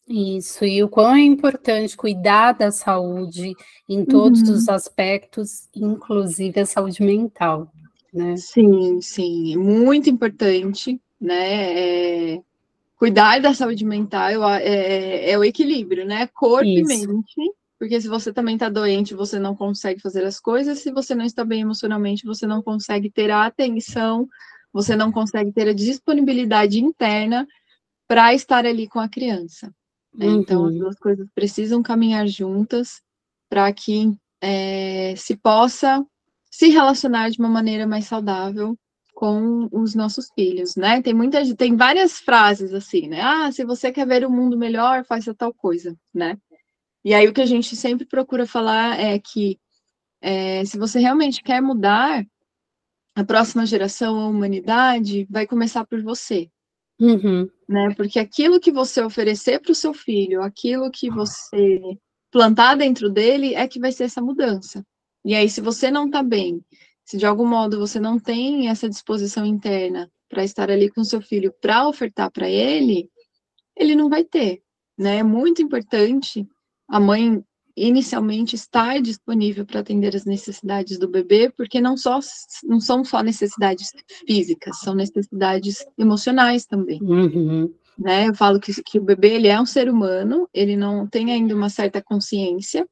Isso, 0.09 0.64
e 0.64 0.82
o 0.82 0.88
quão 0.88 1.14
é 1.14 1.20
importante 1.20 1.96
cuidar 1.96 2.53
da 2.53 2.70
saúde 2.70 3.55
em 3.88 4.05
todos 4.05 4.42
uhum. 4.42 4.55
os 4.55 4.68
aspectos, 4.68 5.68
inclusive 5.74 6.61
a 6.61 6.66
saúde 6.66 7.03
mental, 7.03 7.72
né? 8.12 8.36
Sim, 8.36 9.00
sim, 9.00 9.57
muito 9.57 10.11
importante, 10.11 11.00
né? 11.20 12.34
É, 12.34 12.42
cuidar 12.96 13.40
da 13.40 13.55
saúde 13.55 13.84
mental 13.84 14.28
é, 14.50 14.62
é, 14.64 15.30
é, 15.30 15.38
o 15.38 15.44
equilíbrio, 15.44 16.05
né? 16.05 16.28
Corpo 16.34 16.66
Isso. 16.66 16.92
e 16.92 17.07
mente 17.07 17.53
porque 17.82 18.00
se 18.00 18.07
você 18.07 18.32
também 18.32 18.55
está 18.55 18.68
doente, 18.68 19.12
você 19.12 19.40
não 19.40 19.57
consegue 19.57 20.00
fazer 20.00 20.24
as 20.24 20.38
coisas. 20.38 20.78
Se 20.78 20.92
você 20.92 21.16
não 21.16 21.24
está 21.24 21.44
bem 21.44 21.62
emocionalmente, 21.62 22.24
você 22.24 22.46
não 22.46 22.62
consegue 22.62 23.11
ter 23.11 23.28
a 23.28 23.44
atenção, 23.44 24.28
você 24.72 24.94
não 24.94 25.11
consegue 25.11 25.50
ter 25.50 25.66
a 25.66 25.72
disponibilidade 25.72 26.78
interna 26.78 27.44
para 28.07 28.32
estar 28.34 28.64
ali 28.64 28.86
com 28.86 29.00
a 29.00 29.09
criança. 29.09 29.74
Né? 30.14 30.26
Uhum. 30.26 30.40
Então, 30.40 30.64
as 30.66 30.74
duas 30.76 30.98
coisas 30.98 31.28
precisam 31.34 31.82
caminhar 31.82 32.26
juntas 32.26 33.00
para 33.48 33.72
que 33.72 34.12
é, 34.40 35.14
se 35.16 35.36
possa 35.36 36.04
se 36.50 36.68
relacionar 36.68 37.30
de 37.30 37.38
uma 37.38 37.48
maneira 37.48 37.86
mais 37.86 38.06
saudável 38.06 38.76
com 39.14 39.68
os 39.70 39.94
nossos 39.94 40.30
filhos, 40.34 40.74
né? 40.74 41.00
Tem 41.00 41.14
muitas, 41.14 41.52
tem 41.54 41.76
várias 41.76 42.18
frases 42.18 42.74
assim, 42.74 43.08
né? 43.08 43.20
Ah, 43.22 43.52
se 43.52 43.64
você 43.64 43.92
quer 43.92 44.06
ver 44.06 44.26
o 44.26 44.30
mundo 44.30 44.58
melhor, 44.58 45.04
faça 45.04 45.34
tal 45.34 45.52
coisa, 45.54 45.96
né? 46.12 46.36
E 47.04 47.14
aí 47.14 47.28
o 47.28 47.32
que 47.32 47.40
a 47.40 47.46
gente 47.46 47.76
sempre 47.76 48.06
procura 48.06 48.46
falar 48.46 48.98
é 48.98 49.18
que 49.18 49.58
é, 50.20 50.64
se 50.64 50.78
você 50.78 50.98
realmente 50.98 51.42
quer 51.42 51.60
mudar, 51.60 52.24
a 53.14 53.24
próxima 53.24 53.66
geração, 53.66 54.18
a 54.18 54.28
humanidade, 54.28 55.26
vai 55.30 55.46
começar 55.46 55.84
por 55.84 56.02
você. 56.02 56.50
Uhum. 57.03 57.50
Né? 57.68 57.92
Porque 57.96 58.20
aquilo 58.20 58.61
que 58.61 58.70
você 58.70 59.03
oferecer 59.03 59.61
para 59.61 59.72
o 59.72 59.74
seu 59.74 59.92
filho, 59.92 60.40
aquilo 60.40 60.88
que 60.88 61.11
você 61.11 61.98
plantar 62.30 62.76
dentro 62.76 63.11
dele, 63.11 63.55
é 63.55 63.66
que 63.66 63.80
vai 63.80 63.90
ser 63.90 64.05
essa 64.05 64.22
mudança. 64.22 64.86
E 65.24 65.34
aí, 65.34 65.48
se 65.48 65.61
você 65.61 65.90
não 65.90 66.07
está 66.07 66.22
bem, 66.22 66.64
se 67.05 67.16
de 67.16 67.26
algum 67.26 67.46
modo 67.46 67.78
você 67.78 67.98
não 67.98 68.20
tem 68.20 68.68
essa 68.68 68.88
disposição 68.88 69.44
interna 69.44 70.09
para 70.28 70.44
estar 70.44 70.70
ali 70.70 70.88
com 70.88 71.03
seu 71.03 71.20
filho, 71.20 71.53
para 71.61 71.88
ofertar 71.88 72.30
para 72.30 72.48
ele, 72.48 73.11
ele 73.76 73.96
não 73.96 74.09
vai 74.09 74.22
ter. 74.22 74.62
Né? 74.96 75.18
É 75.18 75.22
muito 75.24 75.61
importante 75.61 76.46
a 76.88 77.00
mãe 77.00 77.42
inicialmente 77.76 78.54
estar 78.54 79.00
disponível 79.00 79.64
para 79.64 79.80
atender 79.80 80.14
as 80.14 80.24
necessidades 80.24 80.98
do 80.98 81.08
bebê, 81.08 81.50
porque 81.50 81.80
não, 81.80 81.96
só, 81.96 82.20
não 82.64 82.80
são 82.80 83.04
só 83.04 83.22
necessidades 83.22 83.90
físicas, 84.26 84.78
são 84.80 84.94
necessidades 84.94 85.84
emocionais 85.98 86.66
também. 86.66 87.00
Uhum. 87.02 87.72
Né? 87.98 88.28
Eu 88.28 88.34
falo 88.34 88.60
que, 88.60 88.72
que 88.82 88.98
o 88.98 89.04
bebê 89.04 89.34
ele 89.34 89.48
é 89.48 89.60
um 89.60 89.66
ser 89.66 89.88
humano, 89.88 90.48
ele 90.52 90.76
não 90.76 91.06
tem 91.06 91.32
ainda 91.32 91.54
uma 91.54 91.68
certa 91.68 92.02
consciência, 92.02 92.86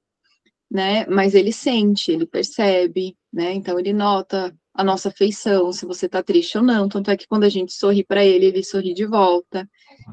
né? 0.71 1.05
Mas 1.07 1.35
ele 1.35 1.53
sente, 1.53 2.13
ele 2.13 2.27
percebe, 2.27 3.17
né? 3.33 3.53
Então 3.53 3.79
ele 3.79 3.93
nota 3.93 4.55
a 4.73 4.85
nossa 4.85 5.09
afeição, 5.09 5.73
se 5.73 5.85
você 5.85 6.07
está 6.07 6.23
triste 6.23 6.57
ou 6.57 6.65
não. 6.65 6.89
Tanto 6.89 7.11
é 7.11 7.17
que 7.17 7.27
quando 7.27 7.45
a 7.45 7.49
gente 7.49 7.73
sorri 7.73 8.05
para 8.05 8.25
ele, 8.25 8.47
ele 8.47 8.63
sorri 8.63 8.95
de 8.95 9.05
volta. 9.05 9.69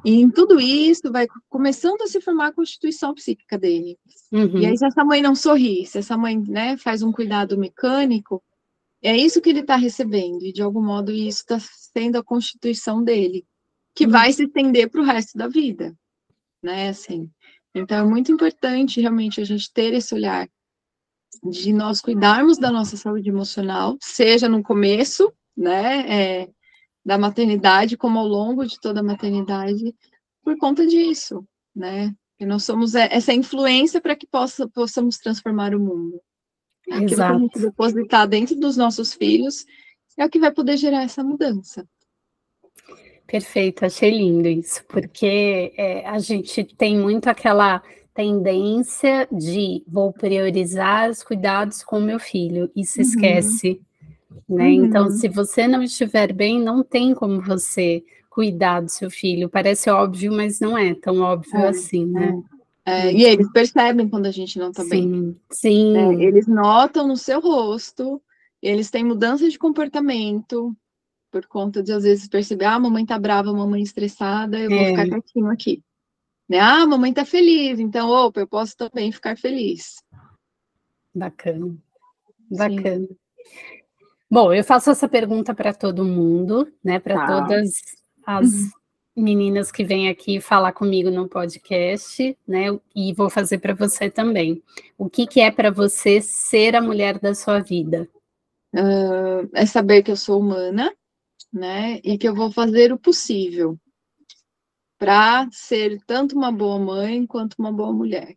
E 0.06 0.22
em 0.22 0.30
tudo 0.30 0.60
isso 0.60 1.12
vai 1.12 1.28
começando 1.50 2.02
a 2.02 2.08
se 2.08 2.22
formar 2.22 2.48
a 2.48 2.54
constituição 2.54 3.14
psíquica 3.14 3.58
dele. 3.58 3.98
Uhum. 4.32 4.60
E 4.60 4.66
aí, 4.66 4.78
se 4.78 4.86
essa 4.86 5.04
mãe 5.04 5.22
não 5.22 5.36
sorri, 5.36 5.86
se 5.86 5.98
essa 5.98 6.18
mãe 6.18 6.38
né, 6.38 6.78
faz 6.78 7.02
um 7.02 7.12
cuidado 7.12 7.58
mecânico, 7.58 8.44
é 9.02 9.16
isso 9.16 9.42
que 9.42 9.50
ele 9.50 9.62
está 9.62 9.76
recebendo. 9.76 10.44
E 10.44 10.54
de 10.54 10.62
algum 10.62 10.82
modo 10.82 11.12
isso 11.12 11.40
está 11.40 11.60
sendo 11.60 12.18
a 12.18 12.24
constituição 12.24 13.04
dele, 13.04 13.46
que 13.96 14.06
uhum. 14.06 14.12
vai 14.12 14.32
se 14.32 14.44
estender 14.44 14.90
para 14.90 15.02
o 15.02 15.06
resto 15.06 15.38
da 15.38 15.48
vida. 15.48 15.96
Né? 16.62 16.90
Assim. 16.90 17.30
Então 17.74 17.98
é 17.98 18.04
muito 18.04 18.32
importante 18.32 19.02
realmente 19.02 19.40
a 19.40 19.46
gente 19.46 19.72
ter 19.72 19.94
esse 19.94 20.14
olhar 20.14 20.50
de 21.44 21.72
nós 21.72 22.02
cuidarmos 22.02 22.58
da 22.58 22.72
nossa 22.72 22.98
saúde 22.98 23.30
emocional, 23.30 23.98
seja 24.02 24.50
no 24.50 24.64
começo, 24.64 25.32
né, 25.56 26.06
é, 26.10 26.50
da 27.08 27.18
maternidade, 27.18 27.96
como 27.96 28.20
ao 28.20 28.28
longo 28.28 28.66
de 28.66 28.78
toda 28.82 29.00
a 29.00 29.04
maternidade, 29.04 29.96
por 30.44 30.58
conta 30.58 30.86
disso, 30.86 31.42
né, 31.74 32.14
que 32.38 32.46
nós 32.46 32.66
somos 32.66 32.96
essa 32.96 33.34
influência 33.34 34.02
para 34.02 34.14
que 34.14 34.28
possa, 34.28 34.68
possamos 34.68 35.18
transformar 35.18 35.74
o 35.74 35.80
mundo. 35.80 36.22
Aquilo 36.92 37.06
Exato. 37.06 37.32
que 37.32 37.38
a 37.38 37.40
gente 37.40 37.60
depositar 37.62 38.28
dentro 38.28 38.56
dos 38.58 38.76
nossos 38.76 39.14
filhos 39.14 39.66
é 40.18 40.26
o 40.26 40.30
que 40.30 40.38
vai 40.38 40.52
poder 40.52 40.76
gerar 40.76 41.04
essa 41.04 41.24
mudança. 41.24 41.88
Perfeito, 43.26 43.86
achei 43.86 44.12
lindo 44.12 44.50
isso, 44.50 44.84
porque 44.86 45.74
é, 45.78 46.06
a 46.06 46.20
gente 46.20 46.66
tem 46.76 46.98
muito 46.98 47.30
aquela 47.30 47.82
tendência 48.14 49.30
de 49.32 49.82
vou 49.88 50.12
priorizar 50.12 51.10
os 51.10 51.24
cuidados 51.24 51.86
com 51.86 52.02
meu 52.02 52.20
filho 52.20 52.70
e 52.76 52.84
se 52.84 53.00
uhum. 53.00 53.08
esquece, 53.08 53.82
né? 54.48 54.66
Uhum. 54.66 54.86
Então, 54.86 55.10
se 55.10 55.28
você 55.28 55.68
não 55.68 55.82
estiver 55.82 56.34
bem, 56.34 56.62
não 56.62 56.84
tem 56.84 57.14
como 57.14 57.42
você 57.42 58.04
cuidar 58.30 58.82
do 58.82 58.90
seu 58.90 59.10
filho. 59.10 59.50
Parece 59.50 59.90
óbvio, 59.90 60.32
mas 60.32 60.60
não 60.60 60.78
é 60.78 60.94
tão 60.94 61.22
óbvio 61.22 61.58
é, 61.58 61.68
assim, 61.70 62.06
né? 62.06 62.34
É. 62.54 62.58
É, 62.88 63.12
e 63.12 63.26
eles 63.26 63.52
percebem 63.52 64.08
quando 64.08 64.28
a 64.28 64.32
gente 64.32 64.58
não 64.58 64.70
está 64.70 64.82
bem. 64.86 65.38
Sim. 65.52 65.98
É, 65.98 66.24
eles 66.24 66.48
notam 66.48 67.06
no 67.06 67.18
seu 67.18 67.42
rosto, 67.42 68.22
eles 68.62 68.90
têm 68.90 69.04
mudança 69.04 69.50
de 69.50 69.60
comportamento 69.60 70.74
por 71.30 71.46
conta 71.48 71.84
de 71.84 71.92
às 71.92 72.04
vezes 72.04 72.30
perceber, 72.30 72.64
ah, 72.64 72.76
a 72.76 72.80
mamãe 72.80 73.06
tá 73.06 73.20
brava, 73.20 73.50
a 73.50 73.54
mamãe 73.54 73.82
estressada, 73.82 74.58
eu 74.58 74.70
vou 74.70 74.86
ficar 74.86 75.06
é. 75.06 75.10
quietinho 75.10 75.52
aqui. 75.52 75.84
Né? 76.48 76.60
Ah, 76.60 76.84
a 76.84 76.88
mamãe 76.88 77.12
tá 77.12 77.26
feliz, 77.26 77.78
então, 77.78 78.10
opa, 78.10 78.40
eu 78.40 78.48
posso 78.48 78.78
também 78.78 79.12
ficar 79.12 79.38
feliz. 79.38 80.02
Bacana. 81.14 81.76
Bacana. 82.50 83.06
Sim. 83.06 83.18
Bom, 84.30 84.54
eu 84.54 84.64
faço 84.64 84.90
essa 84.90 85.08
pergunta 85.08 85.56
para 85.56 85.74
todo 85.74 86.04
mundo, 86.04 86.72
né? 86.84 87.00
Para 87.00 87.16
tá. 87.16 87.28
todas 87.28 87.82
as 88.26 88.52
uhum. 88.52 88.70
meninas 89.16 89.72
que 89.72 89.86
vêm 89.86 90.10
aqui 90.10 90.42
falar 90.42 90.74
comigo 90.74 91.10
no 91.10 91.30
podcast, 91.30 92.38
né? 92.46 92.66
E 92.94 93.14
vou 93.14 93.30
fazer 93.30 93.60
para 93.60 93.74
você 93.74 94.10
também. 94.10 94.62
O 94.98 95.10
que, 95.10 95.26
que 95.26 95.40
é 95.40 95.50
para 95.50 95.72
você 95.72 96.20
ser 96.20 96.76
a 96.76 96.82
mulher 96.82 97.20
da 97.20 97.34
sua 97.34 97.60
vida? 97.60 98.08
Uh, 98.76 99.50
é 99.54 99.66
saber 99.66 100.04
que 100.04 100.12
eu 100.12 100.18
sou 100.18 100.42
humana, 100.42 100.94
né? 101.54 102.02
E 102.04 102.18
que 102.18 102.28
eu 102.28 102.36
vou 102.36 102.52
fazer 102.52 102.92
o 102.92 103.00
possível 103.00 103.80
para 104.98 105.48
ser 105.52 106.02
tanto 106.06 106.36
uma 106.36 106.52
boa 106.52 106.78
mãe 106.78 107.26
quanto 107.26 107.56
uma 107.58 107.72
boa 107.72 107.94
mulher. 107.94 108.36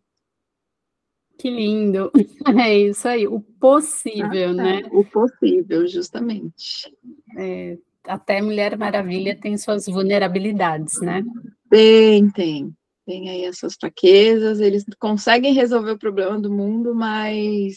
Que 1.41 1.49
lindo! 1.49 2.11
É 2.63 2.77
isso 2.77 3.07
aí, 3.07 3.27
o 3.27 3.39
possível, 3.39 4.49
ah, 4.49 4.53
né? 4.53 4.81
O 4.91 5.03
possível, 5.03 5.87
justamente. 5.87 6.95
É, 7.35 7.77
até 8.03 8.41
Mulher 8.41 8.77
Maravilha 8.77 9.35
tem 9.35 9.57
suas 9.57 9.87
vulnerabilidades, 9.87 11.01
né? 11.01 11.23
Tem, 11.69 12.29
tem. 12.29 12.75
Tem 13.05 13.29
aí 13.29 13.45
as 13.45 13.57
suas 13.57 13.75
fraquezas, 13.75 14.59
eles 14.59 14.85
conseguem 14.99 15.53
resolver 15.53 15.91
o 15.91 15.97
problema 15.97 16.39
do 16.39 16.51
mundo, 16.51 16.93
mas 16.93 17.75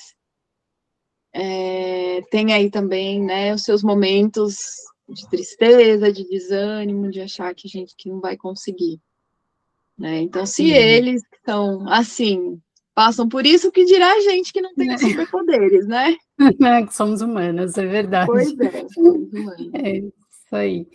é, 1.32 2.20
tem 2.30 2.52
aí 2.52 2.70
também, 2.70 3.22
né, 3.22 3.54
os 3.54 3.62
seus 3.62 3.82
momentos 3.82 4.56
de 5.08 5.28
tristeza, 5.30 6.12
de 6.12 6.28
desânimo, 6.28 7.10
de 7.10 7.22
achar 7.22 7.54
que 7.54 7.66
a 7.66 7.70
gente 7.70 7.94
que 7.96 8.10
não 8.10 8.20
vai 8.20 8.36
conseguir. 8.36 9.00
Né? 9.98 10.20
Então, 10.20 10.44
se 10.44 10.70
eles 10.70 11.22
estão 11.32 11.88
assim, 11.88 12.60
passam 12.94 13.28
por 13.28 13.44
isso, 13.44 13.72
que 13.72 13.84
dirá 13.84 14.12
a 14.12 14.20
gente 14.20 14.52
que 14.52 14.60
não 14.60 14.74
tem 14.74 14.92
é. 14.92 14.98
superpoderes, 14.98 15.86
né? 15.88 16.16
que 16.86 16.94
somos 16.94 17.20
humanas, 17.20 17.76
é 17.76 17.86
verdade. 17.86 18.26
Pois 18.26 18.58
é, 18.58 18.86
somos 18.92 19.32
humanas. 19.32 19.70
É 19.74 19.98
isso 19.98 20.12
aí. 20.52 20.86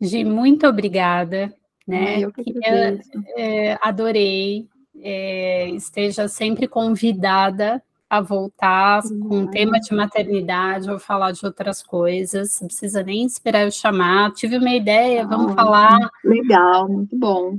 Gi, 0.00 0.24
muito 0.24 0.66
obrigada. 0.66 1.54
Né? 1.86 2.20
eu 2.20 2.32
que 2.32 2.42
é, 2.64 2.98
é, 3.36 3.78
adorei. 3.82 4.66
É, 5.06 5.68
esteja 5.70 6.28
sempre 6.28 6.68
convidada 6.68 7.82
a 8.08 8.20
voltar 8.20 9.02
com 9.02 9.42
o 9.42 9.50
tema 9.50 9.80
de 9.80 9.92
maternidade 9.94 10.88
ou 10.88 10.98
falar 11.00 11.32
de 11.32 11.44
outras 11.44 11.82
coisas. 11.82 12.60
Não 12.60 12.68
precisa 12.68 13.02
nem 13.02 13.24
esperar 13.26 13.64
eu 13.64 13.70
chamar. 13.70 14.32
Tive 14.32 14.56
uma 14.56 14.70
ideia, 14.70 15.26
vamos 15.26 15.52
ah, 15.52 15.54
falar. 15.56 16.10
Legal, 16.24 16.88
muito 16.88 17.18
bom. 17.18 17.58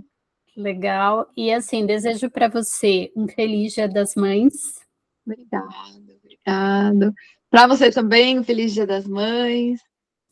Legal. 0.55 1.29
E 1.35 1.51
assim, 1.51 1.85
desejo 1.85 2.29
para 2.29 2.47
você 2.47 3.11
um 3.15 3.27
feliz 3.27 3.73
Dia 3.73 3.87
das 3.87 4.15
Mães. 4.15 4.53
Obrigada, 5.25 5.69
obrigado. 6.23 7.13
Para 7.49 7.67
você 7.67 7.91
também, 7.91 8.39
um 8.39 8.43
feliz 8.43 8.73
Dia 8.73 8.87
das 8.87 9.05
Mães. 9.05 9.81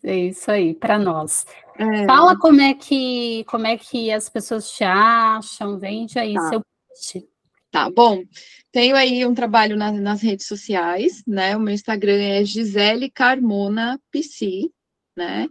É 0.04 0.16
isso 0.18 0.52
aí, 0.52 0.74
para 0.74 1.00
nós. 1.00 1.46
É. 1.78 2.06
Fala 2.06 2.38
como 2.38 2.62
é 2.62 2.74
que 2.74 3.44
como 3.46 3.66
é 3.66 3.78
que 3.78 4.12
as 4.12 4.30
pessoas 4.30 4.70
te 4.72 4.84
acham, 4.84 5.80
vende 5.80 6.20
aí 6.20 6.34
tá. 6.34 6.50
seu 6.50 6.62
post. 6.62 7.28
Tá, 7.72 7.90
bom. 7.90 8.24
Tenho 8.72 8.96
aí 8.96 9.26
um 9.26 9.34
trabalho 9.34 9.76
na, 9.76 9.92
nas 9.92 10.22
redes 10.22 10.46
sociais, 10.46 11.24
né? 11.26 11.58
O 11.58 11.60
meu 11.60 11.74
Instagram 11.74 12.22
é 12.22 12.46
Gisele 12.46 13.10
Carmona 13.10 14.00
PC, 14.12 14.70
né? 15.18 15.48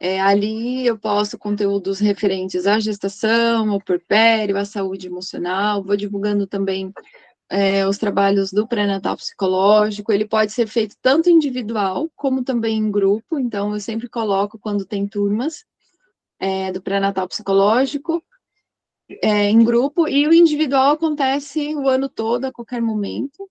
É, 0.00 0.20
ali 0.20 0.86
eu 0.86 0.96
posto 0.96 1.36
conteúdos 1.36 1.98
referentes 1.98 2.66
à 2.66 2.78
gestação, 2.78 3.70
ao 3.70 3.80
porpério, 3.80 4.56
à 4.56 4.64
saúde 4.64 5.08
emocional. 5.08 5.82
Vou 5.82 5.96
divulgando 5.96 6.46
também 6.46 6.92
é, 7.48 7.86
os 7.86 7.98
trabalhos 7.98 8.52
do 8.52 8.66
pré-natal 8.66 9.16
psicológico. 9.16 10.12
Ele 10.12 10.26
pode 10.26 10.52
ser 10.52 10.66
feito 10.68 10.96
tanto 11.02 11.28
individual 11.28 12.10
como 12.14 12.44
também 12.44 12.76
em 12.76 12.90
grupo. 12.90 13.38
Então, 13.38 13.74
eu 13.74 13.80
sempre 13.80 14.08
coloco 14.08 14.58
quando 14.58 14.84
tem 14.84 15.06
turmas 15.06 15.64
é, 16.38 16.70
do 16.70 16.80
pré-natal 16.80 17.26
psicológico 17.26 18.22
é, 19.22 19.48
em 19.48 19.64
grupo, 19.64 20.06
e 20.06 20.28
o 20.28 20.34
individual 20.34 20.92
acontece 20.92 21.74
o 21.74 21.88
ano 21.88 22.08
todo, 22.08 22.44
a 22.44 22.52
qualquer 22.52 22.82
momento. 22.82 23.48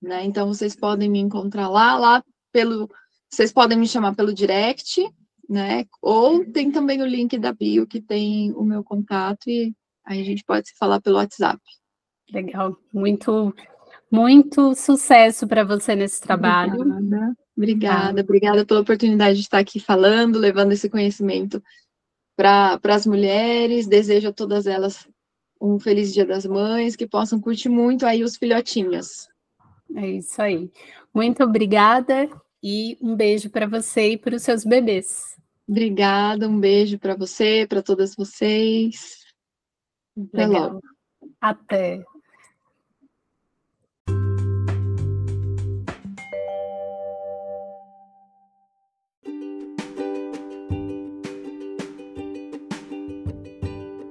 Né? 0.00 0.24
Então, 0.24 0.48
vocês 0.48 0.74
podem 0.74 1.08
me 1.08 1.18
encontrar 1.18 1.68
lá, 1.68 1.96
lá 1.96 2.24
pelo. 2.50 2.90
Vocês 3.30 3.52
podem 3.52 3.76
me 3.76 3.86
chamar 3.86 4.14
pelo 4.14 4.32
direct, 4.32 5.02
né? 5.48 5.84
Ou 6.00 6.44
tem 6.44 6.70
também 6.70 7.02
o 7.02 7.06
link 7.06 7.38
da 7.38 7.52
bio 7.52 7.86
que 7.86 8.00
tem 8.00 8.52
o 8.52 8.64
meu 8.64 8.82
contato 8.82 9.48
e 9.48 9.74
aí 10.04 10.20
a 10.20 10.24
gente 10.24 10.44
pode 10.44 10.68
se 10.68 10.76
falar 10.76 11.00
pelo 11.00 11.16
WhatsApp. 11.16 11.60
Legal, 12.32 12.76
muito, 12.92 13.54
muito 14.10 14.74
sucesso 14.74 15.46
para 15.46 15.64
você 15.64 15.94
nesse 15.94 16.20
trabalho. 16.20 16.80
Obrigada, 16.80 17.36
obrigada, 17.56 18.20
ah. 18.20 18.24
obrigada 18.24 18.66
pela 18.66 18.80
oportunidade 18.80 19.36
de 19.36 19.42
estar 19.42 19.58
aqui 19.58 19.78
falando, 19.78 20.38
levando 20.38 20.72
esse 20.72 20.88
conhecimento 20.88 21.62
para 22.36 22.80
as 22.84 23.06
mulheres, 23.06 23.86
desejo 23.86 24.28
a 24.28 24.32
todas 24.32 24.66
elas 24.66 25.06
um 25.60 25.78
feliz 25.78 26.12
Dia 26.12 26.26
das 26.26 26.44
Mães, 26.44 26.96
que 26.96 27.06
possam 27.06 27.40
curtir 27.40 27.68
muito 27.68 28.04
aí 28.04 28.22
os 28.22 28.36
filhotinhos. 28.36 29.28
É 29.94 30.06
isso 30.08 30.42
aí. 30.42 30.70
Muito 31.14 31.42
obrigada 31.44 32.28
e 32.66 32.96
um 32.98 33.14
beijo 33.14 33.50
para 33.50 33.66
você 33.66 34.12
e 34.12 34.16
para 34.16 34.36
os 34.36 34.42
seus 34.42 34.64
bebês. 34.64 35.36
Obrigada, 35.68 36.48
um 36.48 36.58
beijo 36.58 36.98
para 36.98 37.14
você, 37.14 37.66
para 37.68 37.82
todas 37.82 38.16
vocês. 38.16 39.22
Até 40.16 40.46
Legal. 40.46 40.72
logo. 40.72 40.80
Até. 41.38 42.02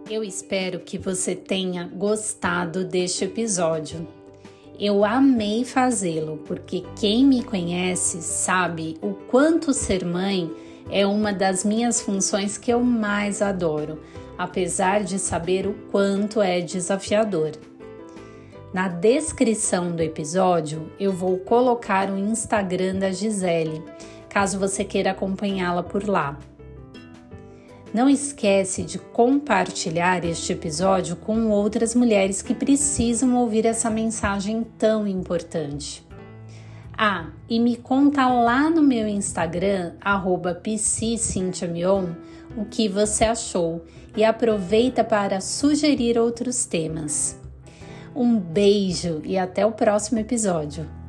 Eu 0.08 0.24
espero 0.24 0.80
que 0.82 1.00
você 1.00 1.36
tenha 1.36 1.88
gostado 1.88 2.86
deste 2.86 3.26
episódio. 3.26 4.08
Eu 4.86 5.06
amei 5.06 5.64
fazê-lo 5.64 6.42
porque 6.46 6.84
quem 7.00 7.26
me 7.26 7.42
conhece 7.42 8.22
sabe 8.22 8.98
o 9.02 9.14
quanto 9.14 9.74
ser 9.74 10.04
mãe 10.04 10.52
é 10.92 11.08
uma 11.08 11.32
das 11.32 11.64
minhas 11.64 12.02
funções 12.02 12.58
que 12.58 12.70
eu 12.70 12.84
mais 12.84 13.42
adoro, 13.42 14.02
apesar 14.38 15.02
de 15.02 15.18
saber 15.20 15.66
o 15.66 15.74
quanto 15.90 16.42
é 16.42 16.60
desafiador. 16.60 17.52
Na 18.74 18.90
descrição 18.90 19.96
do 19.96 20.02
episódio 20.02 20.92
eu 21.00 21.14
vou 21.14 21.38
colocar 21.38 22.10
o 22.10 22.18
Instagram 22.18 22.96
da 22.96 23.10
Gisele, 23.10 23.82
caso 24.28 24.60
você 24.60 24.84
queira 24.84 25.12
acompanhá-la 25.12 25.82
por 25.82 26.06
lá. 26.06 26.38
Não 27.94 28.10
esquece 28.10 28.82
de 28.82 28.98
compartilhar 28.98 30.26
este 30.26 30.52
episódio 30.52 31.16
com 31.16 31.50
outras 31.50 31.94
mulheres 31.94 32.42
que 32.42 32.56
precisam 32.56 33.36
ouvir 33.36 33.68
essa 33.68 33.88
mensagem 33.88 34.64
tão 34.80 35.08
importante. 35.08 36.04
Ah, 36.98 37.28
e 37.48 37.60
me 37.60 37.76
conta 37.76 38.28
lá 38.28 38.68
no 38.68 38.82
meu 38.82 39.08
Instagram, 39.08 39.94
arroba 40.02 40.60
o 42.58 42.66
que 42.66 42.90
você 42.90 43.26
achou 43.26 43.86
e 44.18 44.24
aproveita 44.24 45.04
para 45.04 45.40
sugerir 45.40 46.18
outros 46.18 46.66
temas. 46.66 47.40
Um 48.16 48.40
beijo 48.40 49.22
e 49.24 49.38
até 49.38 49.66
o 49.66 49.72
próximo 49.72 50.20
episódio. 50.20 51.03